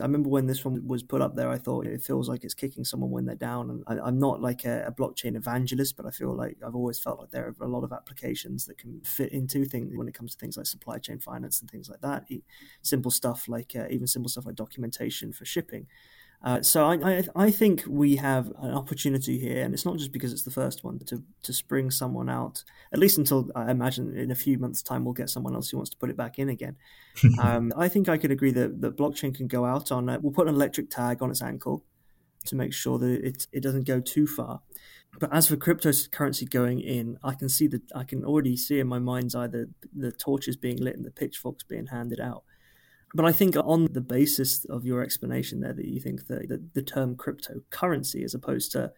I 0.00 0.04
remember 0.04 0.28
when 0.28 0.46
this 0.46 0.64
one 0.64 0.86
was 0.86 1.02
put 1.02 1.20
up 1.20 1.34
there, 1.34 1.50
I 1.50 1.58
thought 1.58 1.86
it 1.86 2.02
feels 2.02 2.28
like 2.28 2.44
it's 2.44 2.54
kicking 2.54 2.84
someone 2.84 3.10
when 3.10 3.24
they're 3.24 3.34
down. 3.34 3.68
And 3.70 3.82
I, 3.88 4.08
am 4.08 4.18
not 4.18 4.40
like 4.40 4.64
a, 4.64 4.84
a, 4.86 4.92
blockchain 4.92 5.34
evangelist, 5.34 5.96
but 5.96 6.06
I 6.06 6.10
feel 6.10 6.32
like 6.36 6.56
I've 6.64 6.76
always 6.76 7.00
felt 7.00 7.18
like 7.18 7.30
there 7.30 7.48
are 7.48 7.66
a 7.66 7.68
lot 7.68 7.82
of 7.82 7.92
applications 7.92 8.64
that 8.66 8.78
can 8.78 9.00
fit 9.00 9.32
into 9.32 9.64
things 9.64 9.96
when 9.96 10.06
it 10.06 10.14
comes 10.14 10.36
to 10.36 10.38
things 10.38 10.56
like 10.56 10.66
supply 10.66 10.98
chain 10.98 11.18
finance 11.18 11.60
and 11.60 11.68
things 11.68 11.88
like 11.88 12.00
that. 12.02 12.26
Simple 12.82 13.10
stuff 13.10 13.48
like 13.48 13.72
uh, 13.74 13.86
even 13.90 14.06
simple 14.06 14.28
stuff 14.28 14.46
like 14.46 14.54
documentation 14.54 15.32
for 15.32 15.44
shipping. 15.44 15.88
Uh, 16.42 16.62
so 16.62 16.86
I, 16.86 16.94
I, 16.94 17.24
I 17.34 17.50
think 17.50 17.82
we 17.88 18.16
have 18.16 18.52
an 18.60 18.72
opportunity 18.72 19.38
here, 19.38 19.64
and 19.64 19.74
it's 19.74 19.84
not 19.84 19.96
just 19.96 20.12
because 20.12 20.32
it's 20.32 20.44
the 20.44 20.52
first 20.52 20.84
one 20.84 21.00
to 21.00 21.22
to 21.42 21.52
spring 21.52 21.90
someone 21.90 22.28
out. 22.28 22.62
At 22.92 23.00
least 23.00 23.18
until 23.18 23.50
I 23.56 23.70
imagine 23.72 24.16
in 24.16 24.30
a 24.30 24.36
few 24.36 24.56
months' 24.56 24.82
time 24.82 25.04
we'll 25.04 25.14
get 25.14 25.30
someone 25.30 25.54
else 25.56 25.70
who 25.70 25.78
wants 25.78 25.90
to 25.90 25.96
put 25.96 26.10
it 26.10 26.16
back 26.16 26.38
in 26.38 26.48
again. 26.48 26.76
um, 27.42 27.72
I 27.76 27.88
think 27.88 28.08
I 28.08 28.18
could 28.18 28.30
agree 28.30 28.52
that 28.52 28.80
that 28.80 28.96
blockchain 28.96 29.34
can 29.34 29.48
go 29.48 29.64
out 29.64 29.90
on. 29.90 30.08
Uh, 30.08 30.18
we'll 30.22 30.32
put 30.32 30.46
an 30.46 30.54
electric 30.54 30.90
tag 30.90 31.22
on 31.22 31.30
its 31.30 31.42
ankle 31.42 31.84
to 32.46 32.54
make 32.54 32.72
sure 32.72 32.98
that 32.98 33.26
it 33.26 33.48
it 33.52 33.62
doesn't 33.62 33.86
go 33.86 34.00
too 34.00 34.26
far. 34.26 34.60
But 35.18 35.32
as 35.32 35.48
for 35.48 35.56
cryptocurrency 35.56 36.48
going 36.48 36.80
in, 36.80 37.18
I 37.24 37.34
can 37.34 37.48
see 37.48 37.66
that 37.68 37.82
I 37.94 38.04
can 38.04 38.24
already 38.24 38.56
see 38.56 38.78
in 38.78 38.86
my 38.86 39.00
mind's 39.00 39.34
eye 39.34 39.48
the 39.48 39.70
the 39.92 40.12
torches 40.12 40.56
being 40.56 40.76
lit 40.76 40.96
and 40.96 41.04
the 41.04 41.10
pitchforks 41.10 41.64
being 41.64 41.86
handed 41.86 42.20
out. 42.20 42.44
But 43.14 43.24
I 43.24 43.32
think 43.32 43.56
on 43.56 43.88
the 43.92 44.00
basis 44.00 44.64
of 44.66 44.84
your 44.84 45.02
explanation 45.02 45.60
there, 45.60 45.72
that 45.72 45.86
you 45.86 46.00
think 46.00 46.26
that 46.26 46.48
the, 46.48 46.62
the 46.74 46.82
term 46.82 47.16
cryptocurrency, 47.16 48.22
as 48.22 48.34
opposed 48.34 48.72
to 48.72 48.92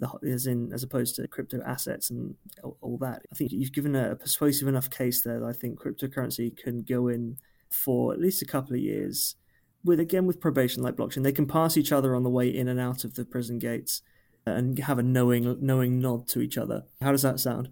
the, 0.00 0.10
as 0.28 0.46
in 0.46 0.72
as 0.72 0.82
opposed 0.82 1.16
to 1.16 1.28
crypto 1.28 1.62
assets 1.64 2.10
and 2.10 2.34
all, 2.62 2.76
all 2.82 2.98
that, 2.98 3.22
I 3.32 3.36
think 3.36 3.52
you've 3.52 3.72
given 3.72 3.94
a, 3.94 4.16
persuasive 4.16 4.68
enough 4.68 4.90
case 4.90 5.22
there 5.22 5.40
that 5.40 5.46
I 5.46 5.52
think 5.52 5.80
cryptocurrency 5.80 6.56
can 6.56 6.82
go 6.82 7.08
in 7.08 7.38
for 7.70 8.12
at 8.12 8.20
least 8.20 8.42
a 8.42 8.46
couple 8.46 8.74
of 8.74 8.80
years. 8.80 9.36
With 9.82 10.00
again 10.00 10.26
with 10.26 10.40
probation 10.40 10.82
like 10.82 10.96
blockchain, 10.96 11.22
they 11.22 11.32
can 11.32 11.46
pass 11.46 11.76
each 11.76 11.92
other 11.92 12.14
on 12.14 12.22
the 12.22 12.30
way 12.30 12.48
in 12.48 12.68
and 12.68 12.80
out 12.80 13.04
of 13.04 13.14
the 13.14 13.24
prison 13.24 13.58
gates 13.58 14.02
and 14.46 14.78
have 14.78 14.98
a 14.98 15.02
knowing 15.02 15.58
knowing 15.60 16.00
nod 16.00 16.28
to 16.28 16.40
each 16.40 16.58
other. 16.58 16.84
How 17.00 17.12
does 17.12 17.22
that 17.22 17.40
sound? 17.40 17.70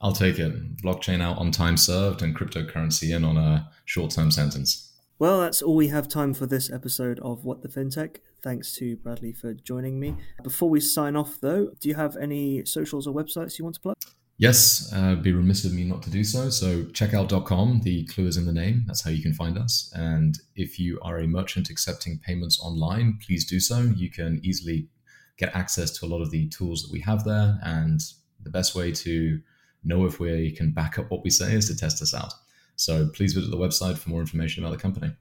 I'll 0.00 0.12
take 0.12 0.38
it. 0.38 0.78
Blockchain 0.78 1.20
out 1.20 1.38
on 1.38 1.50
time 1.50 1.76
served 1.76 2.22
and 2.22 2.36
cryptocurrency 2.36 3.14
in 3.14 3.24
on 3.24 3.36
a 3.36 3.70
short 3.84 4.10
term 4.10 4.30
sentence. 4.30 4.86
Well, 5.18 5.40
that's 5.40 5.60
all 5.60 5.76
we 5.76 5.88
have 5.88 6.08
time 6.08 6.32
for 6.32 6.46
this 6.46 6.72
episode 6.72 7.20
of 7.20 7.44
What 7.44 7.60
the 7.60 7.68
FinTech. 7.68 8.16
Thanks 8.42 8.72
to 8.76 8.96
Bradley 8.96 9.34
for 9.34 9.52
joining 9.52 10.00
me. 10.00 10.16
Before 10.42 10.70
we 10.70 10.80
sign 10.80 11.14
off, 11.14 11.38
though, 11.42 11.72
do 11.78 11.90
you 11.90 11.94
have 11.94 12.16
any 12.16 12.64
socials 12.64 13.06
or 13.06 13.14
websites 13.14 13.58
you 13.58 13.64
want 13.64 13.74
to 13.74 13.80
plug? 13.82 13.96
Yes, 14.38 14.90
uh, 14.94 15.16
be 15.16 15.32
remiss 15.32 15.66
of 15.66 15.74
me 15.74 15.84
not 15.84 16.02
to 16.04 16.10
do 16.10 16.24
so. 16.24 16.48
So, 16.48 16.84
checkout.com, 16.84 17.82
the 17.82 18.06
clue 18.06 18.26
is 18.26 18.38
in 18.38 18.46
the 18.46 18.54
name. 18.54 18.84
That's 18.86 19.02
how 19.02 19.10
you 19.10 19.22
can 19.22 19.34
find 19.34 19.58
us. 19.58 19.92
And 19.94 20.38
if 20.56 20.78
you 20.78 20.98
are 21.02 21.18
a 21.18 21.26
merchant 21.26 21.68
accepting 21.68 22.18
payments 22.24 22.58
online, 22.58 23.18
please 23.22 23.44
do 23.44 23.60
so. 23.60 23.82
You 23.94 24.10
can 24.10 24.40
easily 24.42 24.88
get 25.36 25.54
access 25.54 25.90
to 25.98 26.06
a 26.06 26.08
lot 26.08 26.22
of 26.22 26.30
the 26.30 26.48
tools 26.48 26.80
that 26.82 26.90
we 26.90 27.00
have 27.00 27.24
there. 27.24 27.60
And 27.62 28.00
the 28.42 28.48
best 28.48 28.74
way 28.74 28.92
to 28.92 29.42
know 29.84 30.04
if 30.04 30.20
we 30.20 30.50
can 30.52 30.72
back 30.72 30.98
up 30.98 31.10
what 31.10 31.24
we 31.24 31.30
say 31.30 31.54
is 31.54 31.68
to 31.68 31.76
test 31.76 32.02
us 32.02 32.14
out. 32.14 32.32
So 32.76 33.08
please 33.14 33.34
visit 33.34 33.50
the 33.50 33.56
website 33.56 33.98
for 33.98 34.10
more 34.10 34.20
information 34.20 34.64
about 34.64 34.72
the 34.76 34.82
company. 34.82 35.12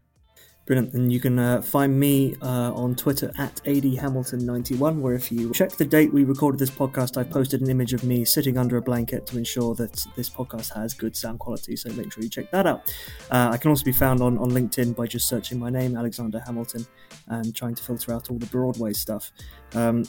Brilliant. 0.69 0.93
And 0.93 1.11
you 1.11 1.19
can 1.19 1.39
uh, 1.39 1.63
find 1.63 1.99
me 1.99 2.35
uh, 2.43 2.71
on 2.75 2.93
Twitter 2.93 3.31
at 3.39 3.55
adhamilton91, 3.65 4.99
where 5.01 5.15
if 5.15 5.31
you 5.31 5.51
check 5.51 5.71
the 5.71 5.83
date 5.83 6.13
we 6.13 6.23
recorded 6.23 6.59
this 6.59 6.69
podcast, 6.69 7.17
I 7.17 7.23
posted 7.23 7.61
an 7.61 7.71
image 7.71 7.93
of 7.93 8.03
me 8.03 8.23
sitting 8.23 8.55
under 8.55 8.77
a 8.77 8.81
blanket 8.81 9.25
to 9.27 9.37
ensure 9.39 9.73
that 9.73 10.05
this 10.15 10.29
podcast 10.29 10.75
has 10.75 10.93
good 10.93 11.17
sound 11.17 11.39
quality. 11.39 11.75
So 11.75 11.91
make 11.93 12.13
sure 12.13 12.21
you 12.21 12.29
check 12.29 12.51
that 12.51 12.67
out. 12.67 12.93
Uh, 13.31 13.49
I 13.51 13.57
can 13.57 13.69
also 13.69 13.83
be 13.83 13.91
found 13.91 14.21
on, 14.21 14.37
on 14.37 14.51
LinkedIn 14.51 14.95
by 14.95 15.07
just 15.07 15.27
searching 15.27 15.57
my 15.57 15.71
name, 15.71 15.97
Alexander 15.97 16.39
Hamilton, 16.45 16.85
and 17.29 17.55
trying 17.55 17.73
to 17.73 17.81
filter 17.81 18.13
out 18.13 18.29
all 18.29 18.37
the 18.37 18.45
Broadway 18.45 18.93
stuff. 18.93 19.31
Um, 19.73 20.03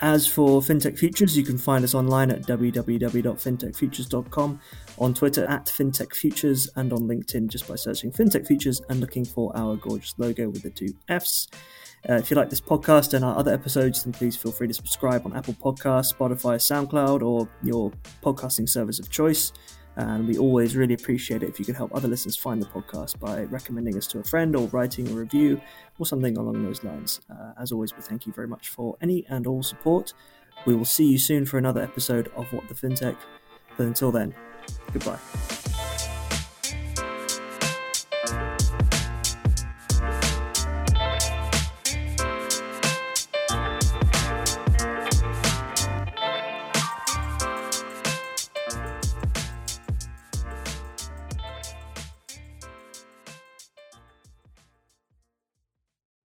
as 0.00 0.26
for 0.26 0.60
FinTech 0.60 0.98
Futures, 0.98 1.36
you 1.36 1.44
can 1.44 1.58
find 1.58 1.84
us 1.84 1.94
online 1.94 2.30
at 2.30 2.42
www.fintechfutures.com, 2.42 4.60
on 4.98 5.14
Twitter 5.14 5.44
at 5.46 5.66
FinTech 5.66 6.14
Futures, 6.14 6.70
and 6.76 6.92
on 6.92 7.08
LinkedIn 7.08 7.48
just 7.48 7.66
by 7.68 7.76
searching 7.76 8.12
FinTech 8.12 8.46
Futures 8.46 8.82
and 8.88 9.00
looking 9.00 9.24
for 9.24 9.56
our 9.56 9.76
gorgeous 9.76 10.14
logo 10.18 10.48
with 10.48 10.62
the 10.62 10.70
two 10.70 10.94
Fs. 11.08 11.48
Uh, 12.08 12.14
if 12.14 12.30
you 12.30 12.36
like 12.36 12.50
this 12.50 12.60
podcast 12.60 13.14
and 13.14 13.24
our 13.24 13.36
other 13.36 13.52
episodes, 13.52 14.04
then 14.04 14.12
please 14.12 14.36
feel 14.36 14.52
free 14.52 14.68
to 14.68 14.74
subscribe 14.74 15.24
on 15.24 15.34
Apple 15.34 15.54
Podcasts, 15.54 16.12
Spotify, 16.12 16.56
SoundCloud, 16.56 17.22
or 17.22 17.48
your 17.62 17.90
podcasting 18.22 18.68
service 18.68 18.98
of 18.98 19.08
choice. 19.08 19.52
And 19.96 20.26
we 20.26 20.38
always 20.38 20.76
really 20.76 20.94
appreciate 20.94 21.42
it 21.42 21.48
if 21.48 21.58
you 21.58 21.64
could 21.64 21.76
help 21.76 21.94
other 21.94 22.08
listeners 22.08 22.36
find 22.36 22.60
the 22.60 22.66
podcast 22.66 23.18
by 23.20 23.44
recommending 23.44 23.96
us 23.96 24.06
to 24.08 24.18
a 24.18 24.24
friend 24.24 24.56
or 24.56 24.66
writing 24.68 25.08
a 25.08 25.12
review 25.12 25.60
or 25.98 26.06
something 26.06 26.36
along 26.36 26.64
those 26.64 26.82
lines. 26.82 27.20
Uh, 27.30 27.52
as 27.60 27.70
always, 27.70 27.94
we 27.94 28.02
thank 28.02 28.26
you 28.26 28.32
very 28.32 28.48
much 28.48 28.68
for 28.68 28.96
any 29.00 29.24
and 29.28 29.46
all 29.46 29.62
support. 29.62 30.12
We 30.66 30.74
will 30.74 30.84
see 30.84 31.06
you 31.06 31.18
soon 31.18 31.46
for 31.46 31.58
another 31.58 31.82
episode 31.82 32.30
of 32.36 32.52
What 32.52 32.68
the 32.68 32.74
FinTech. 32.74 33.16
But 33.76 33.86
until 33.86 34.10
then, 34.10 34.34
goodbye. 34.92 35.18